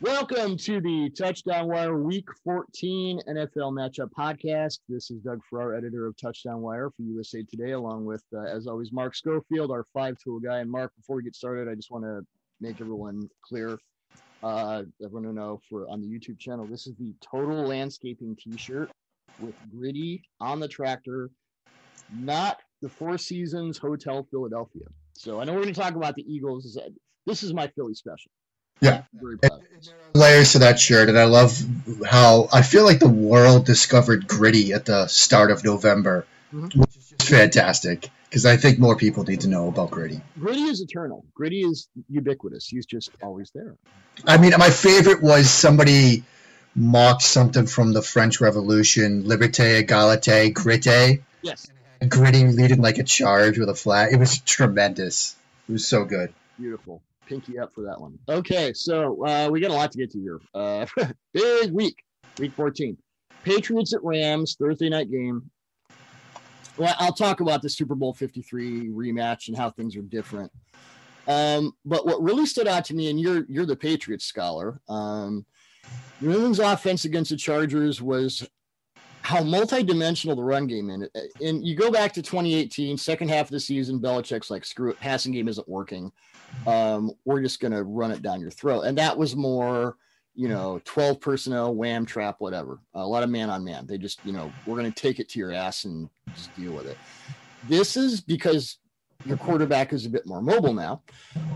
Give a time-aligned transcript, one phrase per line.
[0.00, 4.80] Welcome to the Touchdown Wire Week 14 NFL Matchup Podcast.
[4.88, 8.66] This is Doug Farrar, editor of Touchdown Wire for USA Today, along with, uh, as
[8.66, 10.58] always, Mark Schofield, our five tool guy.
[10.58, 12.22] And Mark, before we get started, I just want to
[12.60, 13.78] make everyone clear,
[14.42, 18.90] uh, everyone to know for on the YouTube channel, this is the Total Landscaping T-shirt
[19.38, 21.30] with Gritty on the tractor,
[22.12, 24.86] not the Four Seasons Hotel Philadelphia.
[25.12, 26.76] So I know we're going to talk about the Eagles.
[27.26, 28.32] This is my Philly special.
[28.80, 29.02] Yeah.
[30.14, 31.60] Layers to that shirt, and I love
[32.06, 36.80] how I feel like the world discovered gritty at the start of November, mm-hmm.
[36.80, 40.20] which is just fantastic because I think more people need to know about gritty.
[40.38, 41.24] Gritty is eternal.
[41.34, 42.66] Gritty is ubiquitous.
[42.68, 43.74] He's just always there.
[44.24, 46.22] I mean, my favorite was somebody
[46.76, 51.22] mocked something from the French Revolution, Liberté, Egalite, Grite.
[51.42, 51.70] Yes.
[52.08, 54.12] Gritty leading like a charge with a flag.
[54.12, 55.34] It was tremendous.
[55.68, 56.32] It was so good.
[56.58, 58.18] Beautiful pinky up for that one.
[58.28, 60.40] Okay, so uh, we got a lot to get to here.
[60.54, 60.86] Uh,
[61.32, 61.96] big week,
[62.38, 62.96] week 14.
[63.44, 65.50] Patriots at Rams, Thursday night game.
[66.76, 70.50] Well, I'll talk about the Super Bowl 53 rematch and how things are different.
[71.28, 75.46] Um, but what really stood out to me, and you're you're the Patriots scholar, um,
[76.20, 78.46] New England's offense against the Chargers was
[79.22, 81.08] how multidimensional the run game in
[81.40, 85.00] And you go back to 2018, second half of the season, Belichick's like, screw it,
[85.00, 86.12] passing game isn't working.
[86.66, 88.82] Um, we're just gonna run it down your throat.
[88.82, 89.96] And that was more,
[90.34, 92.80] you know, 12 personnel, wham trap, whatever.
[92.94, 93.86] A lot of man on man.
[93.86, 96.86] They just, you know, we're gonna take it to your ass and just deal with
[96.86, 96.96] it.
[97.68, 98.78] This is because
[99.24, 101.02] your quarterback is a bit more mobile now.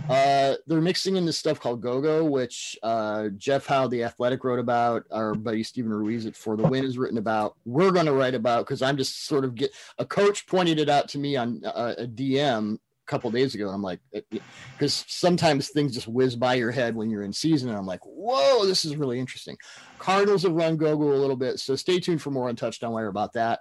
[0.08, 4.58] Uh, they're mixing in this stuff called go-go, which uh, Jeff Howe, the athletic, wrote
[4.58, 5.04] about.
[5.10, 7.56] Our buddy Steven Ruiz at For the Win has written about.
[7.66, 10.88] We're going to write about because I'm just sort of get a coach pointed it
[10.88, 15.94] out to me on uh, a DM couple days ago, I'm like, because sometimes things
[15.94, 18.96] just whiz by your head when you're in season, and I'm like, whoa, this is
[18.96, 19.56] really interesting.
[19.98, 23.08] Cardinals have run go-go a little bit, so stay tuned for more on Touchdown Wire
[23.08, 23.60] about that.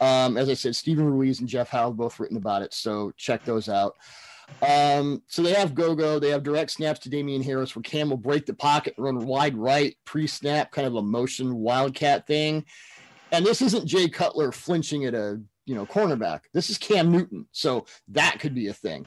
[0.00, 3.44] Um, as I said, Steven Ruiz and Jeff Howe both written about it, so check
[3.44, 3.94] those out.
[4.62, 6.18] Um, so they have go go.
[6.18, 9.56] They have direct snaps to Damien Harris where Cam will break the pocket, run wide
[9.56, 12.64] right, pre snap, kind of a motion wildcat thing.
[13.32, 16.42] And this isn't Jay Cutler flinching at a you know, cornerback.
[16.52, 17.46] This is Cam Newton.
[17.52, 19.06] So that could be a thing.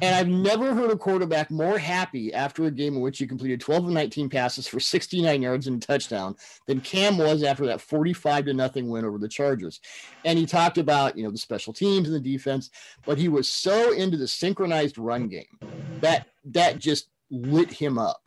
[0.00, 3.60] And I've never heard a quarterback more happy after a game in which he completed
[3.60, 6.36] 12 of 19 passes for 69 yards and a touchdown
[6.66, 9.80] than Cam was after that 45 to nothing win over the Chargers.
[10.24, 12.70] And he talked about, you know, the special teams and the defense,
[13.04, 15.58] but he was so into the synchronized run game
[16.00, 18.22] that that just lit him up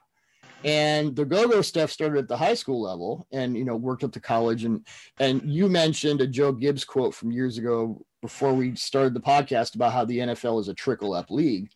[0.63, 4.11] and the go-go stuff started at the high school level and you know worked up
[4.13, 4.63] to college.
[4.63, 4.85] And
[5.19, 9.75] and you mentioned a joe gibbs quote from years ago before we started the podcast
[9.75, 11.69] about how the nfl is a trickle up league.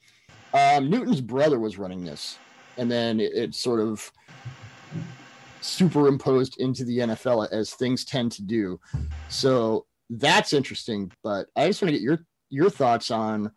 [0.53, 2.37] Um, newton's brother was running this.
[2.77, 4.11] And then it, it sort of
[5.61, 8.79] superimposed into the nfl as things tend to do.
[9.29, 12.19] So that's interesting but i just want to get your
[12.49, 13.51] your thoughts on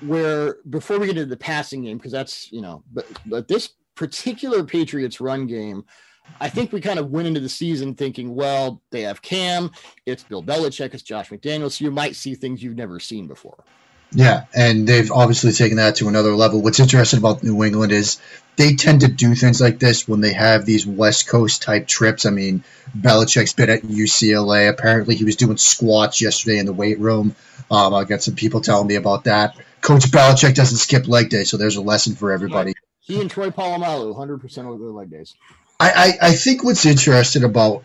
[0.00, 3.70] where before we get into the passing game because that's you know but but this
[3.94, 5.84] particular Patriots run game,
[6.40, 9.70] I think we kind of went into the season thinking, well, they have Cam,
[10.06, 13.64] it's Bill Belichick, it's Josh McDaniels, so you might see things you've never seen before.
[14.14, 16.60] Yeah, and they've obviously taken that to another level.
[16.60, 18.20] What's interesting about New England is
[18.56, 22.26] they tend to do things like this when they have these West Coast type trips.
[22.26, 22.62] I mean,
[22.96, 24.68] Belichick's been at UCLA.
[24.68, 27.34] Apparently, he was doing squats yesterday in the weight room.
[27.70, 29.56] Um, I got some people telling me about that.
[29.80, 32.74] Coach Belichick doesn't skip leg day, so there's a lesson for everybody.
[33.02, 35.34] He and Troy Polamalu, 100% of their leg days.
[35.78, 35.90] I,
[36.22, 37.82] I, I think what's interesting about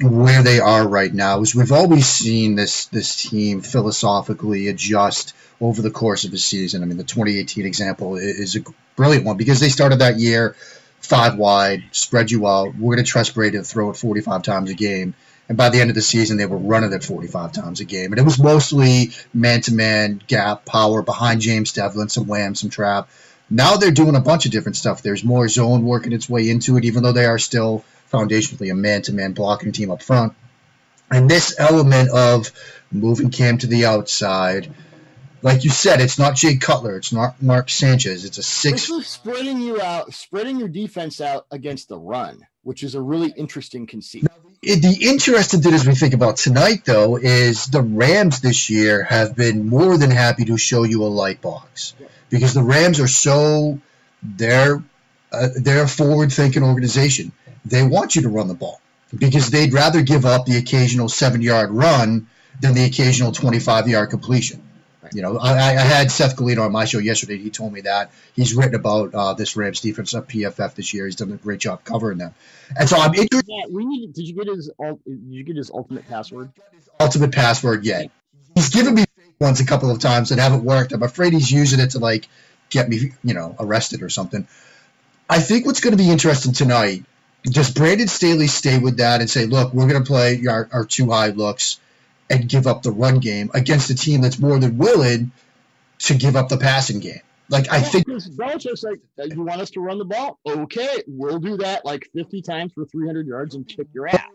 [0.00, 5.80] where they are right now is we've always seen this this team philosophically adjust over
[5.80, 6.82] the course of a season.
[6.82, 8.60] I mean, the 2018 example is a
[8.94, 10.54] brilliant one because they started that year
[11.00, 12.74] five wide, spread you out.
[12.74, 15.14] We're going to trust Brady to throw it 45 times a game.
[15.48, 18.12] And by the end of the season, they were running it 45 times a game.
[18.12, 22.70] And it was mostly man to man, gap, power behind James Develin, some wham, some
[22.70, 23.08] trap.
[23.48, 25.02] Now they're doing a bunch of different stuff.
[25.02, 28.74] There's more zone working its way into it, even though they are still foundationally a
[28.74, 30.34] man-to-man blocking team up front.
[31.10, 32.50] And this element of
[32.90, 34.72] moving Cam to the outside,
[35.42, 38.24] like you said, it's not Jay Cutler, it's not Mark Sanchez.
[38.24, 38.88] It's a six.
[38.88, 43.00] This is spreading you out, spreading your defense out against the run, which is a
[43.00, 44.24] really interesting conceit.
[44.24, 44.30] Now,
[44.62, 49.36] the interesting thing as we think about tonight, though, is the Rams this year have
[49.36, 51.94] been more than happy to show you a light box.
[52.00, 53.80] Yeah because the Rams are so
[54.22, 54.82] they're
[55.32, 57.32] uh, they're a forward thinking organization.
[57.64, 58.80] They want you to run the ball
[59.16, 62.28] because they'd rather give up the occasional seven yard run
[62.60, 64.62] than the occasional 25 yard completion.
[65.12, 67.38] You know, I, I had Seth Galina on my show yesterday.
[67.38, 71.06] He told me that he's written about uh, this Rams defense at PFF this year.
[71.06, 72.34] He's done a great job covering them,
[72.76, 73.44] and so I'm interested.
[73.46, 74.12] Yeah, we need.
[74.12, 74.70] Did you get his?
[74.78, 76.50] Did you get his ultimate password?
[76.98, 78.10] Ultimate password yet?
[78.54, 79.04] He's given me
[79.38, 80.92] once a couple of times that haven't worked.
[80.92, 82.28] I'm afraid he's using it to like
[82.70, 84.46] get me, you know, arrested or something.
[85.28, 87.04] I think what's going to be interesting tonight.
[87.44, 90.84] Does Brandon Staley stay with that and say, look, we're going to play our, our
[90.84, 91.78] two high looks
[92.28, 95.30] and give up the run game against a team that's more than willing
[96.00, 97.20] to give up the passing game?
[97.48, 100.40] Like I think Belichick's like, uh, you want us to run the ball?
[100.44, 104.26] Okay, we'll do that like 50 times for 300 yards and kick your ass.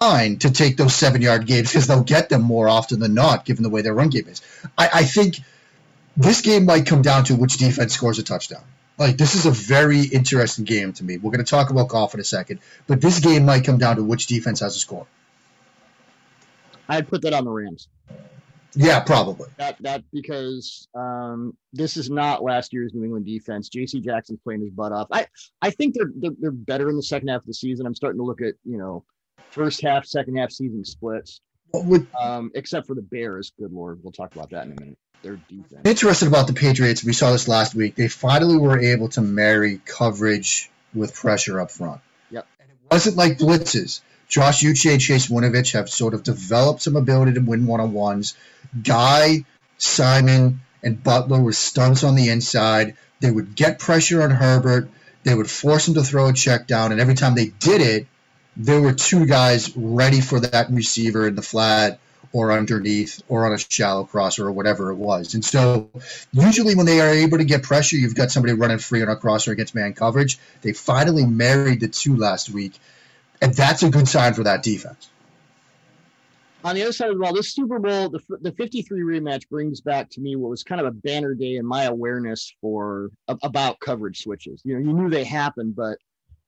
[0.00, 3.44] Fine to take those seven yard games because they'll get them more often than not,
[3.44, 4.42] given the way their run game is.
[4.76, 5.40] I, I think
[6.16, 8.62] this game might come down to which defense scores a touchdown.
[8.98, 11.18] Like this is a very interesting game to me.
[11.18, 13.96] We're going to talk about Goff in a second, but this game might come down
[13.96, 15.06] to which defense has a score.
[16.88, 17.88] I'd put that on the Rams.
[18.76, 19.48] Yeah, probably.
[19.56, 23.68] That that because um, this is not last year's New England defense.
[23.68, 24.00] J.C.
[24.00, 25.08] Jackson's playing his butt off.
[25.12, 25.26] I
[25.62, 27.86] I think they're, they're they're better in the second half of the season.
[27.86, 29.04] I'm starting to look at you know
[29.54, 31.40] first half, second half season splits.
[31.72, 33.52] Would, um, except for the Bears.
[33.58, 34.98] Good lord, we'll talk about that in a minute.
[35.22, 35.80] Their defense.
[35.84, 37.02] Interested about the Patriots.
[37.02, 37.94] We saw this last week.
[37.94, 42.00] They finally were able to marry coverage with pressure up front.
[42.30, 42.46] Yep.
[42.60, 44.02] And it wasn't like blitzes.
[44.28, 47.92] Josh Uche and Chase Winovich have sort of developed some ability to win one on
[47.92, 48.36] ones.
[48.82, 49.44] Guy,
[49.78, 52.96] Simon, and Butler were stunts on the inside.
[53.20, 54.90] They would get pressure on Herbert.
[55.24, 58.06] They would force him to throw a check down, and every time they did it,
[58.56, 61.98] there were two guys ready for that receiver in the flat
[62.32, 65.34] or underneath or on a shallow crosser or whatever it was.
[65.34, 65.88] And so
[66.32, 69.16] usually when they are able to get pressure, you've got somebody running free on a
[69.16, 70.38] crosser against man coverage.
[70.62, 72.78] They finally married the two last week,
[73.40, 75.08] and that's a good sign for that defense.
[76.64, 79.82] On the other side of the ball, this Super Bowl, the, the 53 rematch brings
[79.82, 83.80] back to me what was kind of a banner day in my awareness for about
[83.80, 84.62] coverage switches.
[84.64, 85.98] You know, you knew they happened, but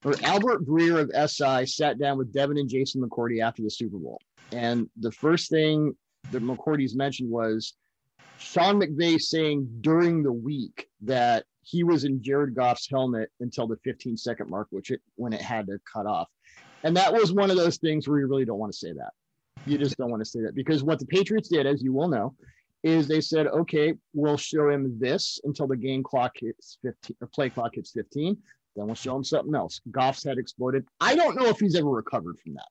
[0.06, 3.99] or Albert Breer of SI sat down with Devin and Jason McCourty after the Super
[3.99, 4.20] Bowl.
[4.53, 5.97] And the first thing
[6.31, 7.75] that McCourty's mentioned was
[8.38, 13.79] Sean McVay saying during the week that he was in Jared Goff's helmet until the
[13.82, 16.29] 15 second mark, which it when it had to cut off.
[16.85, 19.11] And that was one of those things where you really don't want to say that.
[19.67, 22.06] You just don't want to say that because what the Patriots did, as you will
[22.06, 22.37] know,
[22.85, 27.26] is they said, okay, we'll show him this until the game clock hits 15 or
[27.35, 28.37] play clock hits 15.
[28.76, 29.81] Then we'll show him something else.
[29.90, 30.87] Goff's head exploded.
[31.00, 32.69] I don't know if he's ever recovered from that.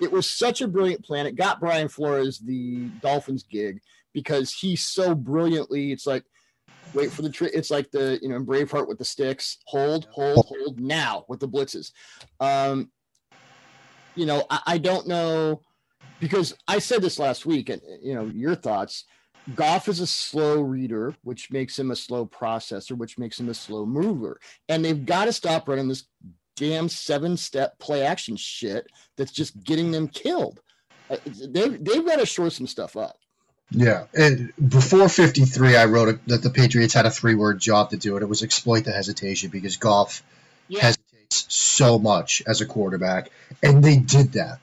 [0.00, 1.26] It was such a brilliant plan.
[1.26, 3.80] It got Brian Flores the Dolphins gig
[4.12, 5.92] because he's so brilliantly.
[5.92, 6.24] It's like,
[6.92, 7.52] wait for the trick.
[7.54, 9.58] It's like the you know Braveheart with the sticks.
[9.66, 11.92] Hold, hold, hold now with the blitzes.
[12.40, 12.90] Um,
[14.14, 15.62] you know, I, I don't know
[16.20, 19.04] because I said this last week, and you know your thoughts.
[19.54, 23.54] Goff is a slow reader, which makes him a slow processor, which makes him a
[23.54, 24.40] slow mover.
[24.68, 26.04] And they've got to stop running this
[26.56, 28.86] damn seven step play action shit
[29.16, 30.60] that's just getting them killed.
[31.10, 33.16] Uh, they've, they've got to shore some stuff up.
[33.70, 34.04] Yeah.
[34.14, 38.16] And before 53, I wrote that the Patriots had a three word job to do
[38.16, 38.22] it.
[38.22, 40.22] It was exploit the hesitation because Goff
[40.68, 40.80] yeah.
[40.80, 43.30] hesitates so much as a quarterback.
[43.62, 44.58] And they did that.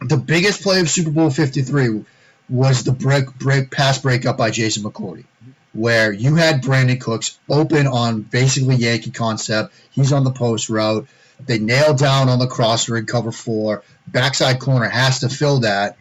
[0.00, 2.04] The biggest play of Super Bowl 53
[2.50, 5.24] was the break, break pass breakup by Jason McCourty,
[5.72, 9.72] where you had Brandin Cooks open on basically Yankee concept.
[9.90, 11.06] He's on the post route.
[11.46, 13.82] They nail down on the crosser in cover four.
[14.06, 15.96] Backside corner has to fill that,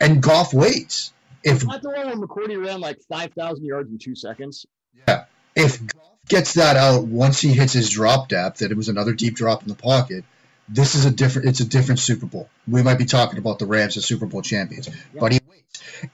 [0.00, 1.12] and Goff waits.
[1.44, 4.66] If not the one McCourty ran like five thousand yards in two seconds.
[5.06, 8.88] Yeah, if Goff gets that out once he hits his drop depth, that it was
[8.88, 10.24] another deep drop in the pocket
[10.68, 12.48] this is a different it's a different Super Bowl.
[12.66, 15.20] We might be talking about the Rams as Super Bowl champions, yeah.
[15.20, 15.40] but he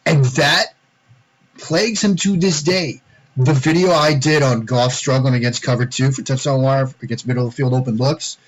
[0.07, 0.75] and that
[1.59, 3.03] plagues him to this day.
[3.37, 7.47] The video I did on Goff struggling against cover two for touchdown wire against middle
[7.47, 8.39] of the field open looks.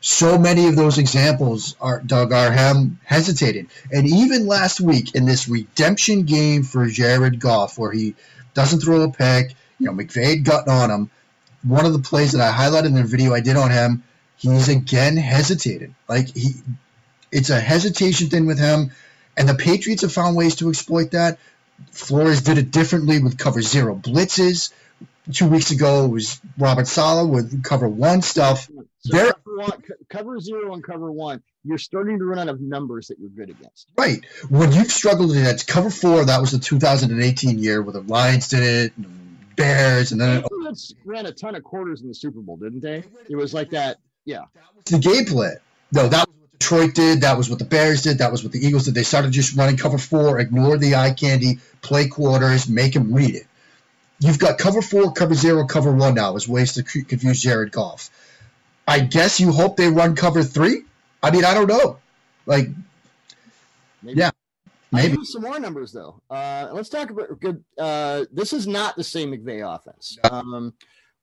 [0.00, 5.48] So many of those examples are Doug Arham hesitated, and even last week in this
[5.48, 8.14] redemption game for Jared Goff, where he
[8.54, 11.10] doesn't throw a pick, you know McVay gutting on him.
[11.62, 14.04] One of the plays that I highlighted in the video I did on him
[14.36, 15.94] he's again hesitated.
[16.08, 16.54] Like he,
[17.32, 18.92] it's a hesitation thing with him,
[19.36, 21.38] and the Patriots have found ways to exploit that.
[21.90, 24.72] Flores did it differently with cover zero blitzes.
[25.32, 28.70] Two weeks ago, it was Robert Saleh with cover one stuff.
[29.00, 33.08] So cover, one, cover zero and cover one, you're starting to run out of numbers
[33.08, 33.88] that you're good against.
[33.96, 34.24] Right.
[34.48, 38.62] When you've struggled against cover four, that was the 2018 year where the Lions did
[38.62, 42.80] it, Bears, and then it, ran a ton of quarters in the Super Bowl, didn't
[42.80, 43.02] they?
[43.28, 44.44] It was like that yeah.
[44.84, 45.56] The game plan.
[45.92, 47.20] No, that was Detroit did.
[47.20, 48.18] That was what the Bears did.
[48.18, 48.94] That was what the Eagles did.
[48.94, 53.34] They started just running cover four, ignore the eye candy, play quarters, make him read
[53.34, 53.46] it.
[54.18, 58.10] You've got cover four, cover zero, cover one now as ways to confuse Jared Goff.
[58.88, 60.84] I guess you hope they run cover three.
[61.22, 61.98] I mean, I don't know.
[62.46, 62.68] Like,
[64.02, 64.18] maybe.
[64.18, 64.30] yeah,
[64.92, 66.20] maybe some more numbers though.
[66.30, 67.62] Uh, let's talk about good.
[67.76, 70.16] Uh, this is not the same McVay offense.
[70.24, 70.30] No.
[70.30, 70.74] Um,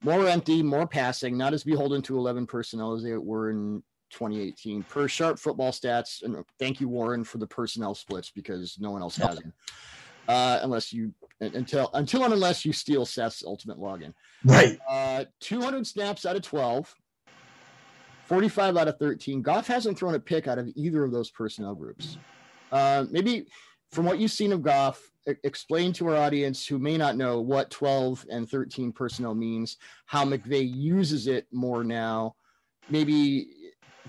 [0.04, 3.82] more empty, more passing, not as beholden to 11 personnel as they were in
[4.14, 6.24] 2018 per sharp football stats.
[6.24, 9.54] And thank you, Warren, for the personnel splits because no one else has them.
[10.28, 14.14] Uh, unless you until until and unless you steal Seth's ultimate login.
[14.46, 14.78] Right.
[14.90, 16.96] Uh, 200 snaps out of 12,
[18.26, 19.42] 45 out of 13.
[19.42, 22.18] Goff hasn't thrown a pick out of either of those personnel groups.
[22.72, 23.48] Uh, maybe
[23.92, 25.12] from what you've seen of Goff,
[25.44, 30.26] explain to our audience who may not know what 12 and 13 personnel means, how
[30.26, 32.36] McVay uses it more now.
[32.90, 33.63] Maybe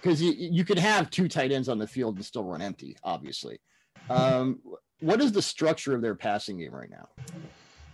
[0.05, 2.95] because you, you could have two tight ends on the field and still run empty,
[3.03, 3.59] obviously.
[4.11, 4.61] Um,
[5.01, 7.09] what is the structure of their passing game right now?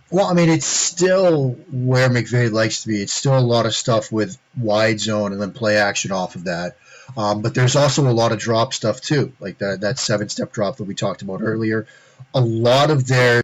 [0.09, 3.01] Well, I mean, it's still where McVay likes to be.
[3.01, 6.43] It's still a lot of stuff with wide zone and then play action off of
[6.43, 6.75] that.
[7.15, 10.51] Um, but there's also a lot of drop stuff too, like that that seven step
[10.51, 11.87] drop that we talked about earlier.
[12.33, 13.43] A lot of their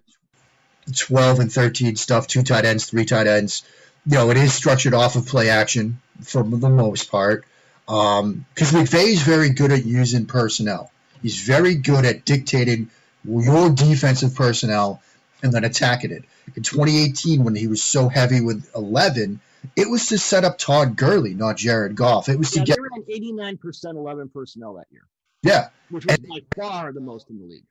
[0.93, 3.63] 12 and 13 stuff, two tight ends, three tight ends,
[4.05, 7.45] you know, it is structured off of play action for the most part.
[7.87, 10.91] Because um, McVay is very good at using personnel.
[11.21, 12.89] He's very good at dictating
[13.23, 15.01] your defensive personnel
[15.41, 16.23] and then attacking it.
[16.55, 19.39] In 2018, when he was so heavy with 11,
[19.75, 22.29] it was to set up Todd Gurley, not Jared Goff.
[22.29, 22.77] It was yeah, to get.
[23.07, 25.03] They 89% 11 personnel that year.
[25.43, 25.69] Yeah.
[25.89, 27.63] Which was and, by far the most in the league.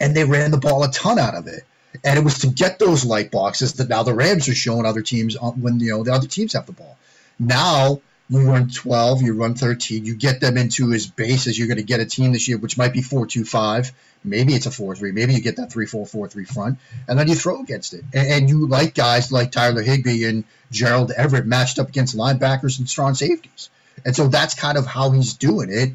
[0.00, 1.64] And they ran the ball a ton out of it.
[2.04, 5.02] And it was to get those light boxes that now the Rams are showing other
[5.02, 6.96] teams when you know the other teams have the ball.
[7.38, 8.00] Now
[8.30, 11.78] you run 12, you run 13, you get them into as base as you're going
[11.78, 13.92] to get a team this year, which might be 4 2 5.
[14.24, 15.12] Maybe it's a 4 3.
[15.12, 18.04] Maybe you get that 3 4 4 3 front, and then you throw against it.
[18.12, 22.78] And, and, you like guys like Tyler Higbee and Gerald Everett matched up against linebackers
[22.78, 23.70] and strong safeties.
[24.04, 25.90] And so that's kind of how he's doing it.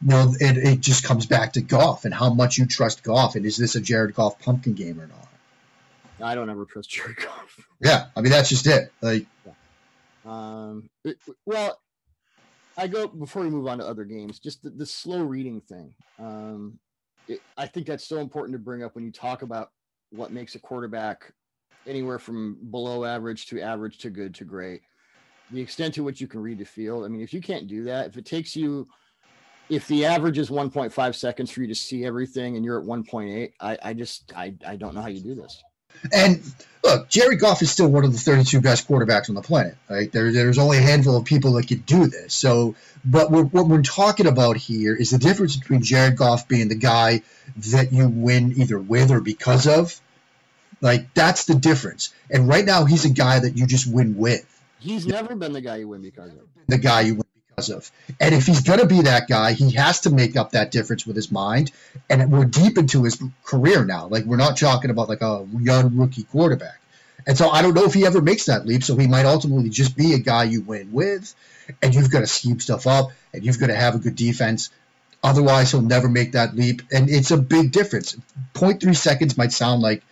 [0.00, 3.34] You know, it, it just comes back to Goff and how much you trust Goff.
[3.34, 5.28] And is this a Jared Goff pumpkin game or not?
[6.20, 7.66] I don't ever trust Jared Goff.
[7.80, 8.92] Yeah, I mean that's just it.
[9.00, 9.26] Like.
[10.24, 11.78] Um, it, well,
[12.76, 14.38] I go before we move on to other games.
[14.38, 15.92] Just the, the slow reading thing.
[16.18, 16.78] Um,
[17.26, 19.70] it, I think that's so important to bring up when you talk about
[20.10, 21.32] what makes a quarterback
[21.86, 24.82] anywhere from below average to average to good to great.
[25.50, 27.04] The extent to which you can read the field.
[27.04, 28.86] I mean, if you can't do that, if it takes you,
[29.70, 33.52] if the average is 1.5 seconds for you to see everything and you're at 1.8,
[33.60, 35.62] I, I just I, I don't know how you do this.
[36.12, 36.42] And
[36.82, 39.76] look, Jerry Goff is still one of the 32 best quarterbacks on the planet.
[39.88, 40.10] Right?
[40.10, 42.34] There, there's only a handful of people that could do this.
[42.34, 42.74] So,
[43.04, 46.74] but we're, what we're talking about here is the difference between Jared Goff being the
[46.74, 47.22] guy
[47.70, 50.00] that you win either with or because of.
[50.80, 52.14] Like that's the difference.
[52.30, 54.44] And right now, he's a guy that you just win with.
[54.78, 56.42] He's never been the guy you win because of.
[56.68, 57.24] The guy you win
[57.68, 57.90] of.
[58.20, 61.04] And if he's going to be that guy, he has to make up that difference
[61.04, 61.72] with his mind.
[62.08, 64.06] And we're deep into his career now.
[64.06, 66.80] Like we're not talking about like a young rookie quarterback.
[67.26, 68.84] And so I don't know if he ever makes that leap.
[68.84, 71.34] So he might ultimately just be a guy you win with,
[71.82, 74.70] and you've got to scheme stuff up, and you've got to have a good defense.
[75.22, 76.82] Otherwise, he'll never make that leap.
[76.92, 78.16] And it's a big difference.
[78.54, 80.02] 0.3 seconds might sound like,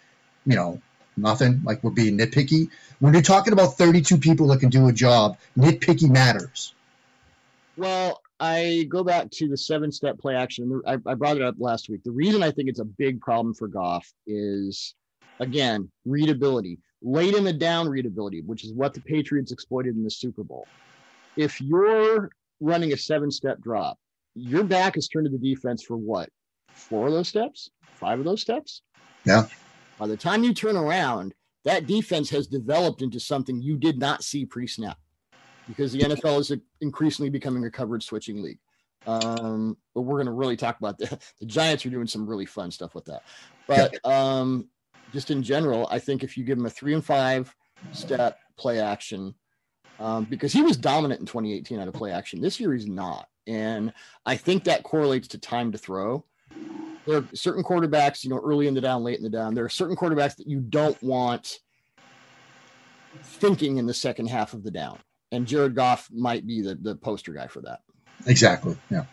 [0.45, 0.83] you know,
[1.17, 2.71] nothing, like we're being nitpicky.
[2.99, 6.75] When you're talking about 32 people that can do a job, nitpicky matters.
[7.77, 10.81] Well, I go back to the seven step play action.
[10.87, 12.03] I, I brought it up last week.
[12.05, 14.95] The reason I think it's a big problem for Goff is,
[15.41, 16.79] again, readability.
[17.03, 20.67] Late in the down readability, which is what the Patriots exploited in the Super Bowl.
[21.37, 22.31] If you're
[22.61, 23.99] running a seven step drop,
[24.35, 26.31] your back is turned to the defense for what?
[26.71, 27.71] Four of those steps?
[27.95, 28.83] Five of those steps?
[29.25, 29.47] Yeah.
[29.99, 34.23] By the time you turn around, that defense has developed into something you did not
[34.25, 34.99] see pre snap
[35.69, 38.59] because the NFL is increasingly becoming a coverage switching league.
[39.07, 41.07] Um, but we're going to really talk about the,
[41.41, 43.23] the Giants are doing some really fun stuff with that.
[43.67, 44.69] But um,
[45.13, 47.55] just in general, I think if you give him a three and five
[47.93, 49.35] step play action,
[49.99, 53.29] um, because he was dominant in 2018 out of play action, this year he's not.
[53.47, 53.93] And
[54.25, 56.25] I think that correlates to time to throw.
[57.07, 59.55] There are certain quarterbacks, you know, early in the down, late in the down.
[59.55, 61.61] There are certain quarterbacks that you don't want
[63.23, 64.99] thinking in the second half of the down
[65.33, 67.81] and Jared Goff might be the, the poster guy for that.
[68.27, 68.77] Exactly.
[68.91, 69.05] Yeah.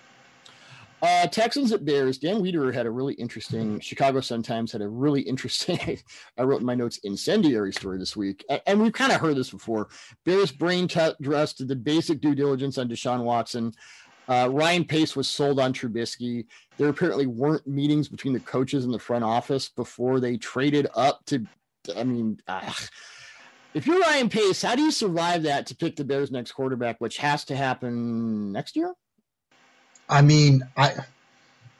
[1.04, 2.18] Uh, Texans at Bears.
[2.18, 3.78] Dan Wiederer had a really interesting.
[3.82, 6.00] Chicago Sun Times had a really interesting.
[6.38, 9.50] I wrote in my notes incendiary story this week, and we've kind of heard this
[9.50, 9.90] before.
[10.24, 13.74] Bears brain trust did the basic due diligence on Deshaun Watson.
[14.30, 16.46] Uh, Ryan Pace was sold on Trubisky.
[16.78, 21.26] There apparently weren't meetings between the coaches and the front office before they traded up
[21.26, 21.46] to.
[21.98, 22.72] I mean, uh,
[23.74, 27.00] if you're Ryan Pace, how do you survive that to pick the Bears' next quarterback,
[27.00, 28.94] which has to happen next year?
[30.10, 30.96] I mean, I.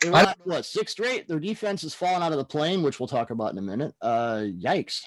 [0.06, 1.30] I what six straight?
[1.30, 3.94] Their defense has fallen out of the plane, which we'll talk about in a minute.
[4.02, 5.02] Uh, yikes!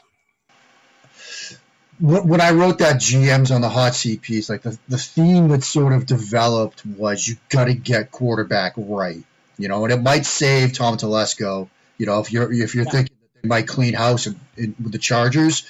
[1.99, 5.65] when I wrote that GMs on the hot seat piece, like the, the theme that
[5.65, 9.23] sort of developed was you got to get quarterback right,
[9.57, 12.91] you know, and it might save Tom Telesco, you know, if you're if you're yeah.
[12.91, 15.67] thinking that they might clean house in, in, with the Chargers,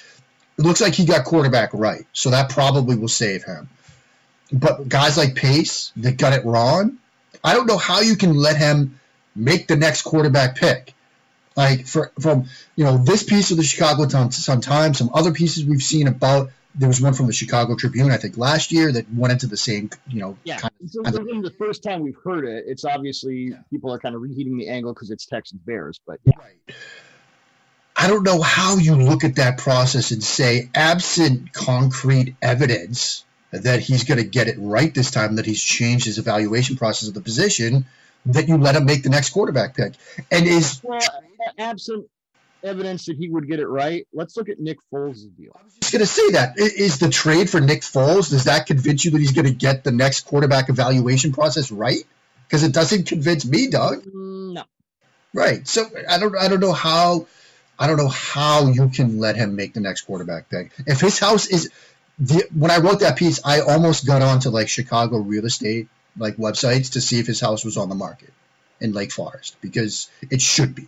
[0.57, 3.69] it looks like he got quarterback right, so that probably will save him.
[4.51, 6.97] But guys like Pace that got it wrong,
[7.43, 8.99] I don't know how you can let him
[9.35, 10.93] make the next quarterback pick.
[11.55, 12.45] Like for, from
[12.75, 16.51] you know this piece of the Chicago Sun Times, some other pieces we've seen about.
[16.75, 19.57] There was one from the Chicago Tribune, I think, last year that went into the
[19.57, 20.37] same, you know.
[20.43, 22.65] Yeah, kind of, so kind of, the first time we've heard it.
[22.67, 23.61] It's obviously yeah.
[23.71, 26.33] people are kind of reheating the angle because it's Texans Bears, but yeah.
[26.37, 26.75] Right.
[27.97, 33.79] I don't know how you look at that process and say, absent concrete evidence that
[33.79, 37.15] he's going to get it right this time, that he's changed his evaluation process of
[37.15, 37.85] the position,
[38.27, 39.93] that you let him make the next quarterback pick.
[40.31, 40.99] And is well,
[41.57, 42.07] absent
[42.63, 45.51] evidence that he would get it right, let's look at Nick Foles' deal.
[45.59, 48.29] I was just going to say that is the trade for Nick Foles.
[48.29, 52.03] Does that convince you that he's going to get the next quarterback evaluation process right?
[52.47, 54.03] Because it doesn't convince me, Doug.
[54.03, 54.63] Mm, no.
[55.33, 55.67] Right.
[55.67, 56.35] So I don't.
[56.37, 57.27] I don't know how.
[57.79, 60.71] I don't know how you can let him make the next quarterback pick.
[60.85, 61.69] If his house is,
[62.17, 66.37] the, when I wrote that piece, I almost got onto like Chicago real estate like
[66.37, 68.33] websites to see if his house was on the market
[68.81, 70.87] in Lake Forest because it should be.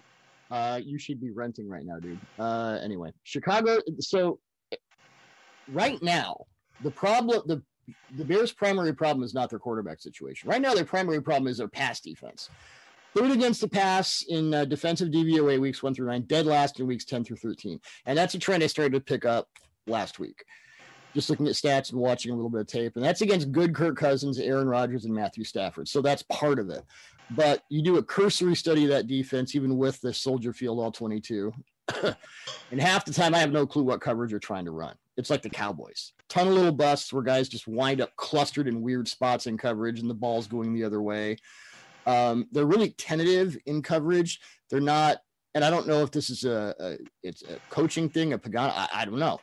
[0.50, 2.20] Uh, you should be renting right now, dude.
[2.40, 3.80] Uh, anyway, Chicago.
[4.00, 4.40] So
[5.68, 6.46] right now,
[6.82, 7.62] the problem, the
[8.18, 10.50] the Bears' primary problem is not their quarterback situation.
[10.50, 12.50] Right now, their primary problem is their pass defense.
[13.16, 16.88] Third against the pass in uh, defensive DVOA weeks one through nine, dead last in
[16.88, 17.80] weeks 10 through 13.
[18.06, 19.48] And that's a trend I started to pick up
[19.88, 20.44] last week
[21.14, 22.96] just looking at stats and watching a little bit of tape.
[22.96, 25.88] And that's against good Kirk Cousins, Aaron Rodgers, and Matthew Stafford.
[25.88, 26.84] So that's part of it.
[27.32, 30.92] But you do a cursory study of that defense, even with the Soldier Field All
[30.92, 31.52] 22.
[32.72, 34.96] and half the time, I have no clue what coverage you're trying to run.
[35.18, 36.14] It's like the Cowboys.
[36.28, 40.00] Ton of little busts where guys just wind up clustered in weird spots in coverage
[40.00, 41.38] and the ball's going the other way.
[42.10, 44.40] Um, they're really tentative in coverage.
[44.70, 45.18] They're not,
[45.54, 48.74] and I don't know if this is a, a it's a coaching thing, a Pagano.
[48.76, 49.40] I, I don't know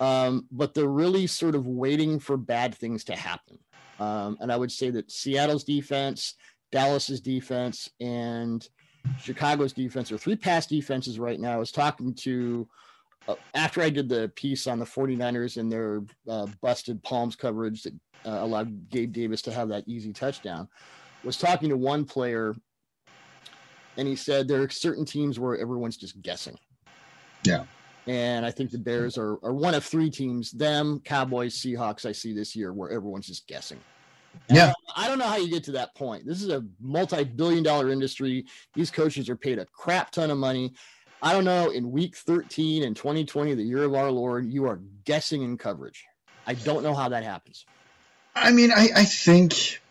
[0.00, 3.58] um, but they're really sort of waiting for bad things to happen.
[3.98, 6.34] Um, and I would say that Seattle's defense,
[6.70, 8.66] Dallas's defense, and
[9.20, 11.52] Chicago's defense are three pass defenses right now.
[11.52, 12.68] I was talking to
[13.26, 17.82] uh, after I did the piece on the 49ers and their uh, busted palms coverage
[17.82, 20.68] that uh, allowed Gabe Davis to have that easy touchdown.
[21.28, 22.54] Was talking to one player,
[23.98, 26.56] and he said there are certain teams where everyone's just guessing.
[27.44, 27.64] Yeah.
[28.06, 32.12] And I think the Bears are, are one of three teams, them, Cowboys, Seahawks, I
[32.12, 33.78] see this year where everyone's just guessing.
[34.48, 34.72] And yeah.
[34.96, 36.24] I don't know how you get to that point.
[36.24, 38.46] This is a multi billion dollar industry.
[38.72, 40.72] These coaches are paid a crap ton of money.
[41.20, 41.68] I don't know.
[41.68, 46.06] In week 13 in 2020, the year of our Lord, you are guessing in coverage.
[46.46, 47.66] I don't know how that happens.
[48.34, 49.82] I mean, I, I think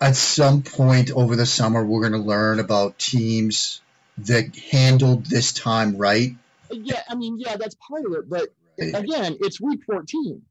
[0.00, 3.80] at some point over the summer, we're going to learn about teams
[4.18, 6.36] that handled this time right
[6.70, 8.28] yeah, I mean, yeah, that's part of it.
[8.28, 10.42] But again, it's week 14.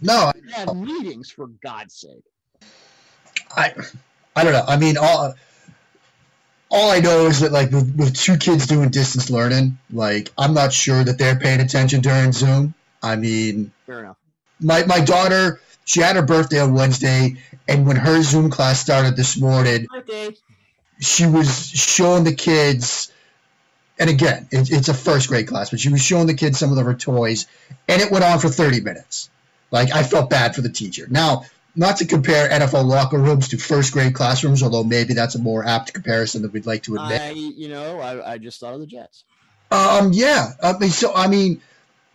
[0.00, 2.24] No, we have meetings for God's sake.
[3.56, 3.74] I,
[4.34, 4.64] I don't know.
[4.66, 5.34] I mean, all,
[6.70, 10.54] all I know is that like with, with two kids doing distance learning, like I'm
[10.54, 12.74] not sure that they're paying attention during Zoom.
[13.02, 14.16] I mean, fair enough.
[14.60, 17.36] My my daughter, she had her birthday on Wednesday,
[17.68, 19.86] and when her Zoom class started this morning,
[21.00, 23.12] she was showing the kids
[23.98, 26.76] and again, it, it's a first grade class, but she was showing the kids some
[26.76, 27.46] of her toys,
[27.88, 29.30] and it went on for 30 minutes.
[29.70, 31.06] Like, I felt bad for the teacher.
[31.08, 31.44] Now,
[31.76, 35.64] not to compare NFL locker rooms to first grade classrooms, although maybe that's a more
[35.64, 37.20] apt comparison than we'd like to admit.
[37.20, 39.24] I, you know, I, I just thought of the Jets.
[39.70, 40.52] Um, yeah.
[40.62, 41.60] I mean, so, I mean,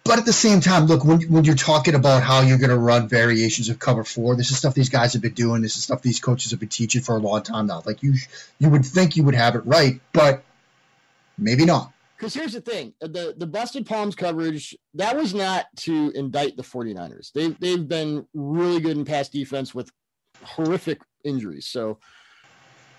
[0.03, 2.77] but at the same time, look, when, when you're talking about how you're going to
[2.77, 5.62] run variations of cover four, this is stuff these guys have been doing.
[5.62, 7.83] This is stuff these coaches have been teaching for a long time now.
[7.85, 8.15] Like, you,
[8.57, 10.43] you would think you would have it right, but
[11.39, 11.93] Maybe not.
[12.17, 16.57] Because here's the thing uh, the, the busted palms coverage, that was not to indict
[16.57, 17.31] the 49ers.
[17.31, 19.89] They've, they've been really good in pass defense with
[20.43, 21.67] horrific injuries.
[21.67, 21.99] So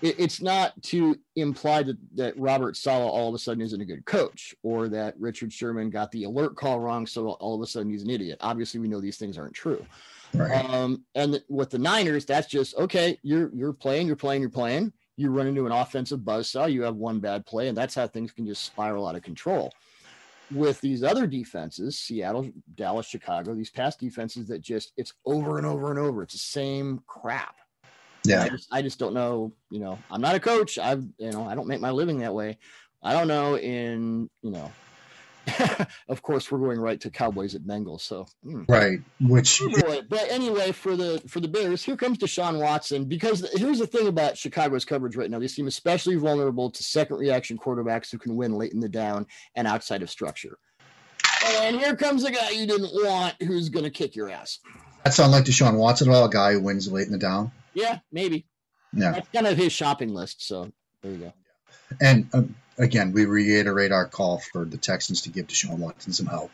[0.01, 3.85] it, it's not to imply that, that Robert Saleh all of a sudden isn't a
[3.85, 7.05] good coach or that Richard Sherman got the alert call wrong.
[7.07, 8.37] So all of a sudden he's an idiot.
[8.41, 9.85] Obviously, we know these things aren't true.
[10.33, 10.63] Right.
[10.69, 13.17] Um, and with the Niners, that's just okay.
[13.21, 14.93] You're you're playing, you're playing, you're playing.
[15.17, 16.71] You run into an offensive buzzsaw.
[16.71, 19.73] You have one bad play, and that's how things can just spiral out of control.
[20.49, 25.67] With these other defenses, Seattle, Dallas, Chicago, these past defenses that just it's over and
[25.67, 26.23] over and over.
[26.23, 27.55] It's the same crap.
[28.23, 28.43] Yeah.
[28.43, 29.51] I just, I just don't know.
[29.69, 30.77] You know, I'm not a coach.
[30.77, 32.57] I've you know I don't make my living that way.
[33.01, 34.71] I don't know in you know
[36.07, 38.01] of course, we're going right to Cowboys at Bengals.
[38.01, 38.65] So mm.
[38.67, 39.61] right, which
[40.09, 43.05] but anyway, for the for the Bears, here comes Deshaun Watson.
[43.05, 47.17] Because here's the thing about Chicago's coverage right now: they seem especially vulnerable to second
[47.17, 50.57] reaction quarterbacks who can win late in the down and outside of structure.
[51.63, 54.59] And here comes a guy you didn't want, who's going to kick your ass.
[55.03, 56.25] That sounds like Deshaun Watson at all?
[56.25, 57.51] A guy who wins late in the down?
[57.73, 58.45] Yeah, maybe.
[58.93, 60.45] Yeah, that's kind of his shopping list.
[60.45, 61.33] So there you go.
[61.99, 66.25] And um, again, we reiterate our call for the Texans to give Deshaun Watson some
[66.25, 66.51] help.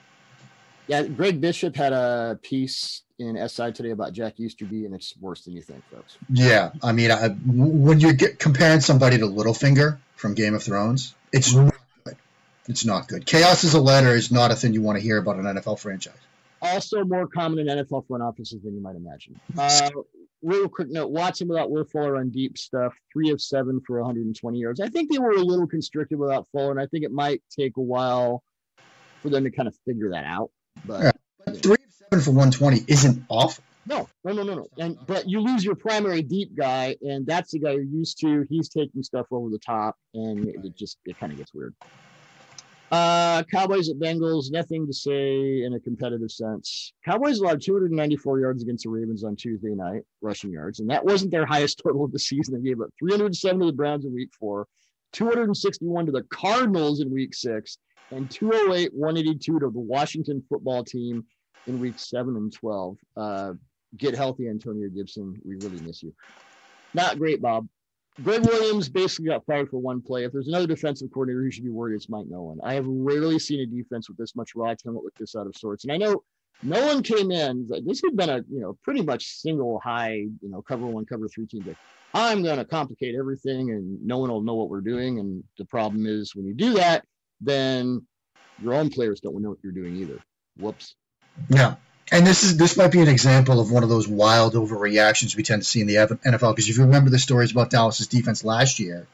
[0.88, 5.44] Yeah, Greg Bishop had a piece in SI today about Jack Easterby, and it's worse
[5.44, 6.18] than you think, folks.
[6.30, 11.14] Yeah, I mean, I, when you're get, comparing somebody to Littlefinger from Game of Thrones,
[11.34, 11.74] it's not
[12.06, 12.16] good.
[12.68, 13.26] It's not good.
[13.26, 15.80] Chaos is a letter is not a thing you want to hear about an NFL
[15.80, 16.14] franchise.
[16.62, 19.40] Also, more common in NFL front offices than you might imagine.
[19.58, 19.90] Uh,
[20.42, 24.58] real quick note Watson without Will Fuller on deep stuff, three of seven for 120
[24.58, 24.80] yards.
[24.80, 27.78] I think they were a little constricted without Fuller, and I think it might take
[27.78, 28.44] a while
[29.22, 30.52] for them to kind of figure that out.
[30.86, 31.12] But, yeah,
[31.46, 33.64] but three of seven for 120 isn't awful.
[33.88, 34.68] No, no, no, no, no.
[34.78, 38.46] And but you lose your primary deep guy, and that's the guy you're used to.
[38.50, 41.74] He's taking stuff over the top, and it just it kind of gets weird.
[42.90, 46.94] Uh, Cowboys at Bengals, nothing to say in a competitive sense.
[47.04, 51.32] Cowboys allowed 294 yards against the Ravens on Tuesday night, rushing yards, and that wasn't
[51.32, 52.56] their highest total of the season.
[52.56, 54.68] They gave up 307 to the Browns in week four,
[55.12, 57.78] 261 to the Cardinals in week six,
[58.12, 61.26] and 208, 182 to the Washington football team
[61.66, 62.98] in week seven and 12.
[63.18, 63.54] Uh,
[63.98, 65.36] get healthy, Antonio Gibson.
[65.44, 66.14] We really miss you.
[66.94, 67.68] Not great, Bob.
[68.24, 70.24] Gregg Williams basically got fired for one play.
[70.24, 72.60] If there's another defensive coordinator who should be worried, it's Mike Nolan.
[72.64, 75.56] I have rarely seen a defense with this much raw talent with this out of
[75.56, 75.84] sorts.
[75.84, 76.24] And I know
[76.64, 77.68] Nolan came in.
[77.86, 81.28] This had been a you know pretty much single high you know cover one cover
[81.28, 81.76] three team.
[82.14, 85.20] I'm going to complicate everything, and no one will know what we're doing.
[85.20, 87.06] And the problem is when you do that,
[87.42, 88.06] then
[88.62, 90.20] your own players don't know what you're doing either.
[90.58, 90.96] Whoops.
[91.50, 91.76] Yeah,
[92.12, 95.44] and this is this might be an example of one of those wild overreactions we
[95.44, 96.56] tend to see in the NFL.
[96.56, 99.08] Because if you remember the stories about Dallas's defense last year,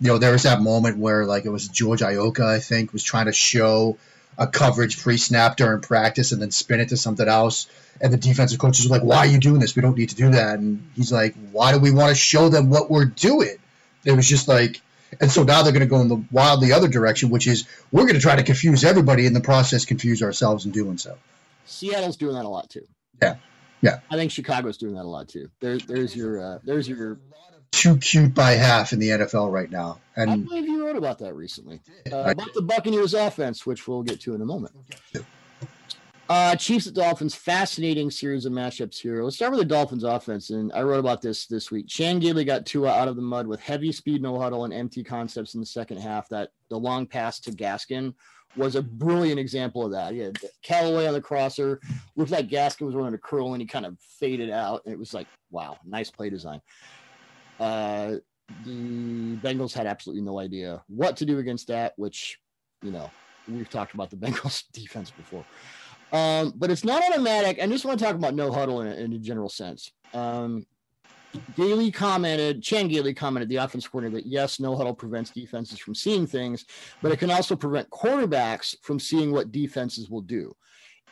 [0.00, 3.02] you know there was that moment where like it was George Iloka, I think, was
[3.02, 3.98] trying to show
[4.38, 7.66] a coverage pre-snap during practice and then spin it to something else.
[8.00, 9.76] And the defensive coaches were like, "Why are you doing this?
[9.76, 12.48] We don't need to do that." And he's like, "Why do we want to show
[12.48, 13.56] them what we're doing?"
[14.06, 14.80] It was just like,
[15.20, 18.04] and so now they're going to go in the wildly other direction, which is we're
[18.04, 21.18] going to try to confuse everybody in the process, confuse ourselves in doing so.
[21.70, 22.86] Seattle's doing that a lot too.
[23.22, 23.36] Yeah,
[23.80, 24.00] yeah.
[24.10, 25.48] I think Chicago's doing that a lot too.
[25.60, 27.18] There's there's your uh, there's your
[27.70, 30.00] too cute by half in the NFL right now.
[30.16, 31.80] And I believe you wrote about that recently
[32.12, 34.74] uh, about the Buccaneers offense, which we'll get to in a moment.
[36.28, 39.24] Uh, Chiefs at Dolphins, fascinating series of matchups here.
[39.24, 41.88] Let's start with the Dolphins offense, and I wrote about this this week.
[41.88, 45.02] Chan Gailey got Tua out of the mud with heavy speed, no huddle, and empty
[45.02, 46.28] concepts in the second half.
[46.28, 48.14] That the long pass to Gaskin
[48.56, 50.14] was a brilliant example of that.
[50.14, 50.30] Yeah,
[50.62, 51.80] Callaway on the crosser,
[52.16, 54.82] looked like Gaskin was running a curl and he kind of faded out.
[54.84, 56.60] And it was like, wow, nice play design.
[57.58, 58.16] Uh,
[58.64, 62.38] the Bengals had absolutely no idea what to do against that, which,
[62.82, 63.10] you know,
[63.48, 65.44] we've talked about the Bengals defense before.
[66.12, 67.62] Um, but it's not automatic.
[67.62, 69.92] I just want to talk about no huddle in, in a general sense.
[70.12, 70.66] Um,
[71.56, 75.94] Gailey commented, Chan Gailey commented, the offense coordinator, that yes, no huddle prevents defenses from
[75.94, 76.64] seeing things,
[77.02, 80.54] but it can also prevent quarterbacks from seeing what defenses will do.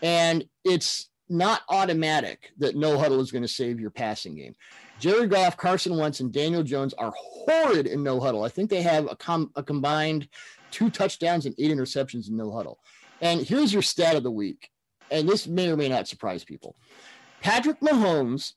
[0.02, 4.54] And it's not automatic that no huddle is going to save your passing game.
[4.98, 8.42] Jared Goff, Carson Wentz, and Daniel Jones are horrid in no huddle.
[8.42, 10.28] I think they have a, com- a combined
[10.70, 12.78] two touchdowns and eight interceptions in no huddle.
[13.20, 14.70] And here's your stat of the week.
[15.10, 16.76] And this may or may not surprise people.
[17.40, 18.54] Patrick Mahomes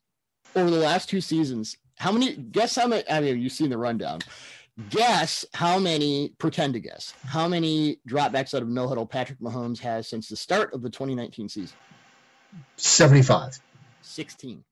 [0.55, 2.35] over the last two seasons, how many?
[2.35, 3.03] Guess how many?
[3.09, 4.19] I mean, you've seen the rundown.
[4.89, 6.33] Guess how many?
[6.37, 10.35] Pretend to guess how many dropbacks out of no huddle Patrick Mahomes has since the
[10.35, 11.75] start of the 2019 season.
[12.77, 13.59] 75.
[14.01, 14.63] 16.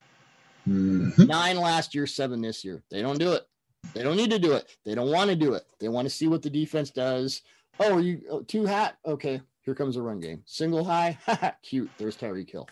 [0.68, 1.24] Mm-hmm.
[1.26, 2.82] Nine last year, seven this year.
[2.90, 3.46] They don't do it.
[3.94, 4.78] They don't need to do it.
[4.86, 5.64] They don't want to do it.
[5.80, 7.42] They want to see what the defense does.
[7.80, 8.98] Oh, are you oh, two hat?
[9.06, 10.44] Okay, here comes a run game.
[10.46, 11.18] Single high,
[11.64, 11.90] cute.
[11.98, 12.68] There's Tyreek Hill.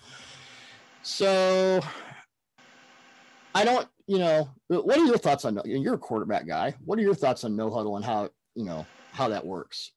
[1.02, 1.80] So
[3.58, 5.60] I don't you know, what are your thoughts on?
[5.66, 6.74] You're a quarterback guy.
[6.86, 9.92] What are your thoughts on no huddle and how you know how that works?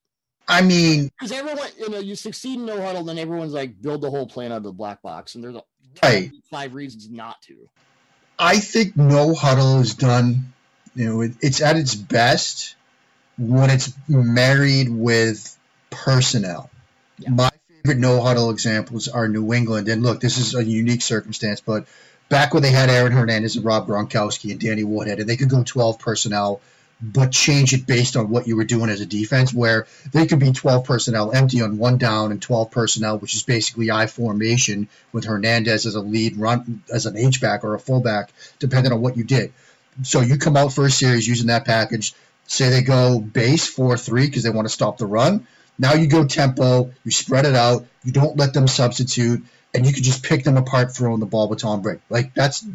[0.48, 4.00] I mean, because everyone, you know, you succeed in no huddle, then everyone's like build
[4.00, 5.62] the whole plan out of the black box, and there's a,
[6.02, 6.32] right.
[6.50, 7.68] five reasons not to.
[8.36, 10.52] I think no huddle is done.
[10.96, 12.74] You know, it, it's at its best
[13.38, 15.56] when it's married with
[15.90, 16.68] personnel.
[17.18, 17.30] Yeah.
[17.30, 21.60] My favorite no huddle examples are New England, and look, this is a unique circumstance,
[21.60, 21.86] but
[22.30, 25.50] back when they had Aaron Hernandez and Rob Gronkowski and Danny Woodhead, and they could
[25.50, 26.62] go 12 personnel
[27.02, 30.38] but change it based on what you were doing as a defense, where they could
[30.38, 34.88] be 12 personnel empty on one down and 12 personnel, which is basically I formation
[35.12, 39.00] with Hernandez as a lead run as an H back or a fullback, depending on
[39.00, 39.52] what you did.
[40.02, 42.14] So you come out for a series using that package.
[42.46, 45.46] Say they go base 4 3 because they want to stop the run.
[45.78, 49.42] Now you go tempo, you spread it out, you don't let them substitute,
[49.74, 52.00] and you can just pick them apart throwing the ball with Tom Brady.
[52.08, 52.66] Like that's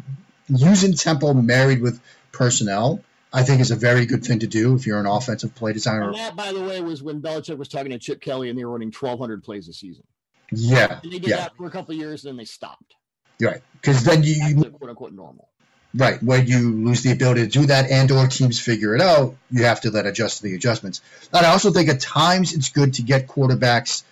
[0.48, 2.00] using tempo married with
[2.32, 3.02] personnel
[3.36, 6.08] I think is a very good thing to do if you're an offensive play designer.
[6.08, 8.64] And that, by the way, was when Belichick was talking to Chip Kelly and they
[8.64, 10.04] were running 1,200 plays a season.
[10.50, 11.00] Yeah.
[11.02, 11.36] And they did yeah.
[11.36, 12.94] that for a couple of years, then they stopped.
[13.38, 13.60] Right.
[13.74, 15.48] Because then you, you quote unquote normal.
[15.94, 16.22] Right.
[16.22, 19.64] When you lose the ability to do that and or teams figure it out, you
[19.64, 21.02] have to then adjust the adjustments.
[21.32, 24.02] And I also think at times it's good to get quarterbacks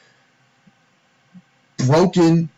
[1.79, 2.51] broken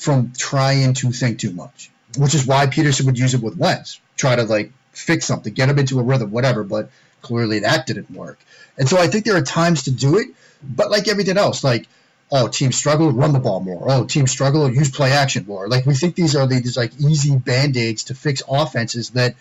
[0.00, 4.00] from trying to think too much, which is why Pederson would use it with Wentz.
[4.16, 6.64] Try to like fix something, get him into a rhythm, whatever.
[6.64, 6.90] But
[7.22, 8.38] clearly that didn't work.
[8.78, 10.28] And so I think there are times to do it,
[10.62, 11.86] but like everything else, like
[12.32, 13.86] oh, teams struggle, run the ball more.
[13.90, 15.68] Oh, teams struggle, use play action more.
[15.68, 19.34] Like we think these are these like easy band aids to fix offenses that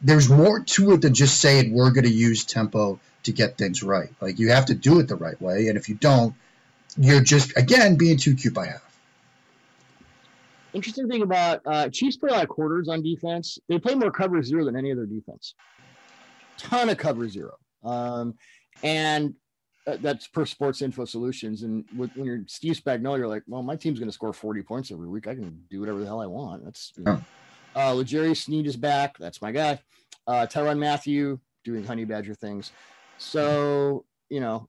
[0.00, 3.82] there's more to it than just saying we're going to use tempo to get things
[3.82, 4.10] right.
[4.20, 6.34] Like you have to do it the right way, and if you don't,
[6.98, 8.85] you're just again being too cute by half.
[10.76, 13.58] Interesting thing about uh, Chiefs play a lot of quarters on defense.
[13.66, 15.54] They play more cover zero than any other defense.
[16.58, 17.54] Ton of cover zero.
[17.82, 18.34] Um,
[18.82, 19.32] and
[19.86, 21.62] uh, that's per Sports Info Solutions.
[21.62, 24.60] And with, when you're Steve Spagnuolo, you're like, well, my team's going to score 40
[24.62, 25.26] points every week.
[25.26, 26.62] I can do whatever the hell I want.
[26.62, 27.22] That's you know.
[27.74, 29.16] uh, L'Jarius Sneed is back.
[29.18, 29.80] That's my guy.
[30.26, 32.72] Uh, Tyrann Mathieu doing honey badger things.
[33.16, 34.68] So you know,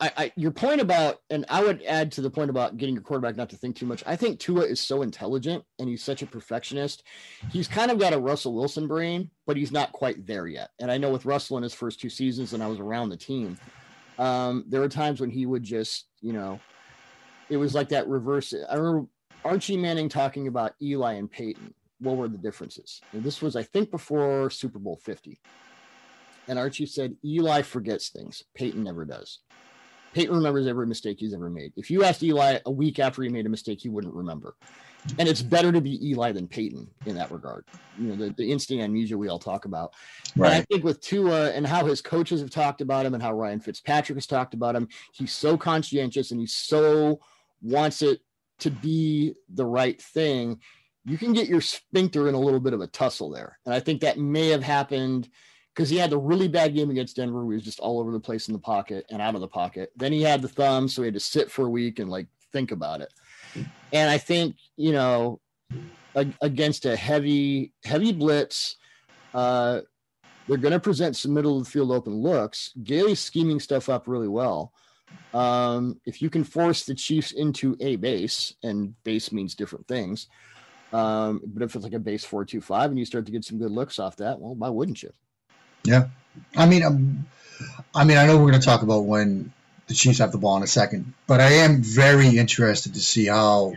[0.00, 3.02] I, I, your point about, and I would add to the point about getting your
[3.02, 4.04] quarterback not to think too much.
[4.06, 7.02] I think Tua is so intelligent and he's such a perfectionist.
[7.50, 10.70] He's kind of got a Russell Wilson brain, but he's not quite there yet.
[10.78, 13.16] And I know with Russell in his first two seasons, and I was around the
[13.16, 13.58] team,
[14.18, 16.60] um, there were times when he would just, you know,
[17.48, 18.54] it was like that reverse.
[18.70, 19.08] I remember
[19.44, 21.74] Archie Manning talking about Eli and Peyton.
[22.00, 23.00] What were the differences?
[23.12, 25.40] And this was, I think, before Super Bowl 50.
[26.46, 28.44] And Archie said, Eli forgets things.
[28.54, 29.40] Peyton never does.
[30.14, 31.72] Peyton remembers every mistake he's ever made.
[31.76, 34.56] If you asked Eli a week after he made a mistake, he wouldn't remember.
[35.18, 37.64] And it's better to be Eli than Peyton in that regard.
[37.98, 39.94] You know, the, the instant amnesia we all talk about.
[40.36, 40.52] Right.
[40.52, 43.32] And I think with Tua and how his coaches have talked about him and how
[43.32, 47.20] Ryan Fitzpatrick has talked about him, he's so conscientious and he so
[47.62, 48.20] wants it
[48.60, 50.60] to be the right thing.
[51.04, 53.58] You can get your sphincter in a little bit of a tussle there.
[53.64, 55.28] And I think that may have happened–
[55.78, 57.40] because he had the really bad game against Denver.
[57.44, 59.92] He was just all over the place in the pocket and out of the pocket.
[59.94, 62.26] Then he had the thumb, so he had to sit for a week and like
[62.52, 63.14] think about it.
[63.92, 65.40] And I think you know,
[66.42, 68.74] against a heavy heavy blitz,
[69.34, 69.82] uh,
[70.48, 72.72] they're going to present some middle of the field open looks.
[72.82, 74.72] Gailey's scheming stuff up really well.
[75.32, 80.26] Um, if you can force the Chiefs into a base, and base means different things.
[80.92, 83.44] Um, but if it's like a base four two five and you start to get
[83.44, 85.12] some good looks off that, well, why wouldn't you?
[85.84, 86.08] Yeah,
[86.56, 87.26] I mean, um,
[87.94, 89.52] I mean, I know we're going to talk about when
[89.86, 93.26] the Chiefs have the ball in a second, but I am very interested to see
[93.26, 93.74] how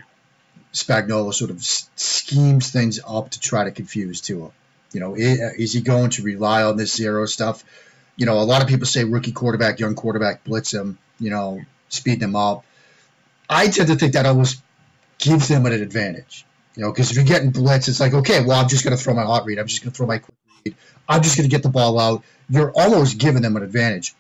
[0.74, 4.52] Spagnuolo sort of schemes things up to try to confuse Tua.
[4.94, 7.64] You know, is he going to rely on this zero stuff?
[8.18, 10.98] You know, a lot of people say rookie quarterback, young quarterback, blitz him.
[11.20, 12.66] You know, speed them up.
[13.50, 14.62] I tend to think that almost
[15.18, 16.46] gives them an advantage.
[16.76, 19.02] You know, because if you're getting blitz, it's like, okay, well, I'm just going to
[19.02, 19.60] throw my hot read.
[19.60, 20.36] I'm just going to throw my quick.
[21.08, 22.24] I'm just going to get the ball out.
[22.50, 24.16] You're almost giving them an advantage.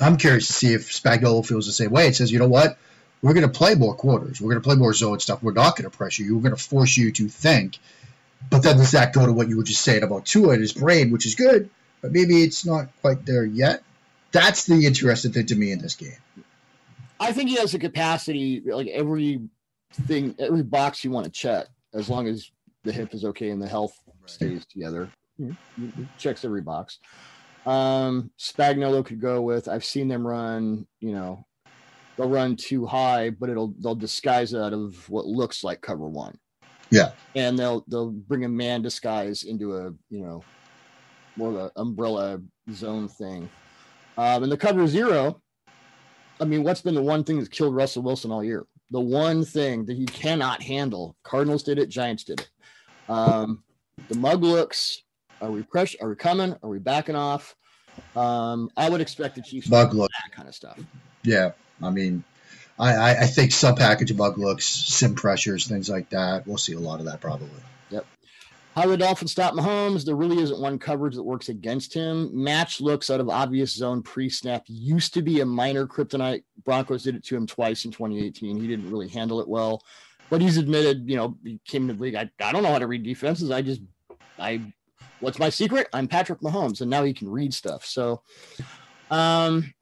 [0.00, 2.08] I'm curious to see if Spagnuolo feels the same way.
[2.08, 2.78] It says, you know what?
[3.20, 4.40] We're going to play more quarters.
[4.40, 5.42] We're going to play more zone stuff.
[5.42, 6.36] We're not going to pressure you.
[6.36, 7.78] We're going to force you to think.
[8.50, 10.72] But then does that go to what you were just saying about Tua and his
[10.72, 11.68] brain, which is good,
[12.00, 13.82] but maybe it's not quite there yet?
[14.30, 16.18] That's the interesting thing to me in this game.
[17.18, 19.40] I think he has the capacity, like every
[19.92, 22.48] thing, every box you want to check, as long as
[22.84, 25.10] the hip is okay and the health stays together
[26.18, 26.98] checks every box.
[27.66, 29.68] Um, Spagnuolo could go with.
[29.68, 30.86] I've seen them run.
[31.00, 31.46] You know,
[32.16, 36.38] they'll run too high, but it'll they'll disguise out of what looks like cover one.
[36.90, 37.12] Yeah.
[37.34, 40.42] And they'll they'll bring a man disguise into a you know
[41.36, 42.40] more of an umbrella
[42.72, 43.48] zone thing.
[44.16, 45.40] Um, and the cover zero,
[46.40, 48.66] I mean, what's been the one thing that's killed Russell Wilson all year?
[48.90, 51.16] The one thing that he cannot handle.
[51.22, 52.50] Cardinals did it, Giants did it.
[53.08, 53.62] Um,
[54.08, 55.02] the mug looks.
[55.40, 55.94] Are we press?
[56.00, 56.56] Are we coming?
[56.62, 57.54] Are we backing off?
[58.16, 60.10] Um, I would expect the Chiefs mug look.
[60.24, 60.78] that kind of stuff.
[61.22, 62.24] Yeah, I mean,
[62.78, 66.46] I, I, I think sub package mug looks, sim pressures, things like that.
[66.46, 67.48] We'll see a lot of that probably.
[67.90, 68.06] Yep.
[68.74, 70.04] How the Dolphins stop Mahomes?
[70.04, 72.30] There really isn't one coverage that works against him.
[72.32, 76.44] Match looks out of obvious zone pre-snap used to be a minor kryptonite.
[76.64, 78.60] Broncos did it to him twice in 2018.
[78.60, 79.82] He didn't really handle it well,
[80.30, 82.14] but he's admitted, you know, he came to the league.
[82.14, 83.50] I, I don't know how to read defenses.
[83.50, 83.80] I just,
[84.38, 84.72] I,
[85.20, 85.88] what's my secret?
[85.92, 87.84] I'm Patrick Mahomes, and now he can read stuff.
[87.84, 88.22] So,
[89.10, 89.72] um,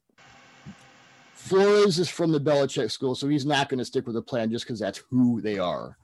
[1.35, 4.51] Flores is from the Belichick school, so he's not going to stick with a plan
[4.51, 5.97] just because that's who they are.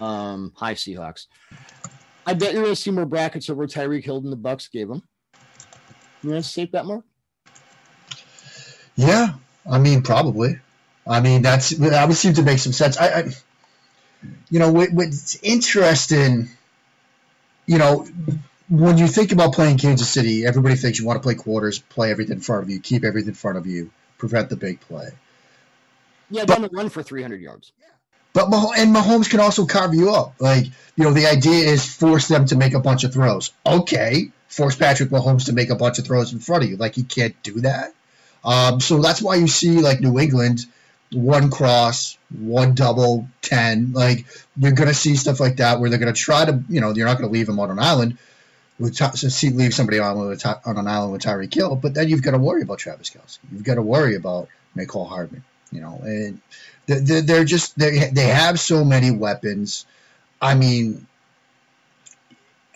[0.00, 1.26] Um, hi Seahawks.
[2.26, 4.90] I bet you're going to see more brackets over Tyreek Hill than the Bucks gave
[4.90, 5.02] him.
[6.22, 7.04] You want to safe that more?
[8.96, 9.34] Yeah,
[9.70, 10.58] I mean, probably.
[11.06, 12.96] I mean, that's that would seem to make some sense.
[12.96, 13.24] I, I
[14.50, 16.48] you know, what, what's interesting,
[17.66, 18.06] you know,
[18.68, 22.10] when you think about playing Kansas City, everybody thinks you want to play quarters, play
[22.10, 25.10] everything in front of you, keep everything in front of you, prevent the big play.
[26.30, 27.72] Yeah, but, run for 300 yards.
[28.32, 30.34] But and Mahomes can also carve you up.
[30.40, 33.52] Like you know, the idea is force them to make a bunch of throws.
[33.64, 36.76] Okay, force Patrick Mahomes to make a bunch of throws in front of you.
[36.76, 37.94] Like he can't do that.
[38.44, 40.66] Um, so that's why you see like New England,
[41.12, 43.92] one cross, one double, ten.
[43.92, 47.06] Like you're gonna see stuff like that where they're gonna try to, you know, you're
[47.06, 48.18] not gonna leave him on an island.
[48.78, 52.22] With see, leave somebody on with on an island with Tyreek Hill, but then you've
[52.22, 53.38] got to worry about Travis Kelce.
[53.52, 55.44] You've got to worry about Mecole Hardman.
[55.70, 56.40] You know, and
[56.86, 59.86] they're, they're just they they have so many weapons.
[60.40, 61.06] I mean,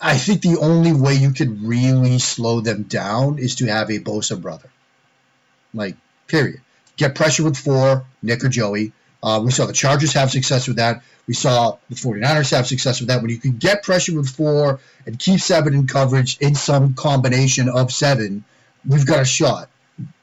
[0.00, 3.98] I think the only way you could really slow them down is to have a
[3.98, 4.70] Bosa brother.
[5.74, 6.60] Like, period.
[6.96, 8.92] Get pressure with four, Nick or Joey.
[9.22, 11.02] Uh, we saw the Chargers have success with that.
[11.26, 13.20] We saw the 49ers have success with that.
[13.20, 17.68] When you can get pressure with four and keep seven in coverage in some combination
[17.68, 18.44] of seven,
[18.86, 19.68] we've got a shot.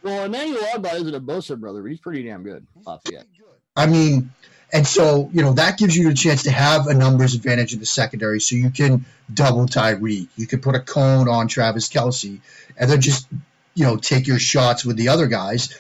[0.02, 3.28] Well, Emmanuel Ogbah isn't a Bosa brother, but he's pretty damn good off the end.
[3.76, 4.32] I mean,
[4.72, 7.80] and so, you know, that gives you the chance to have a numbers advantage in
[7.80, 10.28] the secondary so you can double Tyreek.
[10.38, 12.40] You can put a cone on Travis Kelce
[12.78, 13.28] and then just,
[13.74, 15.78] you know, take your shots with the other guys.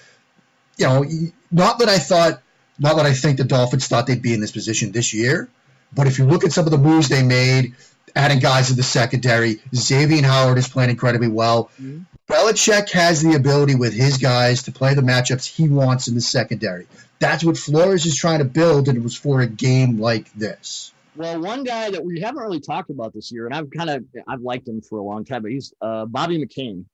[0.78, 1.06] You know,
[1.52, 2.42] not that I thought,
[2.80, 5.50] not that I think the Dolphins thought they'd be in this position this year,
[5.94, 7.74] but if you look at some of the moves they made,
[8.16, 11.70] adding guys in the secondary, Xavier Howard is playing incredibly well.
[11.82, 12.06] Mhm.
[12.28, 16.22] Belichick has the ability with his guys to play the matchups he wants in the
[16.22, 16.88] secondary.
[17.20, 20.92] That's what Flores is trying to build, and it was for a game like this.
[21.16, 24.04] Well, one guy that we haven't really talked about this year, and I've kind of
[24.28, 26.86] I've liked him for a long time, but he's uh, Bobby McCain,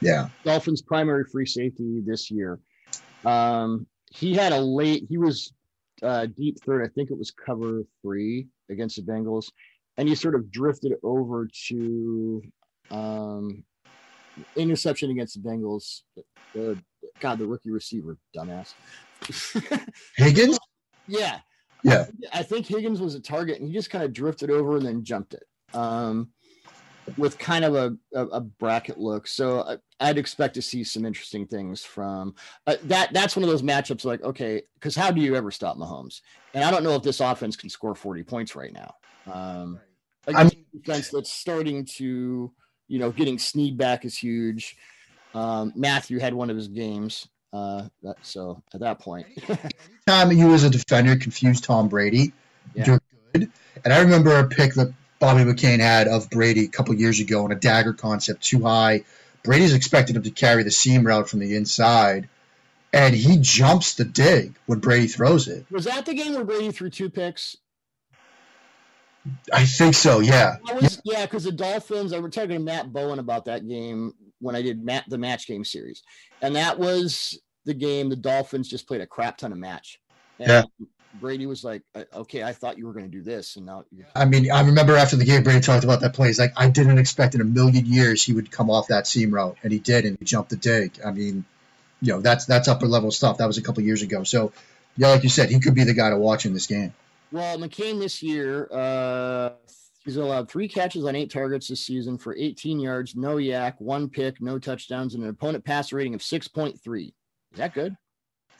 [0.00, 0.28] Yeah.
[0.44, 2.58] Dolphins' primary free safety this year.
[3.24, 5.06] Um, he had a late.
[5.08, 5.52] He was
[6.02, 6.84] uh, deep third.
[6.84, 9.50] I think it was cover three against the Bengals,
[9.96, 12.42] and he sort of drifted over to
[12.90, 13.64] um,
[14.56, 16.02] interception against the Bengals.
[16.54, 16.78] The,
[17.20, 18.74] God, the rookie receiver, dumbass.
[20.16, 20.58] Higgins?
[21.06, 21.38] yeah,
[21.84, 22.06] Yeah.
[22.32, 25.04] I think Higgins was a target, and he just kind of drifted over and then
[25.04, 25.44] jumped it.
[25.72, 26.30] Um,
[27.16, 29.26] with kind of a, a, a bracket look.
[29.26, 29.76] So I,
[30.08, 32.34] I'd expect to see some interesting things from
[32.66, 33.12] uh, that.
[33.12, 36.20] That's one of those matchups like, okay, because how do you ever stop Mahomes?
[36.54, 38.94] And I don't know if this offense can score 40 points right now.
[39.32, 39.80] Um,
[40.28, 42.52] I mean, defense that's starting to,
[42.88, 44.76] you know, getting Sneed back is huge.
[45.34, 47.28] Um, Mathieu had one of his games.
[47.52, 49.26] Uh, that, so at that point,
[50.06, 52.32] Time you as a defender confuse Tom Brady,
[52.74, 52.86] Yeah.
[52.86, 53.00] you're
[53.34, 53.50] good.
[53.84, 57.46] And I remember a pick that Bobby McCain had of Brady a couple years ago
[57.46, 59.04] in a dagger concept too high.
[59.44, 62.28] Brady's expected him to carry the seam route from the inside,
[62.92, 65.64] and he jumps the dig when Brady throws it.
[65.70, 67.56] was that the game where Brady threw two picks?
[69.52, 70.56] I think so, yeah.
[70.74, 74.56] Was, yeah, because the Dolphins, I was talking to Matt Bowen about that game when
[74.56, 76.02] I did Matt, the match game series.
[76.40, 80.00] And that was the game the Dolphins just played a crap ton of match.
[80.40, 80.86] And Yeah.
[81.14, 83.56] Brady was like, "Uh, okay, I thought you were going to do this.
[83.56, 86.28] And now I mean, I remember after the game, Brady talked about that play.
[86.28, 89.32] He's like, I didn't expect in a million years he would come off that seam
[89.32, 90.98] route, and he did, and he jumped the dig.
[91.04, 91.44] I mean,
[92.00, 93.38] you know, that's that's upper level stuff.
[93.38, 94.24] That was a couple years ago.
[94.24, 94.52] So,
[94.96, 96.94] yeah, like you said, he could be the guy to watch in this game.
[97.30, 99.50] Well, McCain this year, uh,
[100.04, 104.10] he's allowed three catches on eight targets this season for 18 yards, no YAC, one
[104.10, 107.06] pick, no touchdowns, and an opponent passer rating of 6.3.
[107.06, 107.12] Is
[107.56, 107.96] that good?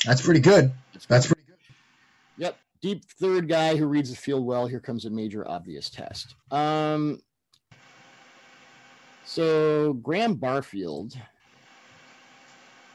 [0.06, 0.72] That's pretty good.
[1.08, 1.41] That's pretty.
[2.38, 2.56] Yep.
[2.80, 4.66] deep third guy who reads the field well.
[4.66, 6.34] Here comes a major obvious test.
[6.50, 7.20] Um,
[9.24, 11.14] so Graham Barfield.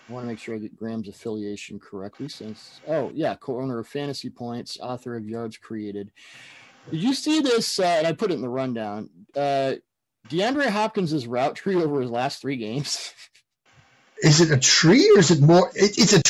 [0.09, 2.29] I want to make sure I get Graham's affiliation correctly.
[2.29, 6.11] Since oh yeah, co-owner of Fantasy Points, author of Yards Created.
[6.91, 7.79] Did you see this?
[7.79, 9.09] Uh, and I put it in the rundown.
[9.35, 9.75] Uh,
[10.29, 13.13] DeAndre Hopkins' route tree over his last three games.
[14.23, 15.69] Is it a tree or is it more?
[15.75, 16.23] It, it's a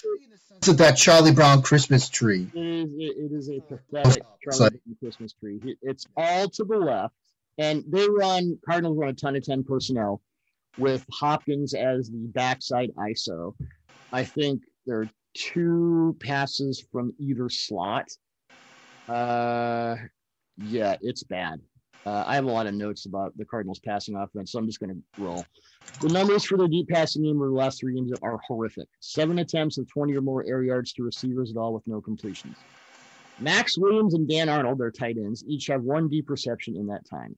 [0.68, 2.49] of that Charlie Brown Christmas tree.
[2.53, 5.78] It is, it is a pathetic Charlie like, Brown Christmas tree.
[5.82, 7.14] It's all to the left,
[7.58, 10.22] and they run Cardinals run a ton of ten personnel
[10.78, 13.53] with Hopkins as the backside ISO.
[14.12, 18.10] I think there are two passes from either slot.
[19.08, 19.95] Uh,
[20.58, 21.62] yeah, it's bad.
[22.06, 24.80] Uh, I have a lot of notes about the Cardinals passing offense, so I'm just
[24.80, 25.45] going to roll.
[26.02, 28.88] The numbers for their deep passing game over the last three games are horrific.
[29.02, 32.56] Seven attempts of 20 or more air yards to receivers at all with no completions.
[33.39, 37.08] Maxx Williams and Dan Arnold, their tight ends, each have one deep reception in that
[37.08, 37.36] time.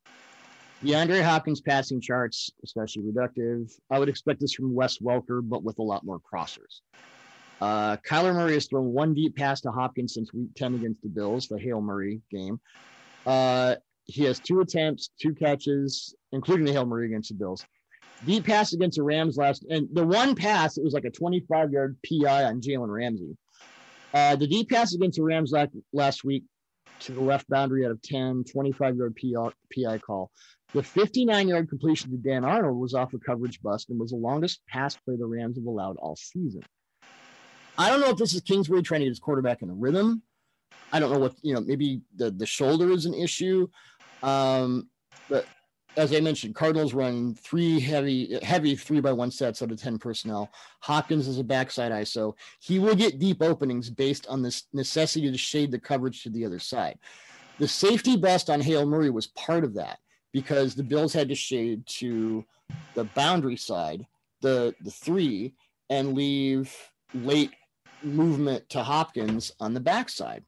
[0.84, 3.72] DeAndre Hopkins passing charts, especially reductive.
[3.89, 6.82] I would expect this from Wes Welker, but with a lot more crossers.
[7.60, 11.10] Uh, Kyler Murray has thrown one deep pass to Hopkins since week 10 against the
[11.10, 12.62] Bills, the Hail Murray game.
[13.26, 13.76] Uh,
[14.10, 17.66] he has two attempts, two catches, including the Hail Mary against the Bills.
[18.26, 21.72] Deep pass against the Rams last, and the one pass, it was like a 25
[21.72, 23.38] yard PI on Jalen Ramsey.
[24.14, 26.43] Uh, the deep pass against the Rams last, last week
[27.01, 30.32] to the left boundary out of 10, 25 yard PI call.
[30.74, 34.18] The 59 yard completion to Dan Arnold was off a coverage bust and was the
[34.18, 36.62] longest pass play the Rams have allowed all season.
[37.78, 40.22] I don't know if this is Kingsbury trying to get his quarterback in a rhythm.
[40.91, 43.68] I don't know what, you know, maybe the, the shoulder is an issue.
[44.24, 44.89] Um,
[45.30, 45.45] but
[45.97, 49.97] as I mentioned, Cardinals run three heavy, heavy three by one sets out of 10
[49.97, 50.49] personnel.
[50.82, 52.34] Hopkins is a backside ISO.
[52.59, 56.45] He will get deep openings based on this necessity to shade the coverage to the
[56.45, 56.97] other side.
[57.57, 59.99] The safety bust on Hail Murray was part of that
[60.32, 62.45] because the Bills had to shade to
[62.93, 64.05] the boundary side,
[64.41, 65.53] the, the three,
[65.89, 66.74] and leave
[67.13, 67.51] late
[68.03, 70.45] movement to Hopkins on the backside.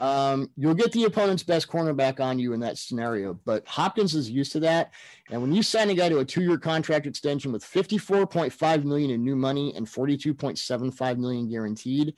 [0.00, 4.30] Um, you'll get the opponent's best cornerback on you in that scenario, but Hopkins is
[4.30, 4.92] used to that.
[5.30, 9.22] And when you sign a guy to a two-year contract extension with 54.5 million in
[9.22, 12.14] new money and 42.75 million guaranteed,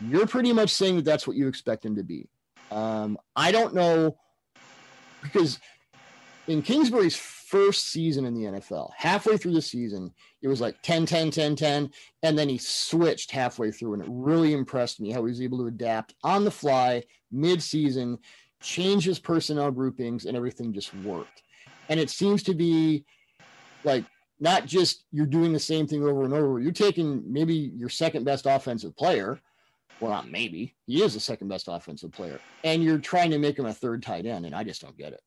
[0.00, 2.28] you're pretty much saying that that's what you expect him to be.
[2.70, 4.16] Um, I don't know
[5.22, 5.58] because
[6.46, 7.16] in Kingsbury's
[7.46, 11.56] first season in the NFL, halfway through the season, it was like 10, 10, 10,
[11.56, 11.90] 10.
[12.22, 13.94] And then he switched halfway through.
[13.94, 17.62] And it really impressed me how he was able to adapt on the fly mid
[17.62, 18.18] season,
[18.60, 21.42] change his personnel groupings, and everything just worked.
[21.88, 23.04] And it seems to be
[23.84, 24.04] like
[24.40, 26.58] not just you're doing the same thing over and over.
[26.58, 29.40] You're taking maybe your second best offensive player.
[30.00, 30.74] Well, not maybe.
[30.86, 32.40] He is the second best offensive player.
[32.64, 34.44] And you're trying to make him a third tight end.
[34.44, 35.22] And I just don't get it.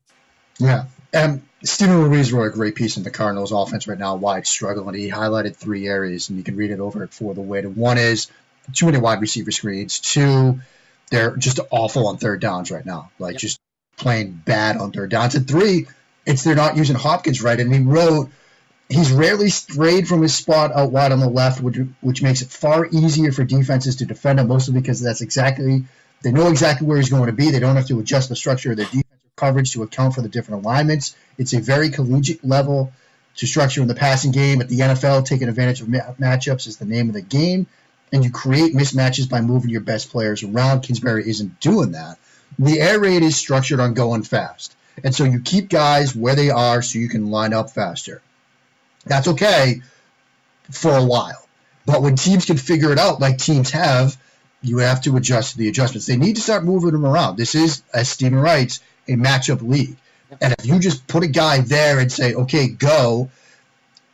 [0.60, 0.84] Yeah.
[1.12, 4.50] And Steven Ruiz wrote a great piece in the Cardinals offense right now, why it's
[4.50, 4.94] struggling.
[4.94, 7.98] He highlighted three areas, and you can read it over for the way to one
[7.98, 8.28] is
[8.72, 9.98] too many wide receiver screens.
[9.98, 10.60] Two,
[11.10, 13.40] they're just awful on third downs right now, like yep.
[13.40, 13.60] just
[13.96, 15.34] playing bad on third downs.
[15.34, 15.86] And three,
[16.24, 17.58] it's they're not using Hopkins right.
[17.58, 18.30] And he wrote
[18.88, 22.48] he's rarely strayed from his spot out wide on the left, which which makes it
[22.48, 25.84] far easier for defenses to defend him, mostly because that's exactly
[26.22, 27.50] they know exactly where he's going to be.
[27.50, 29.04] They don't have to adjust the structure of their defense
[29.40, 31.16] coverage to account for the different alignments.
[31.38, 32.92] It's a very collegiate level
[33.36, 34.60] to structure in the passing game.
[34.60, 37.66] At the NFL, taking advantage of ma- matchups is the name of the game,
[38.12, 40.82] and you create mismatches by moving your best players around.
[40.82, 42.18] Kingsbury isn't doing that.
[42.58, 46.50] The air raid is structured on going fast, and so you keep guys where they
[46.50, 48.20] are so you can line up faster.
[49.06, 49.82] That's okay
[50.70, 51.48] for a while,
[51.86, 54.16] but when teams can figure it out, like teams have,
[54.62, 56.06] you have to adjust the adjustments.
[56.06, 57.36] They need to start moving them around.
[57.36, 59.96] This is, as Steven writes, a matchup league.
[60.40, 63.30] And if you just put a guy there and say, okay, go,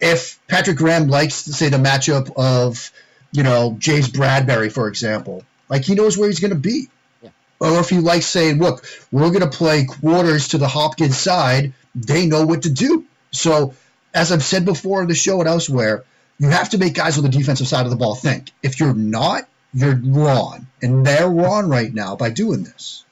[0.01, 2.91] if Patrick Graham likes, to say, the matchup of,
[3.33, 6.89] you know, James Bradberry, for example, like he knows where he's going to be.
[7.23, 7.31] Yeah.
[7.61, 11.73] Or if he likes saying, look, we're going to play quarters to the Hopkins side,
[11.95, 13.05] they know what to do.
[13.31, 13.75] So,
[14.15, 16.05] as I've said before in the show and elsewhere,
[16.39, 18.53] you have to make guys on the defensive side of the ball think.
[18.63, 20.67] If you're not, you're wrong.
[20.83, 23.05] And they're wrong right now by doing this.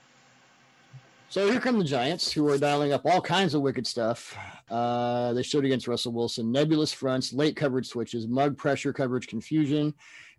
[1.35, 4.39] So here come the Giants, who are dialing up all kinds of wicked stuff.
[4.71, 9.93] Uh, they showed against Russell Wilson nebulous fronts, late coverage switches, mug pressure coverage confusion.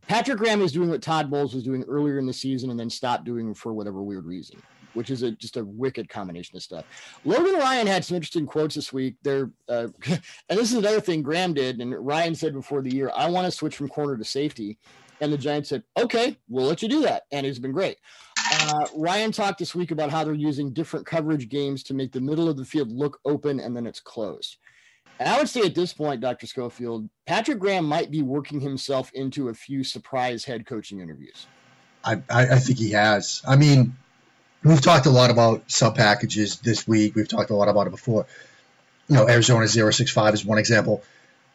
[0.08, 2.90] Patrick Graham is doing what Todd Bowles was doing earlier in the season and then
[2.90, 6.86] stopped doing for whatever weird reason, which is a, just a wicked combination of stuff.
[7.26, 9.16] Logan Ryan had some interesting quotes this week.
[9.22, 13.12] There, uh, and this is another thing Graham did, and Ryan said before the year,
[13.14, 14.78] "I want to switch from corner to safety,"
[15.20, 17.98] and the Giants said, "Okay, we'll let you do that," and it's been great.
[18.68, 22.20] Uh, Ryan talked this week about how they're using different coverage games to make the
[22.20, 24.58] middle of the field look open and then it's closed.
[25.20, 26.48] And I would say at this point, Dr.
[26.48, 31.46] Schofield, Patrick Graham might be working himself into a few surprise head coaching interviews.
[32.04, 33.44] I, I, think he has.
[33.48, 33.96] I mean,
[34.64, 37.16] we've talked a lot about sub packages this week.
[37.16, 38.26] We've talked a lot about it before.
[39.08, 41.04] You know, Arizona 065 is one example.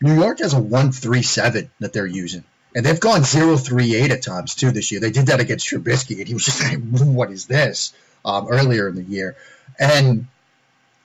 [0.01, 2.45] New York has a 137 that they're using.
[2.75, 5.01] And they've gone 038 at times too this year.
[5.01, 7.93] They did that against Trubisky, and he was just like, "What is this?"
[8.25, 9.37] Um, earlier in the year,
[9.79, 10.27] and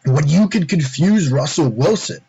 [0.05, 2.19] when you can confuse Russell Wilson,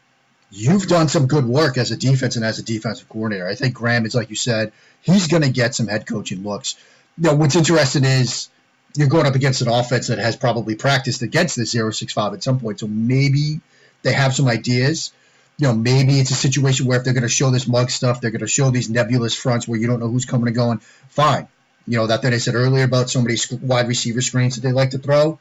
[0.51, 3.47] you've done some good work as a defense and as a defensive coordinator.
[3.47, 4.73] I think Graham is like you said,
[5.03, 6.77] he's going to get some head coaching looks.
[7.19, 8.49] Know, what's interesting is
[8.97, 12.61] you're going up against an offense that has probably practiced against the 065 at some
[12.61, 13.61] point, so maybe
[14.03, 15.13] they have some ideas
[15.59, 18.21] you know, maybe it's a situation where if they're going to show this mug stuff,
[18.21, 20.79] they're going to show these nebulous fronts where you don't know who's coming and going.
[21.09, 21.49] Fine.
[21.87, 24.73] You know, that thing I said earlier about so many wide receiver screens that they
[24.73, 25.39] like to throw.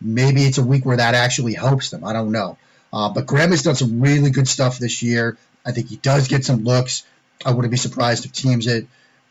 [0.00, 2.04] Maybe it's a week where that actually helps them.
[2.04, 2.58] I don't know.
[2.92, 5.38] Uh, but Graham has done some really good stuff this year.
[5.64, 7.04] I think he does get some looks.
[7.44, 8.86] I wouldn't be surprised if teams that,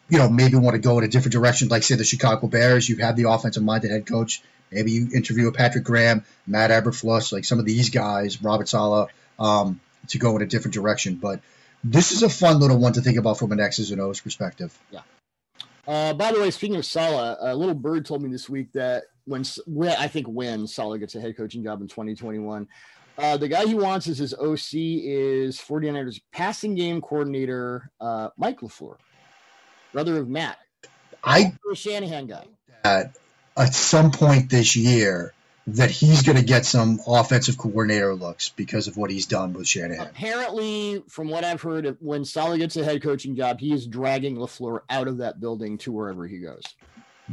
[0.09, 2.89] you know, maybe want to go in a different direction, like say the Chicago Bears.
[2.89, 4.41] You have the offensive minded head coach.
[4.71, 9.09] Maybe you interview a Patrick Graham, Matt Eberflus, like some of these guys, Robert Saleh.
[9.37, 9.79] Um,
[10.09, 11.15] to go in a different direction.
[11.15, 11.41] But
[11.83, 14.77] this is a fun little one to think about from an X's and O's perspective.
[14.91, 15.01] Yeah.
[15.85, 19.03] Uh, by the way, speaking of Saleh, a little bird told me this week that
[19.25, 22.67] when, when I think when Saleh gets a head coaching job in 2021,
[23.17, 28.61] uh, the guy he wants as his OC is 49ers passing game coordinator uh, Mike
[28.61, 28.95] LaFleur,
[29.91, 30.57] brother of Matt.
[31.23, 32.45] I Shanahan guy.
[32.83, 33.15] At,
[33.55, 35.33] at some point this year,
[35.67, 39.67] that he's going to get some offensive coordinator looks because of what he's done with
[39.67, 40.07] Shanahan.
[40.07, 44.35] Apparently, from what I've heard, when Saleh gets a head coaching job, he is dragging
[44.35, 46.63] LaFleur out of that building to wherever he goes.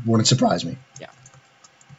[0.07, 0.78] Wouldn't surprise me.
[1.01, 1.09] Yeah.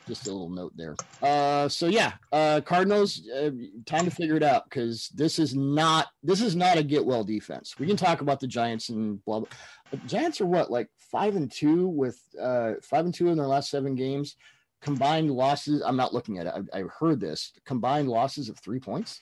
[0.08, 0.96] Just a little note there.
[1.22, 3.52] Uh, so yeah, uh, Cardinals, uh,
[3.86, 7.24] time to figure it out because this is not this is not a get well
[7.24, 7.76] defense.
[7.78, 9.40] We can talk about the Giants and blah.
[9.40, 9.50] blah.
[9.92, 13.48] But Giants are what like five and two with uh, five and two in their
[13.48, 14.36] last seven games
[14.82, 15.82] combined losses.
[15.82, 16.54] I'm not looking at it.
[16.74, 19.22] I, I heard this combined losses of three points.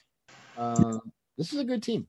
[0.58, 2.06] Um, this is a good team.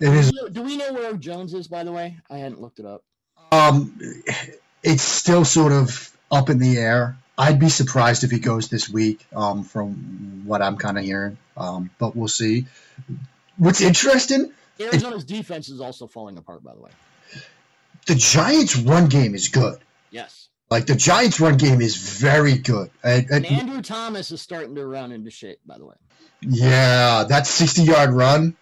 [0.00, 0.30] It is.
[0.30, 1.68] Do we, know, do we know where Jones is?
[1.68, 3.04] By the way, I hadn't looked it up.
[3.52, 4.00] Um,
[4.82, 7.16] it's still sort of up in the air.
[7.38, 11.38] I'd be surprised if he goes this week, um, from what I'm kind of hearing.
[11.56, 12.66] Um, but we'll see.
[13.56, 14.52] What's interesting?
[14.80, 16.64] Arizona's defense is also falling apart.
[16.64, 16.90] By the way,
[18.06, 19.78] the Giants' run game is good.
[20.10, 20.48] Yes.
[20.72, 22.88] Like the Giants' run game is very good.
[23.04, 25.96] And, and, and Andrew Thomas is starting to run into shape, by the way.
[26.40, 28.56] Yeah, that 60 yard run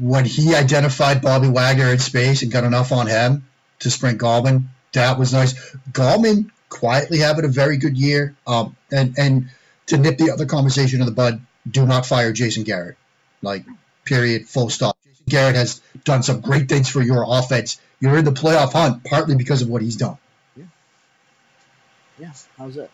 [0.00, 3.46] when he identified Bobby Wagner in space and got enough on him
[3.80, 5.76] to sprint Gallman, that was nice.
[5.92, 8.34] Gallman quietly having a very good year.
[8.46, 9.50] Um, and, and
[9.88, 12.96] to nip the other conversation in the bud, do not fire Jason Garrett.
[13.42, 13.66] Like,
[14.06, 14.96] period, full stop.
[15.04, 17.78] Jason Garrett has done some great things for your offense.
[18.00, 20.16] You're in the playoff hunt partly because of what he's done.
[22.22, 22.32] Yeah.
[22.56, 22.88] How's that?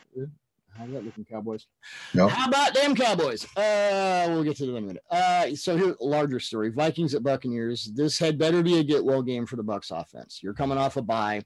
[0.74, 1.66] How's that looking, Cowboys?
[2.14, 2.28] No.
[2.28, 3.44] How about them Cowboys?
[3.54, 5.02] Uh, we'll get to them in a minute.
[5.10, 7.90] Uh, so here, larger story: Vikings at Buccaneers.
[7.94, 10.40] This had better be a get well game for the Bucks offense.
[10.42, 11.42] You're coming off a bye.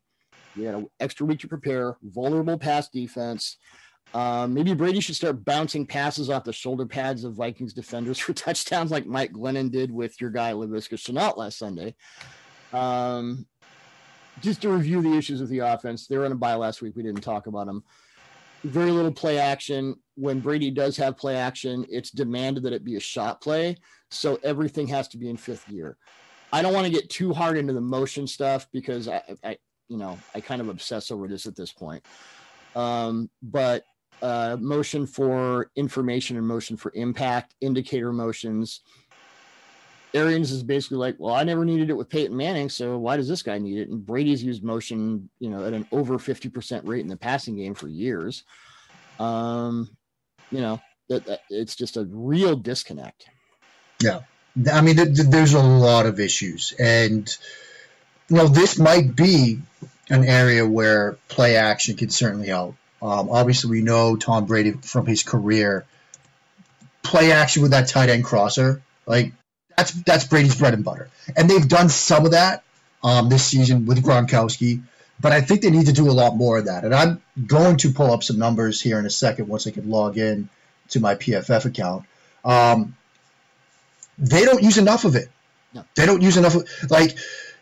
[0.54, 1.96] You had an extra week to prepare.
[2.04, 3.56] Vulnerable pass defense.
[4.14, 8.32] Um, maybe Brady should start bouncing passes off the shoulder pads of Vikings defenders for
[8.32, 11.96] touchdowns, like Mike Glennon did with your guy Laviska Shenault last Sunday.
[12.72, 13.44] Um,
[14.40, 16.96] just to review the issues with the offense, they were on a bye last week.
[16.96, 17.84] We didn't talk about them.
[18.64, 19.96] Very little play action.
[20.14, 23.76] When Brady does have play action, it's demanded that it be a shot play.
[24.10, 25.96] So everything has to be in fifth gear.
[26.52, 29.56] I don't want to get too hard into the motion stuff because I, I
[29.88, 32.04] you know, I kind of obsess over this at this point.
[32.76, 33.84] Um, but
[34.22, 38.82] uh, motion for information and motion for impact, indicator motions,
[40.14, 43.28] Arians is basically like, well, I never needed it with Peyton Manning, so why does
[43.28, 43.88] this guy need it?
[43.88, 47.74] And Brady's used motion, you know, at an over 50% rate in the passing game
[47.74, 48.44] for years.
[49.18, 49.88] Um,
[50.50, 53.26] you know, that, that it's just a real disconnect.
[54.02, 54.20] Yeah.
[54.70, 56.72] I mean, th- th- there's a lot of issues.
[56.78, 57.34] And,
[58.28, 59.60] you know, this might be
[60.10, 62.76] an area where play action can certainly help.
[63.00, 65.86] Um, obviously, we know Tom Brady from his career,
[67.02, 68.82] play action with that tight end crosser.
[69.06, 69.32] Like,
[69.76, 72.62] that's that's Brady's bread and butter, and they've done some of that
[73.02, 74.82] um, this season with Gronkowski.
[75.20, 76.84] But I think they need to do a lot more of that.
[76.84, 79.88] And I'm going to pull up some numbers here in a second once I can
[79.88, 80.48] log in
[80.88, 82.04] to my PFF account.
[82.44, 82.96] Um,
[84.18, 85.28] they don't use enough of it.
[85.74, 85.84] No.
[85.94, 86.56] They don't use enough.
[86.56, 87.16] Of, like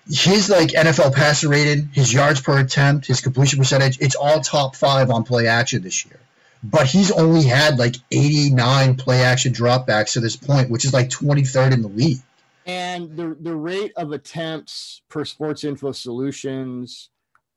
[0.08, 4.74] his like NFL passer rating, his yards per attempt, his completion percentage, it's all top
[4.74, 6.18] five on play action this year.
[6.62, 11.08] But he's only had like 89 play action dropbacks to this point, which is like
[11.08, 12.18] 23rd in the league.
[12.66, 17.08] And the the rate of attempts per Sports Info Solutions,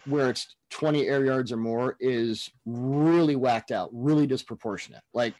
[0.05, 5.03] where it's 20 air yards or more, is really whacked out, really disproportionate.
[5.13, 5.35] Like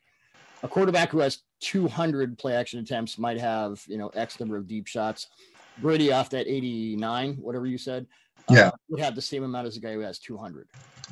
[0.62, 4.68] a quarterback who has 200 play action attempts might have you know X number of
[4.68, 5.28] deep shots.
[5.80, 8.06] Brady off that 89, whatever you said,
[8.50, 10.68] yeah, uh, would have the same amount as a guy who has 200,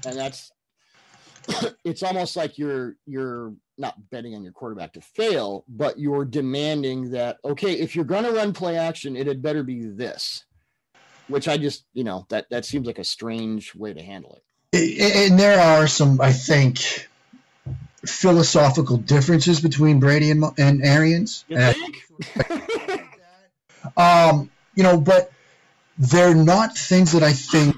[0.06, 0.52] and that's
[1.84, 7.12] it's almost like you're you're not betting on your quarterback to fail, but you're demanding
[7.12, 10.46] that okay, if you're going to run play action, it had better be this.
[11.28, 14.44] Which I just you know that that seems like a strange way to handle it.
[14.74, 17.10] And there are some, I think,
[18.06, 21.44] philosophical differences between Brady and, and Arians.
[21.50, 21.98] You think?
[23.98, 25.32] um, you know, but
[25.98, 27.76] they're not things that I think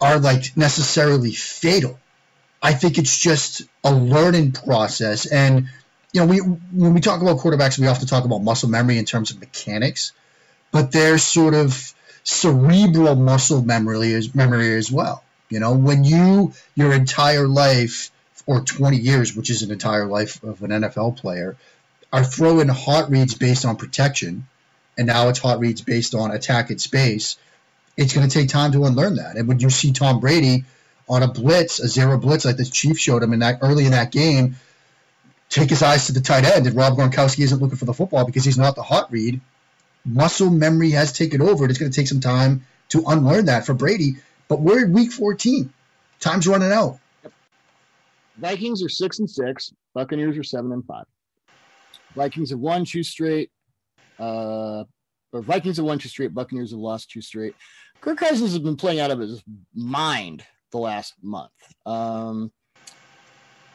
[0.00, 1.98] are like necessarily fatal.
[2.64, 5.26] I think it's just a learning process.
[5.26, 5.68] And,
[6.14, 9.04] you know, we when we talk about quarterbacks, we often talk about muscle memory in
[9.04, 10.12] terms of mechanics,
[10.72, 11.94] but there's sort of
[12.24, 15.22] cerebral muscle memory as memory as well.
[15.50, 18.10] You know, when you your entire life
[18.46, 21.56] or 20 years, which is an entire life of an NFL player,
[22.14, 24.46] are throwing hot reads based on protection,
[24.96, 27.36] and now it's hot reads based on attack in space.
[27.98, 29.36] It's going to take time to unlearn that.
[29.36, 30.64] And when you see Tom Brady
[31.08, 33.92] on a blitz, a zero blitz like the Chiefs showed him in that early in
[33.92, 34.56] that game,
[35.48, 38.24] take his eyes to the tight end, and Rob Gronkowski isn't looking for the football
[38.24, 39.40] because he's not the hot read.
[40.04, 43.66] Muscle memory has taken over, and it's going to take some time to unlearn that
[43.66, 44.16] for Brady.
[44.48, 45.72] But we're in week 14.
[46.20, 46.98] Time's running out.
[48.36, 49.72] Vikings are six and six.
[49.94, 51.04] Buccaneers are seven and five.
[52.14, 53.50] Vikings have won two straight.
[54.18, 54.84] Uh,
[55.32, 56.34] or Vikings have won two straight.
[56.34, 57.54] Buccaneers have lost two straight.
[58.00, 59.42] Kirk Cousins has been playing out of his
[59.74, 60.44] mind
[60.74, 61.52] the last month.
[61.86, 62.50] Um,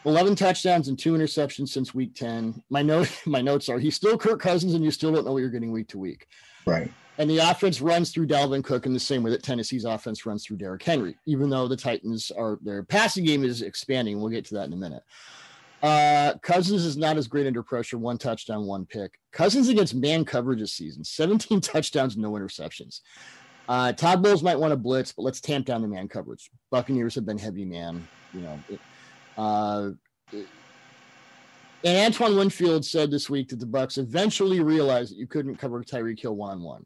[0.05, 2.61] 11 touchdowns and two interceptions since week 10.
[2.69, 5.39] My note, my notes are he's still Kirk Cousins and you still don't know what
[5.39, 6.27] you're getting week to week.
[6.65, 6.91] Right.
[7.17, 10.45] And the offense runs through Dalvin Cook in the same way that Tennessee's offense runs
[10.45, 14.19] through Derrick Henry, even though the Titans are their passing game is expanding.
[14.19, 15.03] We'll get to that in a minute.
[15.81, 17.97] Uh, Cousins is not as great under pressure.
[17.97, 19.17] One touchdown, one pick.
[19.31, 23.01] Cousins against man coverage this season 17 touchdowns, no interceptions.
[23.69, 26.49] Uh, Todd Bowles might want to blitz, but let's tamp down the man coverage.
[26.71, 28.59] Buccaneers have been heavy man, you know.
[29.37, 29.91] Uh,
[31.83, 35.83] and Antoine Winfield said this week that the Bucks eventually realized that you couldn't cover
[35.83, 36.85] Tyreek Hill one on one.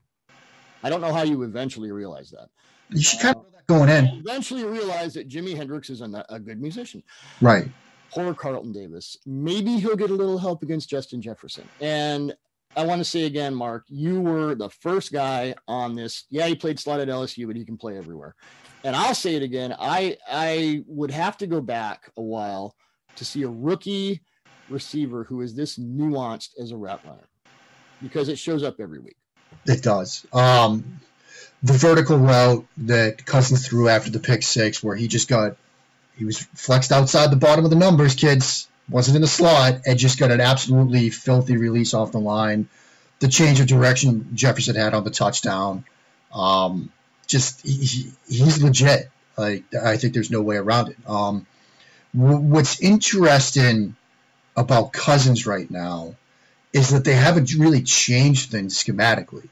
[0.83, 2.49] I don't know how you eventually realize that.
[2.89, 4.05] You should kind of that going in.
[4.19, 7.01] Eventually realize that Jimi Hendrix is a, a good musician.
[7.39, 7.69] Right.
[8.11, 9.17] Poor Carlton Davis.
[9.25, 11.67] Maybe he'll get a little help against Justin Jefferson.
[11.79, 12.35] And
[12.75, 16.25] I want to say again, Mark, you were the first guy on this.
[16.29, 18.35] Yeah, he played slot at LSU, but he can play everywhere.
[18.83, 19.75] And I'll say it again.
[19.79, 22.75] I I would have to go back a while
[23.15, 24.21] to see a rookie
[24.69, 27.27] receiver who is this nuanced as a route runner
[28.01, 29.17] because it shows up every week.
[29.65, 30.25] It does.
[30.33, 30.99] Um,
[31.61, 35.55] the vertical route that Cousins threw after the pick six, where he just got,
[36.17, 39.97] he was flexed outside the bottom of the numbers, kids, wasn't in the slot, and
[39.97, 42.67] just got an absolutely filthy release off the line.
[43.19, 45.85] The change of direction Jefferson had on the touchdown,
[46.33, 46.91] um,
[47.27, 49.09] just he, he's legit.
[49.37, 50.97] Like I think there's no way around it.
[51.07, 51.45] Um,
[52.13, 53.95] what's interesting
[54.55, 56.15] about Cousins right now
[56.71, 59.47] is that they haven't really changed things schematically.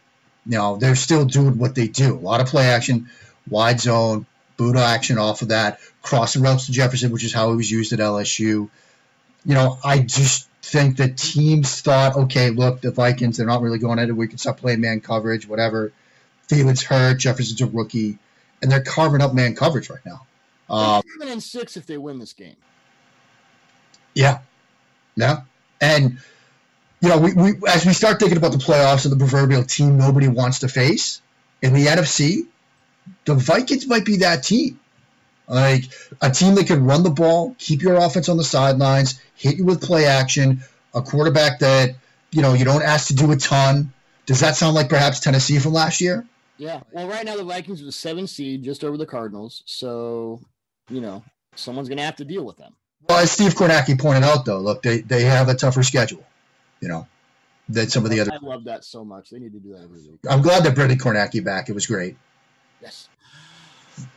[0.46, 2.16] Now they're still doing what they do.
[2.16, 3.10] A lot of play action,
[3.50, 4.26] wide zone,
[4.58, 7.94] boot action off of that, crossing routes to Jefferson, which is how he was used
[7.94, 8.70] at LSU.
[9.46, 13.80] You know, I just think that teams thought, okay, look, the Vikings, they're not really
[13.80, 14.14] going at it.
[14.14, 15.92] We can stop playing man coverage, whatever.
[16.48, 18.20] Thielens hurt, Jefferson's a rookie,
[18.62, 20.26] and they're carving up man coverage right now.
[20.70, 22.56] Um, seven and six if they win this game.
[24.14, 24.40] Yeah,
[25.16, 25.42] yeah,
[25.80, 26.20] and
[27.02, 29.98] you know, we, we as we start thinking about the playoffs and the proverbial team
[29.98, 31.22] nobody wants to face
[31.62, 32.48] in the NFC,
[33.26, 34.80] the Vikings might be that team.
[35.48, 35.86] Like
[36.22, 39.66] a team that can run the ball, keep your offense on the sidelines, hit you
[39.66, 40.62] with play action,
[40.94, 41.96] a quarterback that,
[42.32, 43.92] you know, you don't ask to do a ton.
[44.26, 46.26] Does that sound like perhaps Tennessee from last year?
[46.58, 46.82] Yeah.
[46.92, 49.64] Well, right now the Vikings are the seven seed just over the Cardinals.
[49.66, 50.40] So,
[50.90, 51.24] you know,
[51.56, 52.74] someone's going to have to deal with them.
[53.10, 56.24] Well, as Steve Kornacki pointed out, though, look, they, they have a tougher schedule
[56.82, 57.08] you know,
[57.70, 58.34] than some of the other.
[58.34, 59.30] I love that so much.
[59.30, 60.20] They need to do that every week.
[60.30, 61.70] I'm glad that Brendan Kornacki back.
[61.70, 62.18] It was great.
[62.82, 63.08] Yes.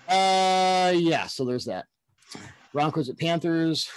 [0.08, 1.26] Uh, yeah.
[1.26, 1.86] So there's that.
[2.72, 3.88] Broncos at Panthers.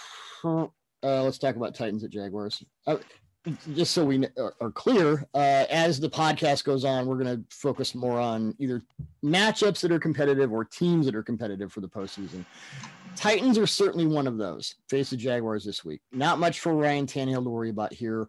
[0.43, 0.67] Uh,
[1.01, 2.63] let's talk about Titans at Jaguars.
[2.85, 2.97] Uh,
[3.75, 7.95] just so we are clear, uh, as the podcast goes on, we're going to focus
[7.95, 8.81] more on either
[9.23, 12.45] matchups that are competitive or teams that are competitive for the postseason.
[13.15, 14.75] Titans are certainly one of those.
[14.89, 16.01] Face the Jaguars this week.
[16.11, 18.27] Not much for Ryan Tannehill to worry about here.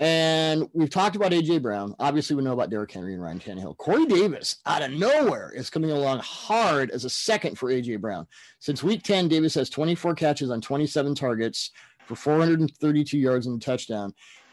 [0.00, 1.94] And we've talked about AJ Brown.
[2.00, 3.76] Obviously, we know about Derrick Henry and Ryan Tannehill.
[3.76, 8.26] Corey Davis, out of nowhere, is coming along hard as a second for AJ Brown.
[8.58, 11.70] Since week 10, Davis has 24 catches on 27 targets
[12.06, 14.12] for 432 yards and a touchdown.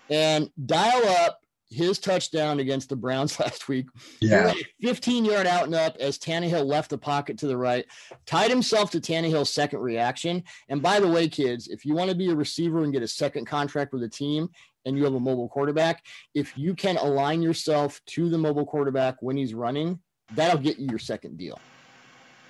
[0.10, 1.41] And dial up
[1.72, 3.88] his touchdown against the Browns last week.
[4.20, 4.54] Yeah.
[4.82, 7.86] 15 yard out and up as Tannehill left the pocket to the right,
[8.26, 10.44] tied himself to Tannehill's second reaction.
[10.70, 13.08] And by the way, kids, if you want to be a receiver and get a
[13.08, 14.50] second contract with a team
[14.86, 19.18] and you have a mobile quarterback, if you can align yourself to the mobile quarterback
[19.22, 20.00] when he's running,
[20.34, 21.60] that'll get you your second deal.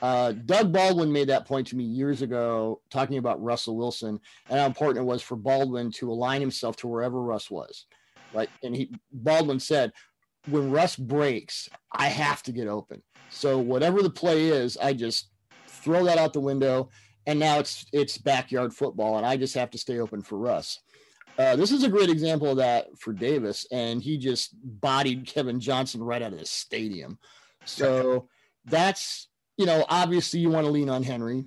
[0.01, 4.19] Uh, Doug Baldwin made that point to me years ago, talking about Russell Wilson
[4.49, 7.85] and how important it was for Baldwin to align himself to wherever Russ was.
[8.33, 8.49] Right.
[8.63, 9.91] And he Baldwin said,
[10.47, 13.01] when Russ breaks, I have to get open.
[13.29, 15.29] So whatever the play is, I just
[15.67, 16.89] throw that out the window.
[17.27, 20.79] And now it's it's backyard football, and I just have to stay open for Russ.
[21.37, 25.59] Uh, this is a great example of that for Davis, and he just bodied Kevin
[25.59, 27.19] Johnson right out of the stadium.
[27.63, 28.27] So
[28.65, 31.45] that's you know, obviously you want to lean on Henry.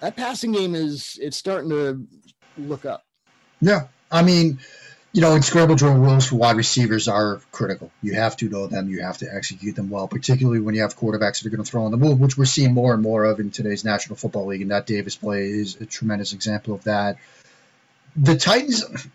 [0.00, 2.06] That passing game is it's starting to
[2.56, 3.02] look up.
[3.60, 4.60] Yeah, I mean,
[5.18, 7.90] you know, in scramble drill rules for wide receivers are critical.
[8.02, 8.88] You have to know them.
[8.88, 11.68] You have to execute them well, particularly when you have quarterbacks that are going to
[11.68, 14.46] throw on the move, which we're seeing more and more of in today's National Football
[14.46, 14.62] League.
[14.62, 17.16] And that Davis play is a tremendous example of that.
[18.14, 19.08] The Titans,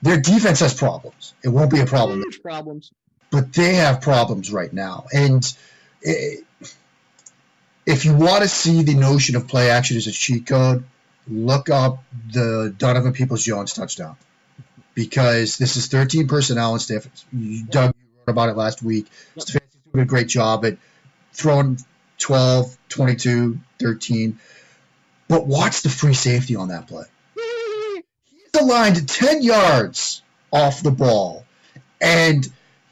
[0.00, 1.34] their defense has problems.
[1.44, 2.20] It won't be a problem.
[2.22, 2.90] Huge problems.
[3.30, 5.04] But they have problems right now.
[5.12, 5.44] And
[6.00, 6.46] it,
[7.84, 10.84] if you want to see the notion of play action as a cheat code,
[11.28, 14.16] look up the Donovan Peoples Jones touchdown
[14.96, 17.06] because this is 13 personnel and Steph.
[17.70, 19.06] Doug, you wrote about it last week.
[19.36, 19.46] Yep.
[19.46, 20.78] Stefanski's doing a great job at
[21.32, 21.78] throwing
[22.18, 24.40] 12, 22, 13.
[25.28, 27.04] But watch the free safety on that play.
[27.34, 31.44] He's aligned 10 yards off the ball.
[32.00, 32.46] And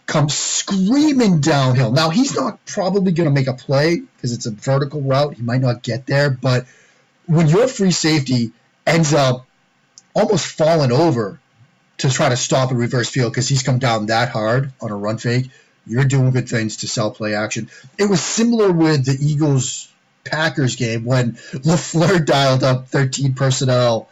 [0.07, 1.91] comes screaming downhill.
[1.91, 5.35] Now, he's not probably going to make a play because it's a vertical route.
[5.35, 6.29] He might not get there.
[6.29, 6.67] But
[7.27, 8.53] when your free safety
[8.87, 9.47] ends up
[10.15, 11.41] almost falling over
[12.05, 14.97] to try to stop a reverse field because he's come down that hard on a
[14.97, 15.51] run fake,
[15.87, 17.69] you're doing good things to sell play action.
[17.99, 19.89] It was similar with the Eagles
[20.25, 24.09] Packers game when LaFleur dialed up 13 personnel,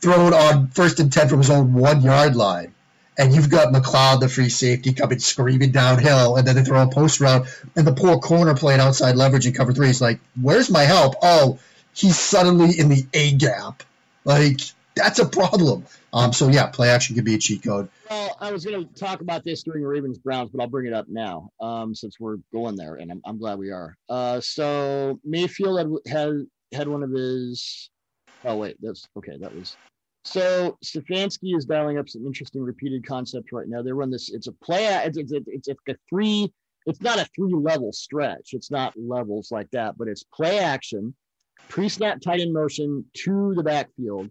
[0.00, 2.72] thrown on first and 10 from his own one yard line
[3.18, 6.86] and you've got McLeod, the free safety, coming screaming downhill, and then they throw a
[6.88, 10.70] post route, and the poor corner playing outside leverage in cover three is like, "Where's
[10.70, 11.58] my help?" Oh,
[11.92, 13.82] he's suddenly in the A gap.
[14.24, 14.60] Like
[14.94, 15.84] that's a problem.
[16.12, 17.88] Um, so yeah, play action can be a cheat code.
[18.08, 20.92] Well, I was going to talk about this during Ravens Browns, but I'll bring it
[20.92, 23.94] up now um, since we're going there, and I'm, I'm glad we are.
[24.08, 26.32] Uh, so Mayfield had, had
[26.72, 27.90] had one of his.
[28.44, 29.36] Oh wait, that's okay.
[29.38, 29.76] That was
[30.24, 33.82] so Stefanski is dialing up some interesting repeated concepts right now.
[33.82, 34.30] They run this.
[34.30, 34.86] It's a play.
[35.04, 36.52] It's it's it's, it's a three.
[36.86, 38.50] It's not a three level stretch.
[38.52, 41.14] It's not levels like that, but it's play action,
[41.68, 44.30] pre snap tight end motion to the backfield,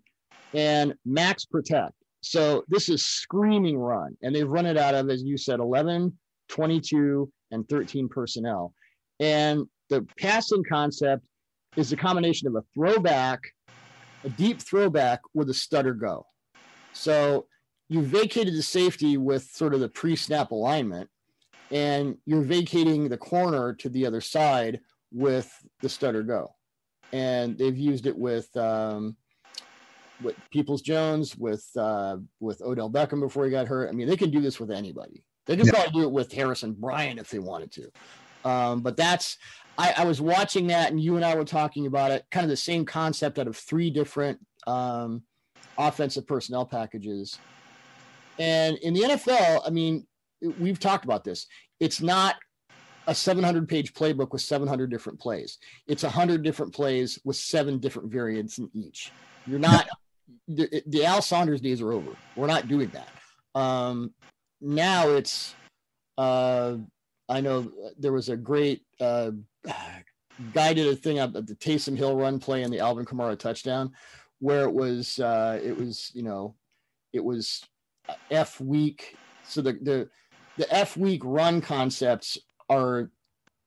[0.54, 1.94] and max protect.
[2.22, 6.18] So this is screaming run, and they've run it out of, as you said, 11,
[6.50, 8.74] 22, and 13 personnel.
[9.20, 11.24] And the passing concept
[11.76, 13.42] is a combination of a throwback
[14.24, 16.26] a deep throwback with a stutter go.
[16.92, 17.48] So
[17.90, 21.10] you vacated the safety with sort of the pre-snap alignment,
[21.72, 24.80] and you're vacating the corner to the other side
[25.12, 25.50] with
[25.82, 26.54] the stutter go.
[27.14, 29.16] And they've used it with um,
[30.22, 33.90] with Peoples Jones, with uh, with Odell Beckham before he got hurt.
[33.90, 35.24] I mean, they can do this with anybody.
[35.46, 35.74] They could yeah.
[35.74, 38.50] probably do it with Harrison Bryant if they wanted to.
[38.50, 39.38] Um, but that's
[39.78, 42.26] I, I, was watching that, and you and I were talking about it.
[42.32, 45.24] Kind of the same concept out of three different um,
[45.78, 47.40] offensive personnel packages.
[48.40, 50.06] And in the NFL, I mean,
[50.60, 51.48] we've talked about this.
[51.80, 52.36] It's not
[53.08, 55.58] a 700 page playbook with 700 different plays.
[55.88, 59.12] It's 100 different plays with seven different variants in each.
[59.46, 59.88] You're not,
[60.48, 62.12] the, the Al Saunders days are over.
[62.36, 63.60] We're not doing that.
[63.60, 64.14] Um,
[64.62, 65.56] now it's,
[66.18, 66.78] uh,
[67.30, 69.32] I know there was a great uh,
[70.54, 73.92] guy did a thing at the Taysom Hill run play and the Alvin Kamara touchdown,
[74.40, 76.56] where it was uh, it was you know
[77.14, 77.64] it was
[78.32, 79.18] F week.
[79.44, 80.10] So the the
[80.58, 82.38] the F week run concepts
[82.70, 83.10] are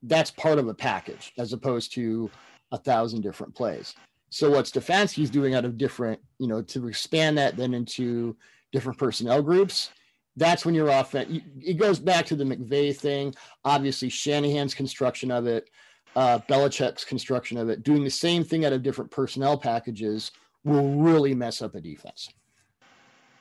[0.02, 2.30] that's part of a package as opposed to
[2.72, 3.94] a thousand different plays.
[4.30, 8.36] So what Stefanski's doing out of different, you know, to expand that then into
[8.72, 9.90] different personnel groups,
[10.36, 11.42] that's when your offense.
[11.60, 13.34] It goes back to the McVay thing.
[13.64, 15.68] Obviously, Shanahan's construction of it,
[16.14, 20.30] uh, Belichick's construction of it, doing the same thing out of different personnel packages
[20.64, 22.30] will really mess up a defense.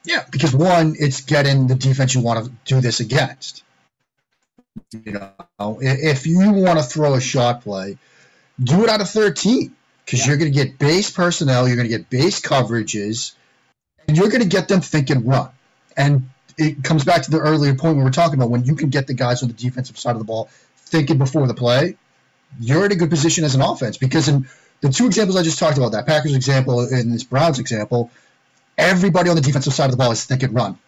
[0.06, 3.64] Yeah, because one, it's getting the defense you want to do this against.
[4.92, 7.98] You know, if you want to throw a shot play,
[8.64, 9.76] do it out of 13
[10.10, 10.30] because yeah.
[10.30, 13.34] you're going to get base personnel, you're going to get base coverages,
[14.08, 15.50] and you're going to get them thinking run.
[15.96, 18.90] And it comes back to the earlier point we were talking about when you can
[18.90, 21.96] get the guys on the defensive side of the ball thinking before the play,
[22.60, 24.48] you're in a good position as an offense because in
[24.82, 28.10] the two examples I just talked about, that Packers example and this Browns example,
[28.80, 30.80] everybody on the defensive side of the ball is thinking run.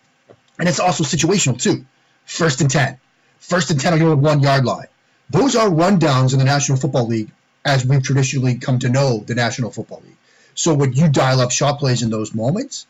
[0.57, 1.85] And it's also situational too.
[2.25, 2.97] First and 10.
[3.37, 4.87] First and 10 on your one yard line.
[5.29, 7.31] Those are rundowns in the National Football League
[7.65, 10.17] as we've traditionally come to know the National Football League.
[10.55, 12.85] So when you dial up shot plays in those moments,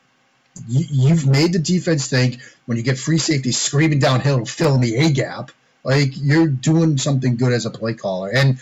[0.68, 4.82] you've made the defense think when you get free safety screaming downhill to fill in
[4.82, 5.52] the A gap,
[5.84, 8.30] like you're doing something good as a play caller.
[8.30, 8.60] And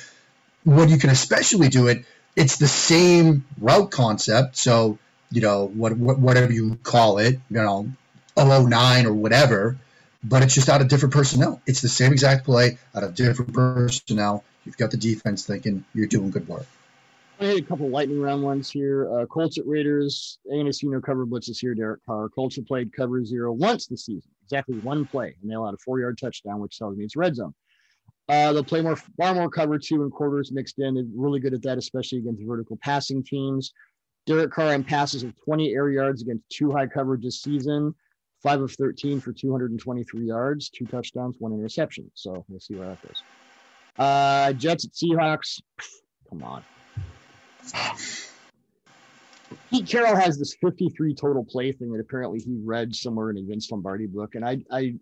[0.63, 2.05] when you can especially do it,
[2.35, 4.57] it's the same route concept.
[4.57, 4.97] So,
[5.31, 7.91] you know, what, what whatever you call it, you know,
[8.37, 9.77] 009 or whatever,
[10.23, 11.61] but it's just out of different personnel.
[11.65, 14.43] It's the same exact play out of different personnel.
[14.65, 16.65] You've got the defense thinking you're doing good work.
[17.41, 19.09] I had a couple lightning round ones here.
[19.13, 20.39] Uh, Colts at Raiders.
[20.45, 21.73] No cover blitzes here.
[21.73, 22.27] Derek Carr.
[22.27, 25.77] Colts have played cover zero once this season, exactly one play, and they allowed a
[25.77, 27.53] four yard touchdown, which tells me it's red zone.
[28.27, 30.95] Uh, they'll play more, far more cover two and quarters mixed in.
[30.95, 33.73] They're really good at that, especially against vertical passing teams.
[34.25, 37.95] Derek Carr in passes of 20 air yards against two high coverage this season,
[38.43, 42.11] five of 13 for 223 yards, two touchdowns, one interception.
[42.13, 43.23] So we'll see where that goes.
[43.99, 45.61] Uh, Jets at Seahawks.
[46.29, 46.63] Come on.
[49.69, 53.41] Pete Carroll has this 53 total play thing that apparently he read somewhere in a
[53.43, 54.35] Vince Lombardi book.
[54.35, 54.95] And I, I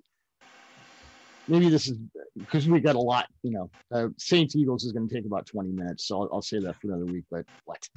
[1.47, 1.97] maybe this is
[2.37, 5.45] because we got a lot, you know, uh, Saints Eagles is going to take about
[5.45, 6.07] 20 minutes.
[6.07, 7.87] So I'll, I'll say that for another week, but what?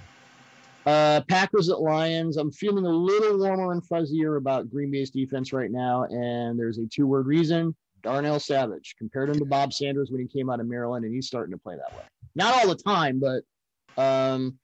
[0.86, 2.36] Uh, Packers at Lions.
[2.36, 6.04] I'm feeling a little warmer and fuzzier about Green Bay's defense right now.
[6.04, 8.94] And there's a two word reason Darnell Savage.
[8.98, 11.58] Compared him to Bob Sanders when he came out of Maryland, and he's starting to
[11.58, 12.04] play that way.
[12.34, 13.42] Not all the time, but
[14.00, 14.58] um,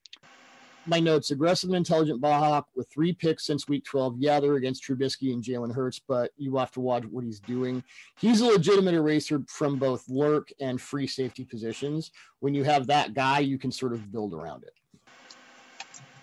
[0.87, 4.17] my notes aggressive and intelligent ballhawk with three picks since week 12.
[4.19, 7.83] Yeah, they're against Trubisky and Jalen Hurts, but you have to watch what he's doing.
[8.19, 12.13] He's a legitimate eraser from both lurk and free safety positions.
[12.41, 14.75] When you have that guy, you can sort of build around it.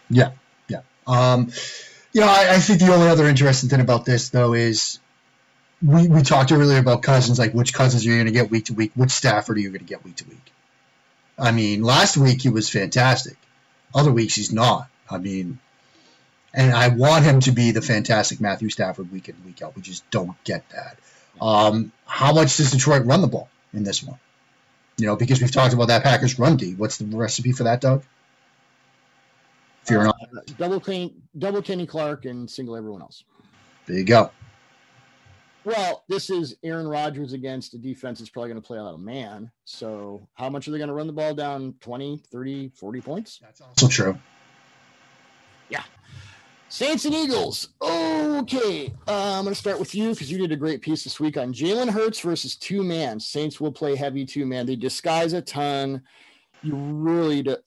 [0.09, 0.31] Yeah,
[0.69, 0.81] yeah.
[1.07, 1.51] Um,
[2.13, 4.99] you know, I, I think the only other interesting thing about this, though, is
[5.83, 8.65] we, we talked earlier about Cousins, like which Cousins are you going to get week
[8.65, 8.91] to week?
[8.95, 10.53] Which Stafford are you going to get week to week?
[11.37, 13.35] I mean, last week he was fantastic.
[13.93, 14.87] Other weeks he's not.
[15.09, 15.59] I mean,
[16.53, 19.75] and I want him to be the fantastic Matthew Stafford week in week out.
[19.75, 20.97] We just don't get that.
[21.41, 24.19] Um, how much does Detroit run the ball in this one?
[24.97, 26.75] You know, because we've talked about that Packers run D.
[26.75, 28.03] What's the recipe for that, Doug?
[29.85, 30.13] Fear uh,
[30.57, 33.25] double Kenny, double Kenny Clark, and single everyone else.
[33.85, 34.31] There you go.
[35.65, 38.93] Well, this is Aaron Rodgers against a defense that's probably going to play a lot
[38.93, 39.49] of man.
[39.63, 43.39] So, how much are they going to run the ball down 20, 30, 40 points?
[43.41, 44.17] That's also true.
[45.69, 45.83] Yeah.
[46.67, 47.69] Saints and Eagles.
[47.81, 48.93] Okay.
[49.07, 51.37] Uh, I'm going to start with you because you did a great piece this week
[51.37, 53.19] on Jalen Hurts versus two man.
[53.19, 54.65] Saints will play heavy two man.
[54.65, 56.01] They disguise a ton.
[56.61, 57.57] You really, do,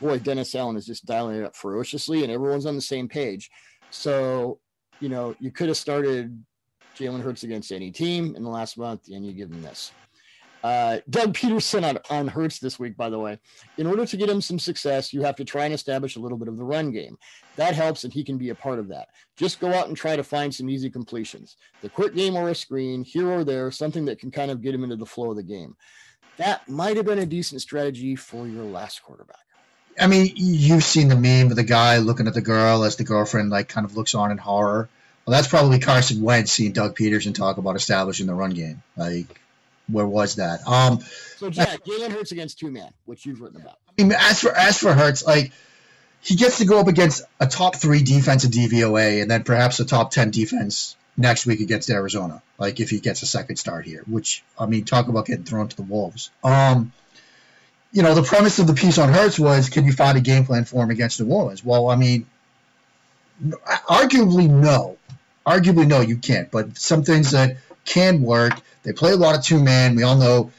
[0.00, 3.50] boy, Dennis Allen is just dialing it up ferociously, and everyone's on the same page.
[3.90, 4.60] So,
[5.00, 6.44] you know, you could have started
[6.96, 9.92] Jalen Hurts against any team in the last month, and you give him this.
[10.64, 13.38] Uh, Doug Pederson on, on Hurts this week, by the way.
[13.76, 16.38] In order to get him some success, you have to try and establish a little
[16.38, 17.18] bit of the run game.
[17.56, 19.08] That helps, and he can be a part of that.
[19.36, 21.58] Just go out and try to find some easy completions.
[21.82, 24.74] The quick game or a screen, here or there, something that can kind of get
[24.74, 25.76] him into the flow of the game.
[26.38, 29.36] That might have been a decent strategy for your last quarterback.
[30.00, 33.04] I mean, you've seen the meme of the guy looking at the girl as the
[33.04, 34.88] girlfriend like kind of looks on in horror.
[35.24, 38.82] Well, that's probably Carson Wentz seeing Doug Pederson talk about establishing the run game.
[38.96, 39.40] Like,
[39.88, 40.66] where was that?
[40.66, 41.00] Um,
[41.36, 43.78] so Jack, Jalen Hurts against two man, which you've written about.
[43.98, 45.52] I mean, as for as for Hurts, like
[46.20, 49.80] he gets to go up against a top three defense in DVOA, and then perhaps
[49.80, 52.42] a top ten defense next week against Arizona.
[52.58, 55.68] Like if he gets a second start here, which I mean, talk about getting thrown
[55.68, 56.30] to the wolves.
[56.42, 56.92] Um,
[57.92, 60.44] you know, the premise of the piece on Hurts was, can you find a game
[60.44, 61.64] plan for him against New Orleans?
[61.64, 62.26] Well, I mean,
[63.88, 64.96] arguably no
[65.46, 66.50] arguably, no, you can't.
[66.50, 68.54] But some things that can work.
[68.82, 69.94] They play a lot of two man.
[69.96, 70.52] We all know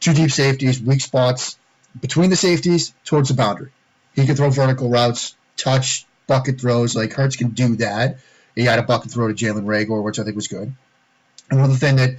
[0.00, 1.58] two deep safeties, weak spots
[2.00, 3.70] between the safeties towards the boundary.
[4.14, 6.94] He can throw vertical routes, touch, bucket throws.
[6.94, 8.18] Like Hurts can do that.
[8.54, 10.74] He had a bucket throw to Jalen Reagor, which I think was good.
[11.50, 12.16] Another thing that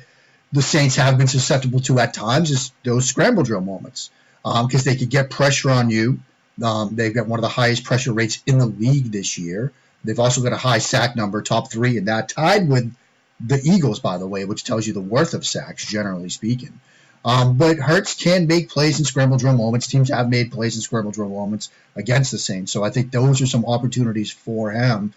[0.51, 4.11] the Saints have been susceptible to at times is those scramble drill moments
[4.43, 6.19] because um, they could get pressure on you.
[6.63, 9.73] Um, they've got one of the highest pressure rates in the league this year.
[10.07, 12.93] They've also got a high sack number, top three in that, tied with
[13.39, 16.79] the Eagles, by the way, which tells you the worth of sacks, generally speaking.
[17.25, 19.87] Um, but Hurts can make plays in scramble drill moments.
[19.87, 22.71] Teams have made plays in scramble drill moments against the Saints.
[22.71, 25.13] So I think those are some opportunities for him.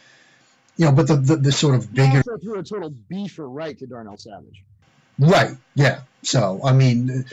[0.76, 2.18] You know, but the, the, the sort of bigger.
[2.18, 4.62] Also threw a total beefer right to Darnell Savage.
[5.18, 5.52] Right.
[5.74, 6.00] Yeah.
[6.22, 7.26] So, I mean,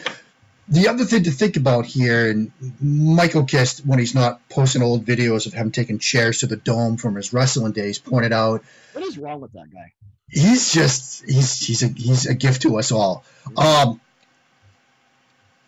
[0.70, 2.51] the other thing to think about here, and
[2.82, 6.97] Michael Kist, when he's not posting old videos of him taking chairs to the dome
[6.97, 8.63] from his wrestling days, pointed out.
[8.93, 9.93] What is wrong with that guy?
[10.30, 13.24] He's just he's he's a he's a gift to us all.
[13.55, 14.01] Um,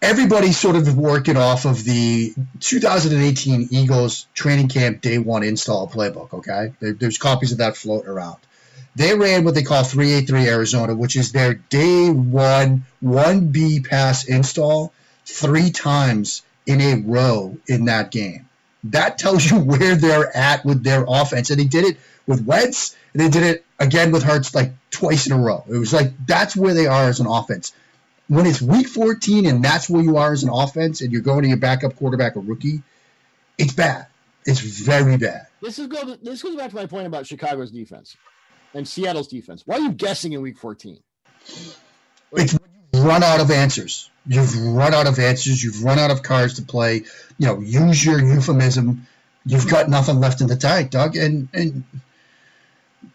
[0.02, 6.34] everybody's sort of working off of the 2018 Eagles training camp day one install playbook.
[6.34, 8.38] Okay, there, there's copies of that floating around.
[9.00, 14.92] They ran what they call 383 Arizona, which is their day one 1B pass install
[15.26, 18.50] three times in a row in that game.
[18.84, 21.50] That tells you where they're at with their offense.
[21.50, 21.98] And they did it
[22.28, 25.64] with Wentz, and they did it again with Hurts like twice in a row.
[25.70, 27.72] It was like that's where they are as an offense.
[28.28, 31.44] When it's week 14 and that's where you are as an offense, and you're going
[31.44, 32.84] to your backup quarterback, or rookie,
[33.58, 34.08] it's bad.
[34.46, 35.48] It's very bad.
[35.62, 35.88] This is.
[36.22, 38.18] This goes back to my point about Chicago's defense
[38.74, 39.64] and Seattle's defense.
[39.66, 41.00] Why are you guessing in week 14?
[42.34, 42.58] It's
[42.94, 44.10] you've run out of answers.
[44.28, 45.64] You've run out of answers.
[45.64, 47.04] You've run out of cards to play.
[47.38, 49.08] You know, use your euphemism.
[49.46, 51.16] You've got nothing left in the tank, Doug.
[51.16, 51.84] And and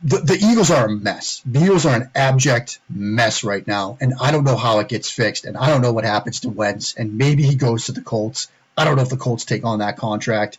[0.02, 1.42] the, the Eagles are a mess.
[1.46, 5.10] The Eagles are an abject mess right now, and I don't know how it gets
[5.10, 5.44] fixed.
[5.44, 6.94] And I don't know what happens to Wentz.
[6.94, 8.48] And maybe he goes to the Colts.
[8.76, 10.58] I don't know if the Colts take on that contract.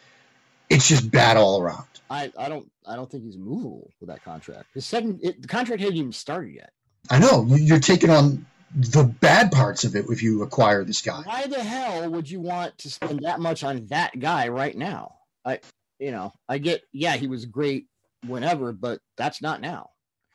[0.69, 1.85] It's just bad all around.
[2.09, 4.67] I, I don't I don't think he's movable with that contract.
[4.73, 6.71] His second it, the contract hasn't even started yet.
[7.09, 8.45] I know you're taking on
[8.75, 11.21] the bad parts of it if you acquire this guy.
[11.23, 15.15] Why the hell would you want to spend that much on that guy right now?
[15.43, 15.59] I
[15.99, 17.87] you know I get yeah he was great
[18.25, 19.89] whenever, but that's not now.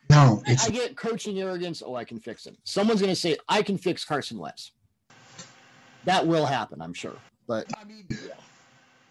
[0.09, 1.81] No, I, I get coaching arrogance.
[1.85, 2.57] Oh, I can fix him.
[2.65, 4.71] Someone's going to say I can fix Carson Wentz.
[6.03, 7.15] That will happen, I'm sure.
[7.47, 8.33] But I mean, yeah.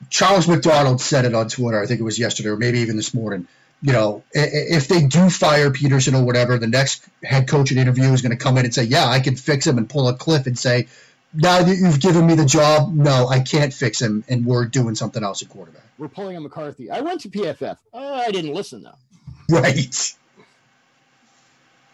[0.09, 1.81] Charles McDonald said it on Twitter.
[1.81, 3.47] I think it was yesterday or maybe even this morning.
[3.83, 8.21] You know, if they do fire Pederson or whatever, the next head coaching interview is
[8.21, 10.47] going to come in and say, "Yeah, I can fix him," and pull a cliff
[10.47, 10.87] and say,
[11.33, 14.95] "Now that you've given me the job, no, I can't fix him, and we're doing
[14.97, 16.91] something else at quarterback." We're pulling on McCarthy.
[16.91, 17.79] I went to PFF.
[17.95, 18.97] Oh, I didn't listen though.
[19.51, 20.15] Right.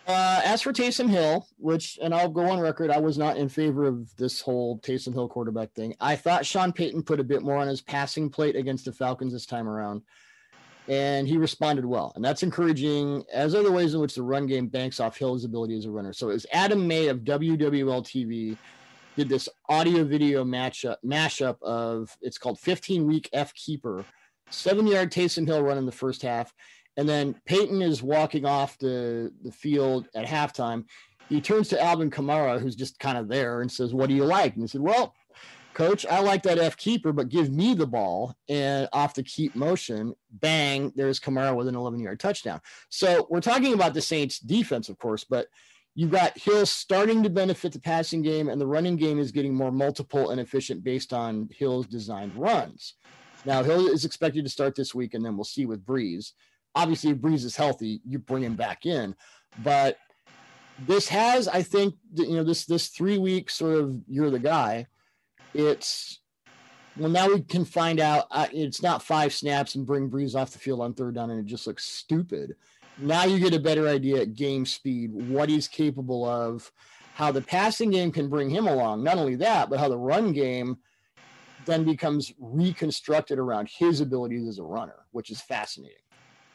[0.07, 3.49] Uh, as for Taysom Hill, which, and I'll go on record, I was not in
[3.49, 5.97] favor of this whole Taysom Hill quarterback thing.
[6.01, 9.33] I thought Sean Payton put a bit more on his passing plate against the Falcons
[9.33, 10.03] this time around,
[10.87, 12.13] and he responded well.
[12.15, 15.45] And that's encouraging, as are the ways in which the run game banks off Hill's
[15.45, 16.13] ability as a runner.
[16.13, 18.57] So it was Adam May of WWL TV
[19.17, 24.05] did this audio video matchup mashup of it's called 15 week F keeper,
[24.51, 26.53] seven yard Taysom Hill run in the first half
[26.97, 30.85] and then Payton is walking off the, the field at halftime.
[31.29, 34.25] He turns to Alvin Kamara, who's just kind of there, and says, What do you
[34.25, 34.55] like?
[34.55, 35.15] And he said, Well,
[35.75, 38.35] coach, I like that F keeper, but give me the ball.
[38.49, 42.61] And off the keep motion, bang, there's Kamara with an 11 yard touchdown.
[42.89, 45.49] So we're talking about the Saints defense, of course, but
[45.95, 49.55] you've got Hill starting to benefit the passing game, and the running game is getting
[49.55, 52.95] more multiple and efficient based on Hill's designed runs.
[53.45, 56.33] Now, Hill is expected to start this week, and then we'll see with Brees
[56.77, 59.17] obviously if Brees is healthy, you bring him back in.
[59.65, 59.99] But
[60.87, 64.87] this has, I think, you know, this this three week sort of you're the guy.
[65.55, 66.21] It's
[66.97, 70.53] well now we can find out uh, it's not five snaps and bring Brees off
[70.53, 72.55] the field on third down and it just looks stupid.
[72.99, 76.71] Now you get a better idea at game speed, what he's capable of,
[77.15, 79.03] how the passing game can bring him along.
[79.03, 80.79] Not only that, but how the run game
[81.67, 86.06] then becomes reconstructed around his abilities as a runner, which is fascinating.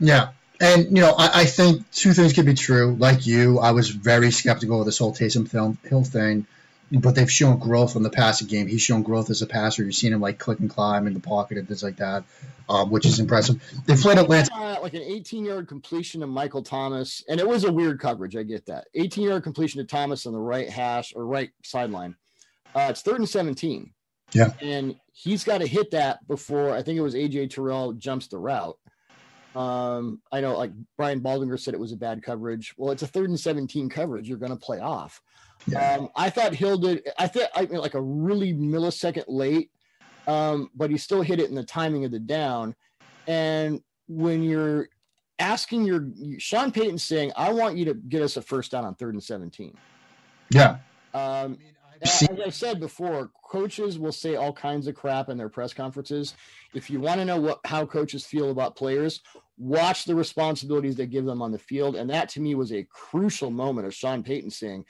[0.02, 0.30] Yeah.
[0.60, 2.96] And, you know, I, I, think two things could be true.
[3.00, 6.46] Like you, I was very skeptical of this whole Taysom film, Hill thing,
[6.92, 8.68] but they've shown growth in the passing game.
[8.68, 9.84] He's shown growth as a passer.
[9.84, 12.26] You've seen him, like, click and climb in the pocket and things like that,
[12.70, 13.60] um, which is impressive.
[13.88, 14.54] They played Atlanta.
[14.54, 18.36] Uh, like an 18 yard completion to Michael Thomas, and it was a weird coverage.
[18.36, 18.88] I get that.
[18.94, 22.16] 18 yard completion to Thomas on the right hash or right sideline.
[22.76, 23.94] Uh, it's third and 17.
[24.34, 24.54] Yeah.
[24.62, 28.38] And he's got to hit that before I think it was AJ Terrell jumps the
[28.38, 28.78] route.
[29.56, 32.74] Um, I know like Brian Baldinger said it was a bad coverage.
[32.78, 34.28] Well, it's a third and 17 coverage.
[34.28, 35.22] You're going to play off.
[35.68, 35.96] Yeah.
[35.96, 39.70] Um, I thought Hill did, I thought I mean, like a really millisecond late,
[40.28, 42.76] um, but he still hit it in the timing of the down.
[43.28, 44.88] And when you're
[45.42, 48.96] asking your Sean Payton saying, "I want you to get us a first down on
[48.96, 49.76] third and 17.
[50.50, 50.78] Yeah.
[51.14, 51.58] Um,
[52.02, 56.34] as I've said before, coaches will say all kinds of crap in their press conferences.
[56.74, 59.22] If you want to know what how coaches feel about players,
[59.58, 61.96] watch the responsibilities they give them on the field.
[61.96, 64.86] And that to me was a crucial moment of Sean Payton saying,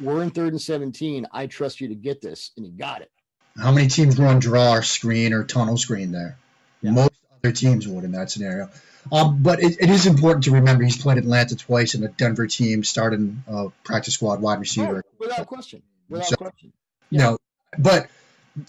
[0.00, 1.26] We're in third and 17.
[1.32, 2.52] I trust you to get this.
[2.56, 3.10] And he got it.
[3.56, 6.36] How many teams run draw or screen or tunnel screen there?
[6.82, 6.90] Yeah.
[6.90, 8.68] Most other teams would in that scenario.
[9.12, 12.46] Um, but it, it is important to remember he's played Atlanta twice and a Denver
[12.46, 15.04] team, starting uh, practice squad wide receiver.
[15.06, 15.82] Oh, without question.
[16.08, 16.72] Without so, question.
[17.10, 17.18] Yeah.
[17.18, 17.38] You know,
[17.78, 18.08] but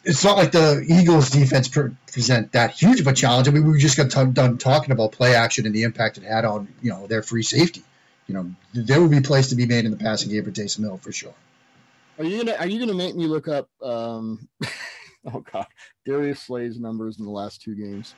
[0.04, 3.48] it's not like the Eagles defense present that huge of a challenge.
[3.48, 6.24] I mean, we just got t- done talking about play action and the impact it
[6.24, 7.84] had on, you know, their free safety.
[8.28, 10.80] You know, there will be plays to be made in the passing game for Taysom
[10.80, 11.34] Hill for sure.
[12.18, 13.70] Are you gonna Are you gonna make me look up?
[13.84, 14.48] Um,
[15.26, 15.68] oh God,
[16.06, 18.16] Darius Slay's numbers in the last two games.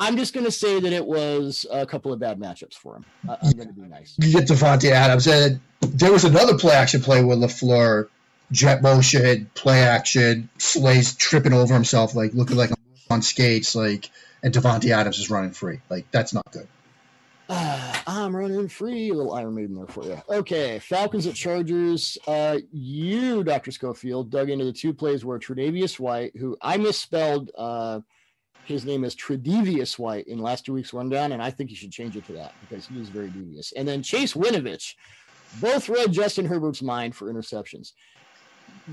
[0.00, 3.04] I'm just going to say that it was a couple of bad matchups for him.
[3.28, 4.16] I, am going to be nice.
[4.18, 8.08] You get Davante Adams, and there was another play action play with LaFleur,
[8.52, 12.70] jet motion, play action, Slay's tripping over himself, like looking like
[13.10, 14.10] on skates, like,
[14.42, 15.80] and Davante Adams is running free.
[15.88, 16.68] Like that's not good.
[17.48, 19.12] Uh, I'm running free.
[19.12, 20.20] Little Iron Maiden there for you.
[20.28, 22.16] Okay, Falcons at Chargers.
[22.26, 23.70] Uh, you, Dr.
[23.70, 27.50] Schofield, dug into the two plays where Tre'Davious White, who I misspelled.
[27.56, 28.00] Uh,
[28.64, 31.90] his name is Tredevious White in last two weeks rundown, and I think you should
[31.90, 33.72] change it to that because he is very devious.
[33.72, 34.94] And then Chase Winovich,
[35.60, 37.92] both read Justin Herbert's mind for interceptions.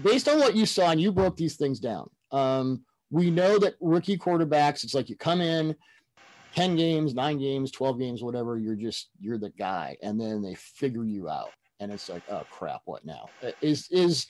[0.04, 3.76] Based on what you saw, and you broke these things down, um, we know that
[3.80, 5.76] rookie quarterbacks, it's like you come in
[6.56, 9.96] 10 games, nine games, 12 games, whatever, you're just, you're the guy.
[10.02, 11.52] And then they figure you out.
[11.80, 13.30] And it's like, oh crap, what now?
[13.44, 14.28] Uh, is, is,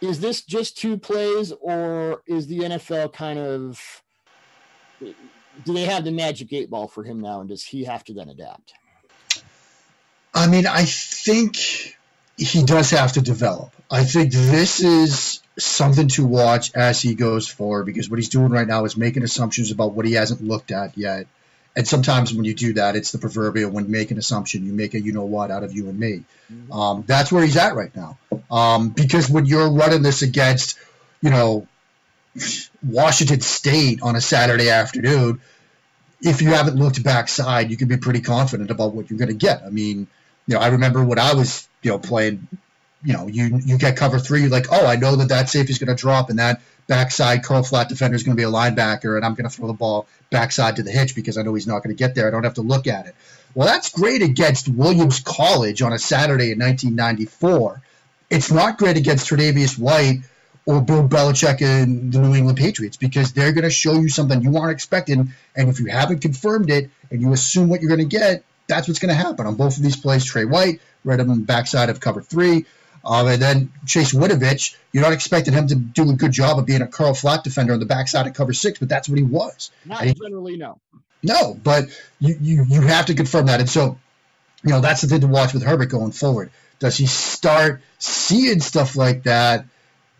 [0.00, 3.80] is this just two plays or is the NFL kind of
[5.64, 8.14] do they have the magic eight ball for him now, and does he have to
[8.14, 8.74] then adapt?
[10.34, 11.96] I mean, I think
[12.40, 13.72] he does have to develop.
[13.90, 18.50] I think this is something to watch as he goes forward because what he's doing
[18.50, 21.26] right now is making assumptions about what he hasn't looked at yet.
[21.76, 24.72] And sometimes when you do that, it's the proverbial when you make an assumption, you
[24.72, 26.24] make a you know what out of you and me.
[26.52, 26.72] Mm-hmm.
[26.72, 28.18] Um, that's where he's at right now.
[28.50, 30.78] Um, because when you're running this against,
[31.20, 31.68] you know,
[32.82, 35.40] Washington State on a Saturday afternoon,
[36.22, 39.34] if you haven't looked backside, you can be pretty confident about what you're going to
[39.34, 39.62] get.
[39.62, 40.06] I mean,
[40.46, 42.46] you know, I remember when I was, you know, playing,
[43.02, 45.72] you know, you you get cover three, you're like, oh, I know that that safety
[45.72, 48.50] is going to drop, and that backside curl flat defender is going to be a
[48.50, 51.54] linebacker, and I'm going to throw the ball backside to the hitch because I know
[51.54, 52.26] he's not going to get there.
[52.26, 53.14] I don't have to look at it.
[53.54, 57.82] Well, that's great against Williams College on a Saturday in 1994.
[58.28, 60.20] It's not great against Tre'Davious White
[60.66, 64.42] or Bill Belichick and the New England Patriots because they're going to show you something
[64.42, 65.32] you aren't expecting.
[65.56, 68.88] And if you haven't confirmed it and you assume what you're going to get, that's
[68.88, 70.24] what's going to happen on both of these plays.
[70.24, 72.64] Trey White, right on the backside of cover three.
[73.04, 76.66] Um, and then Chase Winovich, you're not expecting him to do a good job of
[76.66, 79.24] being a curl flat defender on the backside of cover six, but that's what he
[79.24, 79.70] was.
[79.84, 80.78] Not he, generally, no.
[81.22, 81.84] No, but
[82.18, 83.60] you, you you have to confirm that.
[83.60, 83.98] And so,
[84.64, 86.50] you know, that's the thing to watch with Herbert going forward.
[86.78, 89.66] Does he start seeing stuff like that–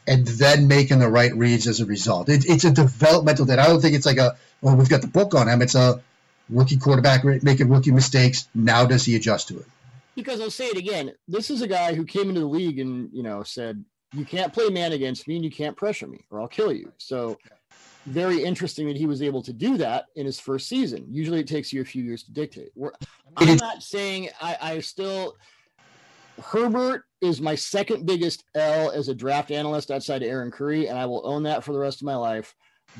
[0.06, 2.28] and then making the right reads as a result.
[2.28, 3.58] It, it's a developmental thing.
[3.60, 5.62] I don't think it's like a, well, we've got the book on him.
[5.62, 6.02] It's a
[6.50, 8.48] rookie quarterback making rookie mistakes.
[8.54, 9.66] Now does he adjust to it?
[10.14, 11.12] Because I'll say it again.
[11.28, 14.52] This is a guy who came into the league and, you know, said, you can't
[14.52, 16.92] play man against me and you can't pressure me or I'll kill you.
[16.98, 17.38] So
[18.06, 21.06] very interesting that he was able to do that in his first season.
[21.08, 22.72] Usually it takes you a few years to dictate.
[23.36, 25.36] I'm not saying I, I still–
[26.42, 30.98] Herbert is my second biggest L as a draft analyst outside of Aaron Curry, and
[30.98, 32.54] I will own that for the rest of my life.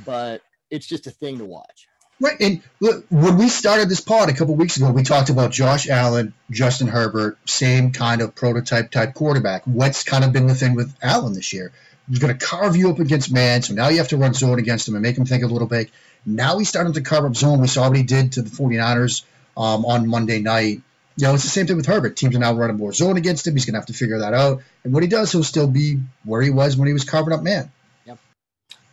[0.05, 1.89] But it's just a thing to watch.
[2.21, 2.37] Right.
[2.39, 5.89] And look, when we started this pod a couple weeks ago, we talked about Josh
[5.89, 9.63] Allen, Justin Herbert, same kind of prototype type quarterback.
[9.65, 11.73] What's kind of been the thing with Allen this year?
[12.09, 14.59] He's going to carve you up against man, so now you have to run zone
[14.59, 15.91] against him and make him think a little bit.
[16.27, 17.61] Now he's starting to carve up zone.
[17.61, 19.23] We saw what he did to the 49ers
[19.57, 20.83] um, on Monday night
[21.21, 22.17] you know, it's the same thing with Herbert.
[22.17, 23.55] Teams are now running more zone against him.
[23.55, 24.63] He's going to have to figure that out.
[24.85, 27.43] And what he does, he'll still be where he was when he was carving up
[27.43, 27.71] man.
[28.07, 28.19] Yep.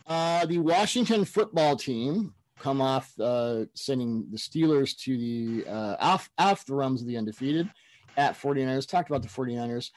[0.06, 6.30] Uh, the Washington football team come off uh, sending the Steelers to the uh, off,
[6.38, 7.70] off the realms of the undefeated
[8.16, 8.88] at 49ers.
[8.88, 9.90] Talked about the 49ers.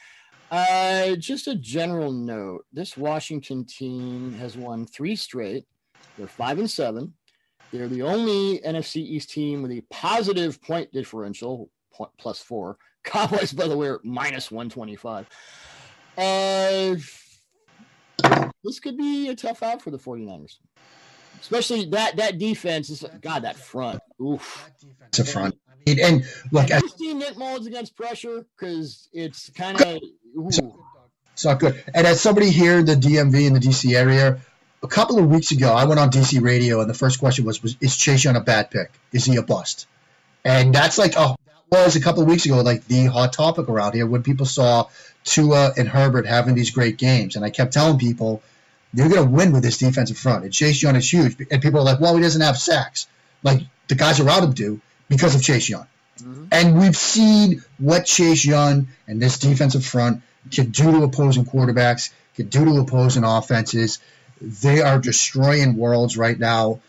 [0.52, 5.66] Uh, just a general note this Washington team has won three straight.
[6.18, 7.14] They're five and seven.
[7.72, 11.70] They're the only NFC East team with a positive point differential,
[12.20, 12.78] plus four.
[13.04, 15.28] Cowboys, by the way, are minus 125.
[16.18, 16.96] Uh,
[18.64, 20.58] this could be a tough out for the 49ers.
[21.42, 24.02] Especially that that defense is God, that front.
[24.22, 24.70] Oof.
[25.08, 25.58] It's a front.
[25.70, 28.46] I mean, and look, Have you seen Nick Mullens against pressure?
[28.56, 30.02] Because it's kind of.
[31.34, 31.84] It's not good.
[31.94, 34.40] And as somebody here in the DMV in the DC area,
[34.84, 37.62] a couple of weeks ago, I went on DC radio, and the first question was,
[37.62, 38.92] was "Is Chase Young a bad pick?
[39.12, 39.88] Is he a bust?"
[40.46, 41.36] And that's like, oh,
[41.72, 44.46] that was a couple of weeks ago, like the hot topic around here when people
[44.46, 44.88] saw
[45.24, 48.42] Tua and Herbert having these great games, and I kept telling people,
[48.94, 51.80] "You're going to win with this defensive front." And Chase Young is huge, and people
[51.80, 53.08] are like, "Well, he doesn't have sacks
[53.44, 55.88] like the guys around him do because of Chase Young."
[56.20, 56.46] Mm-hmm.
[56.52, 62.12] And we've seen what Chase Young and this defensive front can do to opposing quarterbacks,
[62.36, 64.00] can do to opposing offenses.
[64.42, 66.80] They are destroying worlds right now.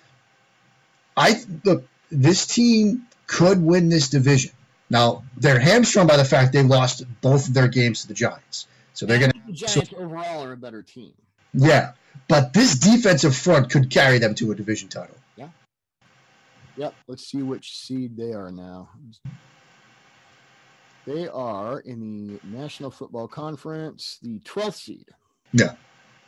[1.17, 4.53] I look, this team could win this division.
[4.89, 8.67] Now they're hamstrung by the fact they lost both of their games to the Giants,
[8.95, 9.53] so they're going to.
[9.53, 11.13] Giants so, overall are a better team.
[11.55, 11.93] Yeah,
[12.29, 15.17] but this defensive front could carry them to a division title.
[15.37, 15.49] Yeah.
[16.77, 16.95] Yep.
[17.07, 18.91] Let's see which seed they are now.
[21.07, 25.07] They are in the National Football Conference, the 12th seed.
[25.53, 25.75] Yeah.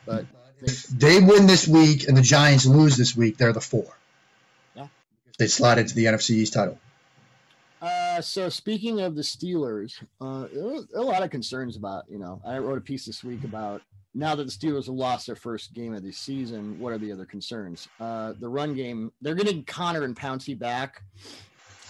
[0.05, 0.25] But
[0.61, 3.97] they, they win this week and the Giants lose this week, they're the four.
[4.75, 4.87] Yeah.
[5.39, 6.77] They slide into the NFC East title.
[7.81, 12.17] Uh, so speaking of the Steelers, uh, there were a lot of concerns about, you
[12.17, 13.81] know, I wrote a piece this week about
[14.15, 17.11] now that the Steelers have lost their first game of the season, what are the
[17.11, 17.87] other concerns?
[17.99, 21.03] Uh, the run game, they're getting Connor and Pouncey back.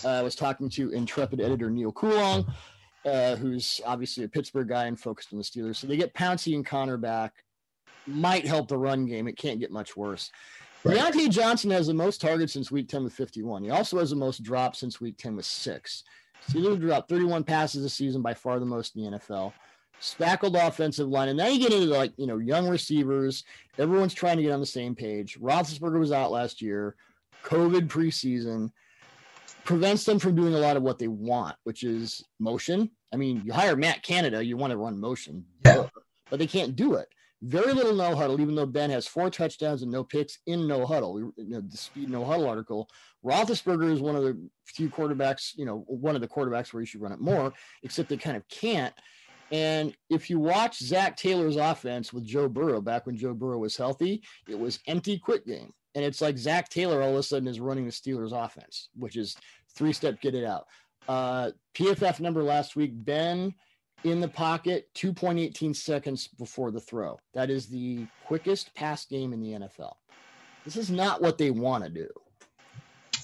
[0.03, 2.45] Uh, I was talking to intrepid editor Neal Coolong
[3.05, 5.77] uh, who's obviously a Pittsburgh guy and focused on the Steelers.
[5.77, 7.33] So they get Pouncey and Connor back.
[8.07, 9.27] Might help the run game.
[9.27, 10.31] It can't get much worse.
[10.83, 10.97] Right.
[10.97, 13.63] Diontae Johnson has the most targets since week 10 with 51.
[13.63, 16.03] He also has the most drops since week 10 with six.
[16.49, 19.53] Steelers dropped 31 passes this season, by far the most in the NFL.
[19.99, 21.29] Spackled offensive line.
[21.29, 23.43] And then you get into like, you know, young receivers.
[23.77, 25.39] Everyone's trying to get on the same page.
[25.39, 26.95] Roethlisberger was out last year.
[27.43, 28.71] COVID preseason
[29.63, 32.89] prevents them from doing a lot of what they want, which is motion.
[33.13, 35.87] I mean, you hire Matt Canada, you want to run motion, yeah.
[36.29, 37.07] but they can't do it.
[37.41, 40.85] Very little no huddle, even though Ben has four touchdowns and no picks in no
[40.85, 41.19] huddle.
[41.19, 42.89] You know, the speed no huddle article.
[43.23, 46.87] Roethlisberger is one of the few quarterbacks, you know, one of the quarterbacks where you
[46.87, 47.53] should run it more,
[47.83, 48.93] except they kind of can't.
[49.51, 53.77] And if you watch Zac Taylor's offense with Joe Burrow back when Joe Burrow was
[53.77, 55.71] healthy, it was empty quick game.
[55.93, 59.15] And it's like Zac Taylor all of a sudden is running the Steelers offense, which
[59.15, 59.35] is
[59.75, 60.65] three step get it out.
[61.07, 63.53] Uh, PFF number last week, Ben
[64.03, 67.17] in the pocket 2.18 seconds before the throw.
[67.33, 69.93] That is the quickest pass game in the NFL.
[70.63, 72.07] This is not what they want to do.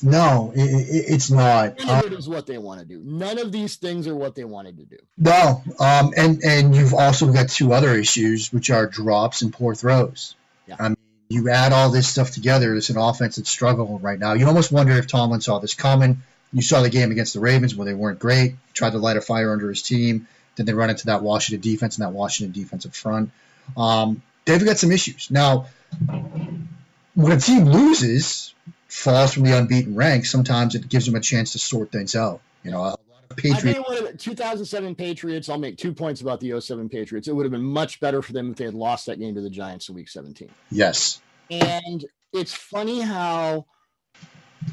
[0.03, 1.79] No, it, it, it's not.
[1.79, 3.01] None of it is what they want to do.
[3.03, 4.97] None of these things are what they wanted to do.
[5.17, 9.75] No, um, and and you've also got two other issues, which are drops and poor
[9.75, 10.35] throws.
[10.67, 10.75] Yeah.
[10.79, 10.97] I mean,
[11.29, 14.33] you add all this stuff together, it's an offense that's struggling right now.
[14.33, 16.23] You almost wonder if Tomlin saw this coming.
[16.53, 18.55] You saw the game against the Ravens where they weren't great.
[18.73, 20.27] Tried to light a fire under his team.
[20.57, 23.31] Then they run into that Washington defense and that Washington defensive front.
[23.77, 25.67] Um, they've got some issues now.
[27.13, 28.53] When a team loses,
[28.91, 32.41] falls from the unbeaten ranks, sometimes it gives them a chance to sort things out.
[32.63, 32.99] You know, a lot
[33.29, 33.79] of Patriots.
[33.89, 35.49] I think 2007 Patriots.
[35.49, 37.27] I'll make two points about the 07 Patriots.
[37.27, 39.41] It would have been much better for them if they had lost that game to
[39.41, 40.49] the Giants in Week 17.
[40.69, 41.21] Yes.
[41.49, 43.65] And it's funny how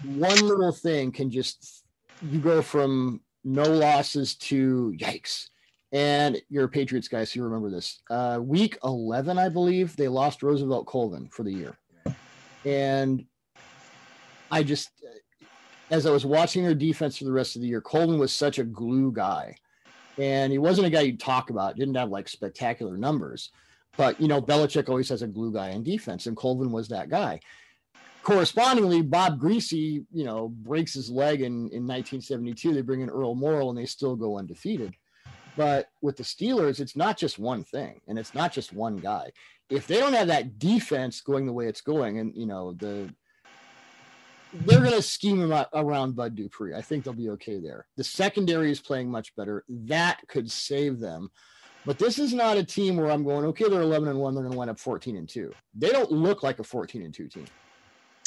[0.05, 1.85] one little thing can just
[2.21, 5.49] you go from no losses to yikes.
[5.93, 8.03] And you're a Patriots guy, so you remember this.
[8.11, 11.79] Uh, week 11, I believe, they lost Roosevelt Colvin for the year.
[12.67, 13.25] And
[14.51, 14.91] I just,
[15.91, 18.59] as I was watching their defense for the rest of the year, Colvin was such
[18.59, 19.57] a glue guy.
[20.19, 23.51] And he wasn't a guy you'd talk about, didn't have like spectacular numbers.
[23.97, 27.09] But, you know, Belichick always has a glue guy in defense, and Colvin was that
[27.09, 27.41] guy
[28.29, 32.75] correspondingly, Bob Griese, you know, breaks his leg in, in 1972.
[32.75, 34.95] They bring in Earl Morrall and they still go undefeated.
[35.57, 39.33] But with the Steelers, it's not just one thing and it's not just one guy.
[39.71, 43.09] If they don't have that defense going the way it's going, and you know, the
[44.53, 46.75] they're going to scheme around Bud Dupree.
[46.75, 47.87] I think they'll be okay there.
[47.97, 49.65] The secondary is playing much better.
[49.69, 51.31] That could save them.
[51.85, 54.43] But this is not a team where I'm going, okay, they're 11 and 1, they're
[54.43, 55.53] going to wind up 14 and 2.
[55.75, 57.47] They don't look like a 14 and 2 team.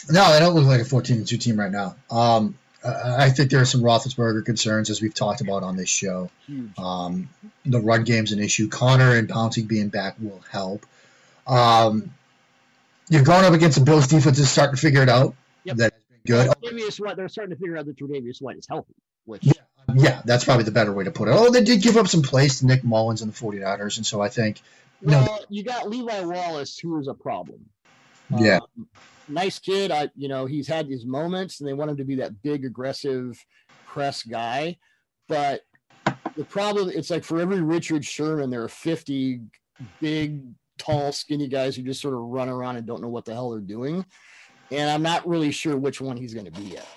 [0.09, 1.95] No, they don't look like a 14 and 2 team right now.
[2.09, 6.31] Um, I think there are some Roethlisberger concerns, as we've talked about on this show.
[6.77, 7.29] Um,
[7.63, 8.67] the run game's an issue.
[8.67, 10.85] Connor and Pouncey being back will help.
[11.45, 12.11] Um,
[13.09, 15.35] you're going up against the Bills defense is starting to figure it out.
[15.65, 15.77] Yep.
[15.77, 15.93] That
[16.25, 16.49] good.
[16.49, 18.95] Tre'Davious White, they're starting to figure out that Tre'Davious White is healthy.
[19.25, 19.53] Which yeah,
[19.95, 21.35] yeah, that's probably the better way to put it.
[21.35, 24.21] Oh, they did give up some plays to Nick Mullens and the 49ers, and so
[24.21, 24.61] I think.
[25.01, 27.65] Well, know, you got Levi Wallace, who is a problem.
[28.35, 28.59] Yeah.
[28.77, 28.87] Um,
[29.27, 29.91] nice kid.
[29.91, 32.65] I, you know, he's had his moments, and they want him to be that big,
[32.65, 33.43] aggressive,
[33.85, 34.77] press guy,
[35.27, 35.61] but
[36.35, 39.41] the problem it's like for every Richard Sherman, there are 50
[39.99, 40.41] big,
[40.77, 43.51] tall, skinny guys who just sort of run around and don't know what the hell
[43.51, 44.05] they're doing.
[44.71, 46.87] And I'm not really sure which one he's going to be yet.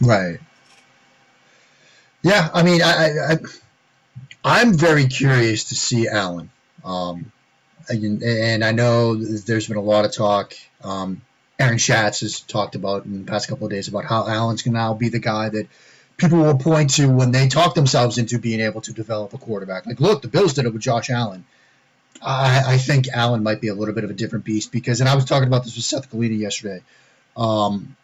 [0.00, 0.38] Right.
[2.22, 3.36] Yeah, I mean, I,
[4.44, 6.50] I am very curious to see Allen.
[6.84, 7.32] Um,
[7.88, 10.54] and, and, I know there's been a lot of talk.
[10.82, 11.22] Um,
[11.58, 14.74] Aaron Schatz has talked about in the past couple of days about how Allen's going
[14.74, 15.68] to now be the guy that
[16.16, 19.86] people will point to when they talk themselves into being able to develop a quarterback.
[19.86, 21.44] Like, look, the Bills did it with Josh Allen.
[22.22, 25.08] I, I think Allen might be a little bit of a different beast because, and
[25.08, 26.82] I was talking about this with Seth Galina yesterday.
[27.40, 27.96] Um,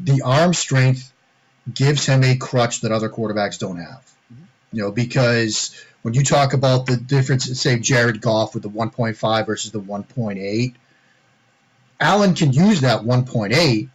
[0.00, 1.12] the arm strength
[1.72, 4.12] gives him a crutch that other quarterbacks don't have.
[4.32, 4.44] Mm-hmm.
[4.72, 9.46] You know, because when you talk about the difference, say Jared Goff with the 1.5
[9.46, 10.74] versus the 1.8,
[12.00, 13.90] Allen can use that 1.8,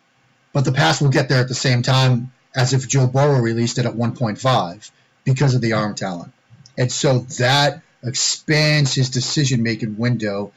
[0.54, 3.80] but the pass will get there at the same time as if Joe Burrow released
[3.80, 4.92] it at 1.5
[5.24, 6.32] because of the arm talent.
[6.78, 10.54] And so that expands his decision making window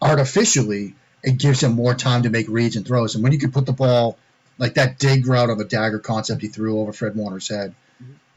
[0.00, 0.94] artificially.
[1.24, 3.14] It gives him more time to make reads and throws.
[3.14, 4.18] And when you can put the ball
[4.58, 7.74] like that dig route on the dagger concept he threw over Fred Warner's head,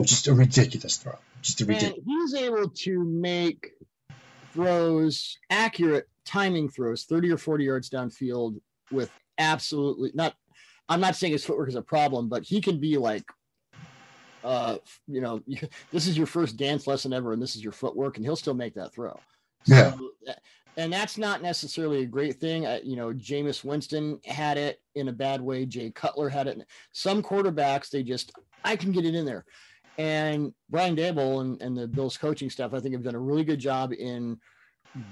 [0.02, 1.16] just a ridiculous throw.
[1.42, 2.04] Just a ridiculous.
[2.06, 3.72] He's able to make
[4.54, 8.60] throws, accurate timing throws, 30 or 40 yards downfield
[8.92, 10.36] with absolutely not
[10.90, 13.26] I'm not saying his footwork is a problem, but he can be like,
[14.44, 14.78] uh,
[15.08, 15.42] you know,
[15.92, 18.54] this is your first dance lesson ever, and this is your footwork, and he'll still
[18.54, 19.20] make that throw.
[19.66, 19.96] Yeah.
[20.78, 22.64] And that's not necessarily a great thing.
[22.84, 25.66] You know, Jameis Winston had it in a bad way.
[25.66, 26.60] Jay Cutler had it.
[26.94, 28.32] Some quarterbacks, they just,
[28.64, 29.44] I can get it in there.
[29.98, 33.44] And Brian Daboll and, and the Bills coaching staff, I think, have done a really
[33.44, 34.40] good job in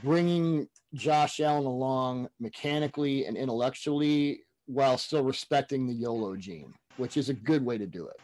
[0.04, 7.30] bringing Josh Allen along mechanically and intellectually while still respecting the YOLO gene, which is
[7.30, 8.20] a good way to do it.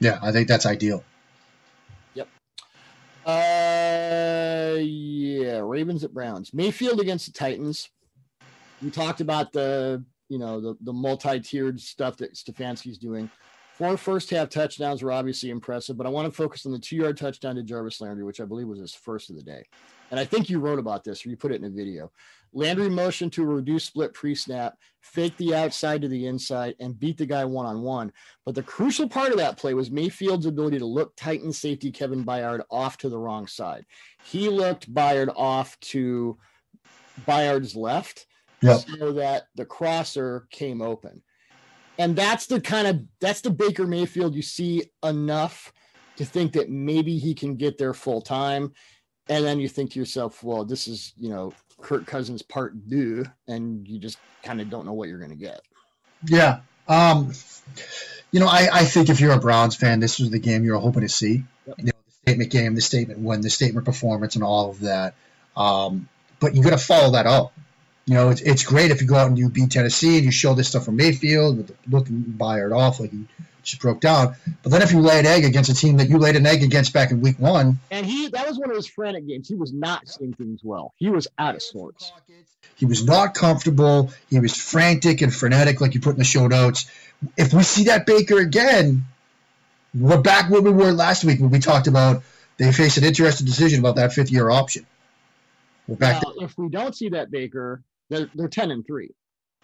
[0.00, 1.04] Yeah, I think that's ideal.
[3.26, 6.54] Uh, yeah, Ravens at Browns.
[6.54, 7.90] Mayfield against the Titans.
[8.80, 13.28] We talked about the you know the the multi-tiered stuff that Stefanski's doing.
[13.74, 16.96] Four first half touchdowns were obviously impressive, but I want to focus on the two
[16.96, 19.64] yard touchdown to Jarvis Landry, which I believe was his first of the day.
[20.10, 22.10] And I think you wrote about this or you put it in a video.
[22.56, 26.98] Landry motion to a reduced split pre snap, fake the outside to the inside, and
[26.98, 28.10] beat the guy one on one.
[28.46, 32.24] But the crucial part of that play was Mayfield's ability to look Titan safety Kevin
[32.24, 33.84] Byard off to the wrong side.
[34.24, 36.38] He looked Byard off to
[37.26, 38.26] Byard's left
[38.62, 38.80] yep.
[38.80, 41.22] so that the crosser came open.
[41.98, 45.74] And that's the kind of that's the Baker Mayfield you see enough
[46.16, 48.72] to think that maybe he can get there full time.
[49.28, 51.52] And then you think to yourself, well, this is, you know,
[51.86, 55.36] Kirk Cousins part two, and you just kind of don't know what you're going to
[55.36, 55.62] get.
[56.26, 56.60] Yeah.
[56.88, 57.32] Um,
[58.32, 60.80] you know, I, I think if you're a Browns fan, this was the game you're
[60.80, 61.44] hoping to see.
[61.66, 61.78] Yep.
[61.78, 65.14] You know, the statement game, the statement win, the statement performance, and all of that.
[65.56, 66.08] Um,
[66.40, 67.52] but you got to follow that up.
[68.06, 70.32] You know, it's, it's great if you go out and you beat Tennessee and you
[70.32, 73.26] show this stuff from Mayfield with the looking Byard off like he
[73.66, 74.36] just broke down.
[74.62, 76.62] But then if you lay an egg against a team that you laid an egg
[76.62, 77.78] against back in week one.
[77.90, 79.48] And he that was one of his frantic games.
[79.48, 80.94] He was not seeing things well.
[80.96, 82.12] He was out of sorts.
[82.76, 84.12] He was not comfortable.
[84.30, 86.90] He was frantic and frenetic, like you put in the show notes.
[87.36, 89.04] If we see that Baker again,
[89.94, 92.22] we're back where we were last week when we talked about
[92.58, 94.86] they face an interesting decision about that fifth year option.
[95.86, 96.22] We're back.
[96.22, 99.10] Now, if we don't see that Baker, they're, they're 10 and 3.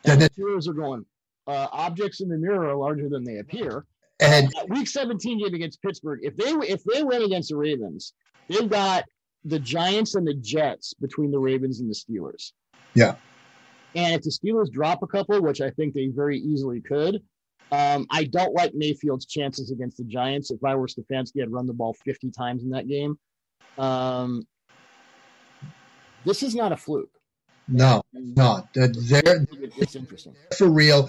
[0.04, 1.04] And the viewers are going,
[1.46, 3.84] uh, objects in the mirror are larger than they appear.
[4.22, 8.14] And week 17 game against Pittsburgh, if they if they win against the Ravens,
[8.48, 9.04] they've got
[9.44, 12.52] the Giants and the Jets between the Ravens and the Steelers.
[12.94, 13.16] Yeah.
[13.94, 17.20] And if the Steelers drop a couple, which I think they very easily could,
[17.72, 20.50] um, I don't like Mayfield's chances against the Giants.
[20.50, 23.18] If I were Stefanski, I'd run the ball 50 times in that game.
[23.78, 24.46] Um,
[26.24, 27.10] this is not a fluke.
[27.68, 28.72] No, not.
[28.74, 30.34] They're, it's interesting.
[30.56, 31.08] For real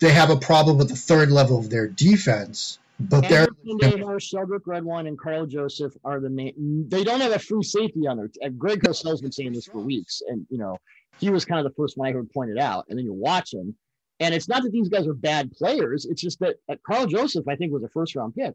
[0.00, 2.78] they have a problem with the third level of their defense.
[3.00, 6.86] But they're Nahar, Sheldrick Redwine, and Karl Joseph are the main.
[6.88, 8.30] They don't have a free safety on their.
[8.40, 8.50] there.
[8.50, 10.78] Greg Cosell's been saying this for weeks, and you know
[11.18, 12.86] he was kind of the first one I heard pointed out.
[12.88, 13.74] And then you watch him,
[14.20, 16.04] and it's not that these guys are bad players.
[16.04, 18.54] It's just that uh, Karl Joseph, I think, was a first round pick.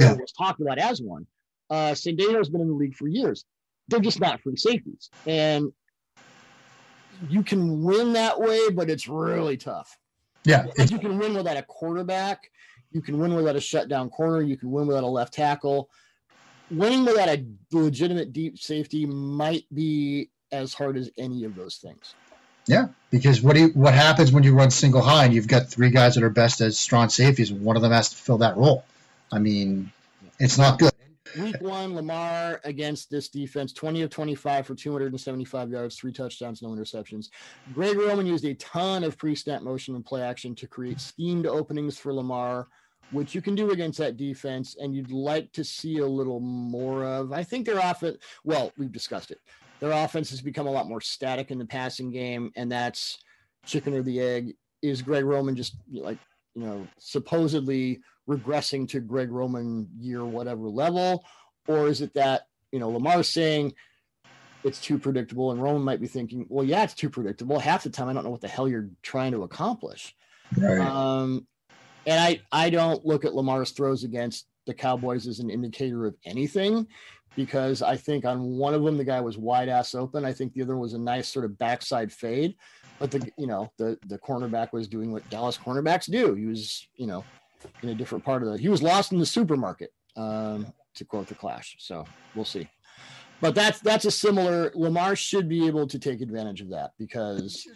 [0.00, 0.14] Yeah.
[0.14, 1.26] was talked about as one.
[1.68, 3.44] Uh, Sendejo's been in the league for years.
[3.88, 5.72] They're just not free safeties, and
[7.28, 9.98] you can win that way, but it's really tough.
[10.44, 10.66] Yeah.
[10.78, 12.50] You can win without a quarterback.
[12.92, 14.40] You can win without a shutdown corner.
[14.40, 15.90] You can win without a left tackle.
[16.70, 22.14] Winning without a legitimate deep safety might be as hard as any of those things.
[22.66, 25.68] Yeah, because what do you, what happens when you run single high and you've got
[25.68, 28.56] three guys that are best as strong safeties, one of them has to fill that
[28.56, 28.84] role.
[29.30, 29.92] I mean,
[30.38, 30.93] it's not good.
[31.38, 36.68] Week one, Lamar against this defense, 20 of 25 for 275 yards, three touchdowns, no
[36.68, 37.30] interceptions.
[37.72, 41.46] Greg Roman used a ton of pre snap motion and play action to create schemed
[41.46, 42.68] openings for Lamar,
[43.10, 47.04] which you can do against that defense, and you'd like to see a little more
[47.04, 47.32] of.
[47.32, 49.40] I think their offense, well, we've discussed it.
[49.80, 53.18] Their offense has become a lot more static in the passing game, and that's
[53.66, 54.54] chicken or the egg.
[54.82, 56.18] Is Greg Roman just like,
[56.54, 61.24] you know, supposedly regressing to Greg Roman year whatever level,
[61.66, 62.42] or is it that
[62.72, 63.74] you know Lamar's saying
[64.64, 67.58] it's too predictable, and Roman might be thinking, well, yeah, it's too predictable.
[67.58, 70.14] Half the time, I don't know what the hell you're trying to accomplish.
[70.56, 70.80] Right.
[70.80, 71.46] Um,
[72.06, 76.16] and I I don't look at Lamar's throws against the Cowboys as an indicator of
[76.24, 76.86] anything
[77.36, 80.24] because I think on one of them the guy was wide ass open.
[80.24, 82.56] I think the other was a nice sort of backside fade,
[82.98, 86.34] but the you know the the cornerback was doing what Dallas cornerbacks do.
[86.34, 87.24] He was you know
[87.82, 88.58] in a different part of the.
[88.58, 91.76] He was lost in the supermarket, um, to quote the Clash.
[91.78, 92.04] So
[92.34, 92.68] we'll see.
[93.40, 94.72] But that's that's a similar.
[94.74, 97.66] Lamar should be able to take advantage of that because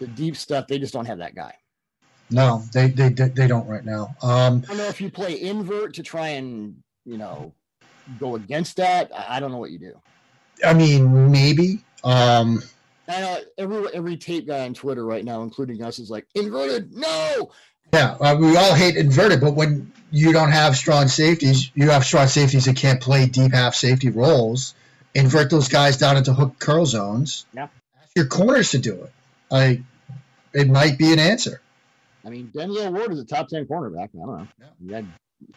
[0.00, 1.54] the deep stuff they just don't have that guy.
[2.30, 4.14] No, they they they don't right now.
[4.22, 6.74] Um, I don't know if you play invert to try and
[7.04, 7.52] you know
[8.18, 9.10] go against that.
[9.14, 9.92] I don't know what you do.
[10.64, 11.84] I mean, maybe.
[12.02, 12.62] Um,
[13.08, 16.92] I know every every tape guy on Twitter right now, including us, is like inverted.
[16.92, 17.50] No,
[17.94, 22.04] yeah, uh, we all hate inverted, but when you don't have strong safeties, you have
[22.04, 24.74] strong safeties that can't play deep half safety roles.
[25.14, 27.46] Invert those guys down into hook curl zones.
[27.54, 27.68] Yeah,
[28.02, 29.12] ask your corners to do it.
[29.50, 29.82] I,
[30.52, 31.60] it might be an answer.
[32.24, 34.08] I mean, Denzel Ward is a top ten cornerback.
[34.14, 34.48] I don't know.
[34.80, 35.02] Yeah,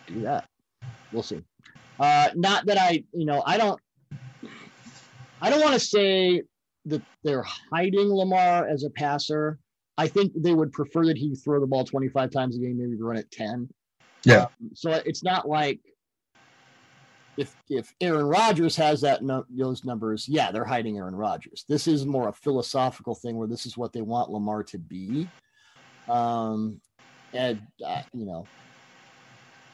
[0.06, 0.48] do that.
[1.12, 1.42] We'll see.
[2.00, 3.80] Uh, not that I, you know, I don't.
[5.42, 6.44] I don't want to say
[6.86, 9.60] that they're hiding Lamar as a passer
[9.98, 12.96] I think they would prefer that he throw the ball 25 times a game, maybe
[13.02, 13.70] run it 10.
[14.24, 14.44] Yeah.
[14.44, 15.80] Um, so it's not like
[17.38, 21.66] if if Aaron Rodgers has that no, those numbers, yeah, they're hiding Aaron Rodgers.
[21.70, 25.28] This is more a philosophical thing where this is what they want Lamar to be.
[26.10, 26.82] Um,
[27.34, 28.48] and uh, you know,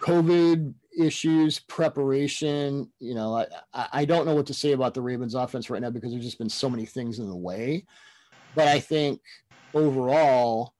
[0.01, 2.91] COVID issues, preparation.
[2.99, 5.89] You know, I I don't know what to say about the Ravens offense right now
[5.89, 7.85] because there's just been so many things in the way.
[8.55, 9.21] But I think
[9.73, 10.73] overall,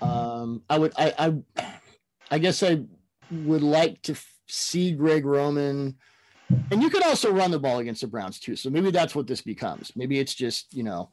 [0.00, 1.14] um, I would I,
[1.56, 1.66] I
[2.30, 2.82] I guess I
[3.30, 4.14] would like to
[4.46, 5.96] see Greg Roman,
[6.70, 8.56] and you could also run the ball against the Browns too.
[8.56, 9.92] So maybe that's what this becomes.
[9.96, 11.10] Maybe it's just you know,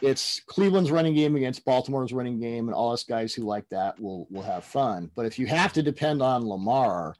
[0.00, 3.98] it's Cleveland's running game against Baltimore's running game, and all us guys who like that
[4.00, 5.10] will will have fun.
[5.14, 7.14] But if you have to depend on Lamar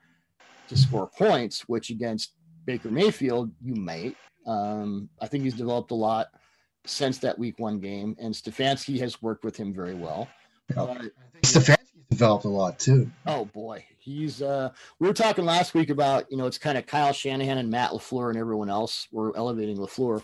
[0.69, 2.33] to score points, which against
[2.65, 4.17] Baker Mayfield you might,
[4.47, 6.29] um, I think he's developed a lot
[6.87, 10.29] since that week one game, and Stefanski has worked with him very well.
[10.77, 10.95] Uh,
[11.43, 11.77] Stefanski's
[12.11, 13.11] developed a lot too.
[13.27, 14.43] Oh boy, he's.
[14.43, 17.71] uh We were talking last week about you know it's kind of Kyle Shanahan and
[17.71, 19.07] Matt LaFleur and everyone else.
[19.13, 20.23] We're elevating LaFleur.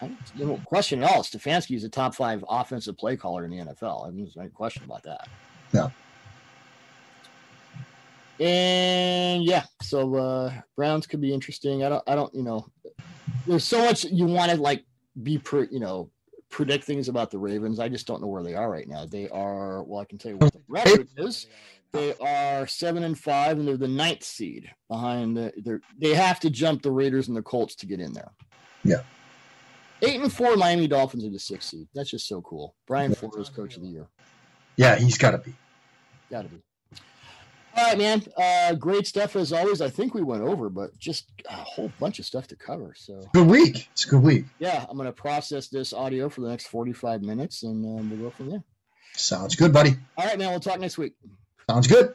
[0.00, 1.22] I know question at all.
[1.22, 4.06] Stefanski is a top five offensive play caller in the NFL.
[4.06, 5.28] I mean, there's no question about that.
[5.72, 5.88] Yeah.
[8.40, 11.82] And yeah, so uh Browns could be interesting.
[11.82, 12.04] I don't.
[12.06, 12.32] I don't.
[12.34, 12.68] You know,
[13.46, 14.84] there's so much you want to like
[15.22, 16.10] be pre, you know
[16.50, 17.80] predict things about the Ravens.
[17.80, 19.06] I just don't know where they are right now.
[19.06, 21.46] They are well, I can tell you what the record is.
[21.92, 25.52] They are seven and five, and they're the ninth seed behind the.
[25.56, 28.30] They're, they have to jump the Raiders and the Colts to get in there.
[28.84, 29.02] Yeah.
[30.02, 31.88] Eight and four, Miami Dolphins are the sixth seed.
[31.94, 32.74] That's just so cool.
[32.86, 34.06] Brian Flores, coach of the year.
[34.76, 35.54] Yeah, he's got to be.
[36.30, 36.62] Got to be.
[37.78, 38.24] All right, man.
[38.36, 39.80] Uh, great stuff as always.
[39.80, 42.92] I think we went over, but just a whole bunch of stuff to cover.
[42.96, 43.88] So good week.
[43.92, 44.46] It's a good week.
[44.58, 48.30] Yeah, I'm gonna process this audio for the next 45 minutes, and um, we'll go
[48.30, 48.64] from there.
[49.14, 49.94] Sounds good, buddy.
[50.16, 50.50] All right, man.
[50.50, 51.14] We'll talk next week.
[51.70, 52.14] Sounds good.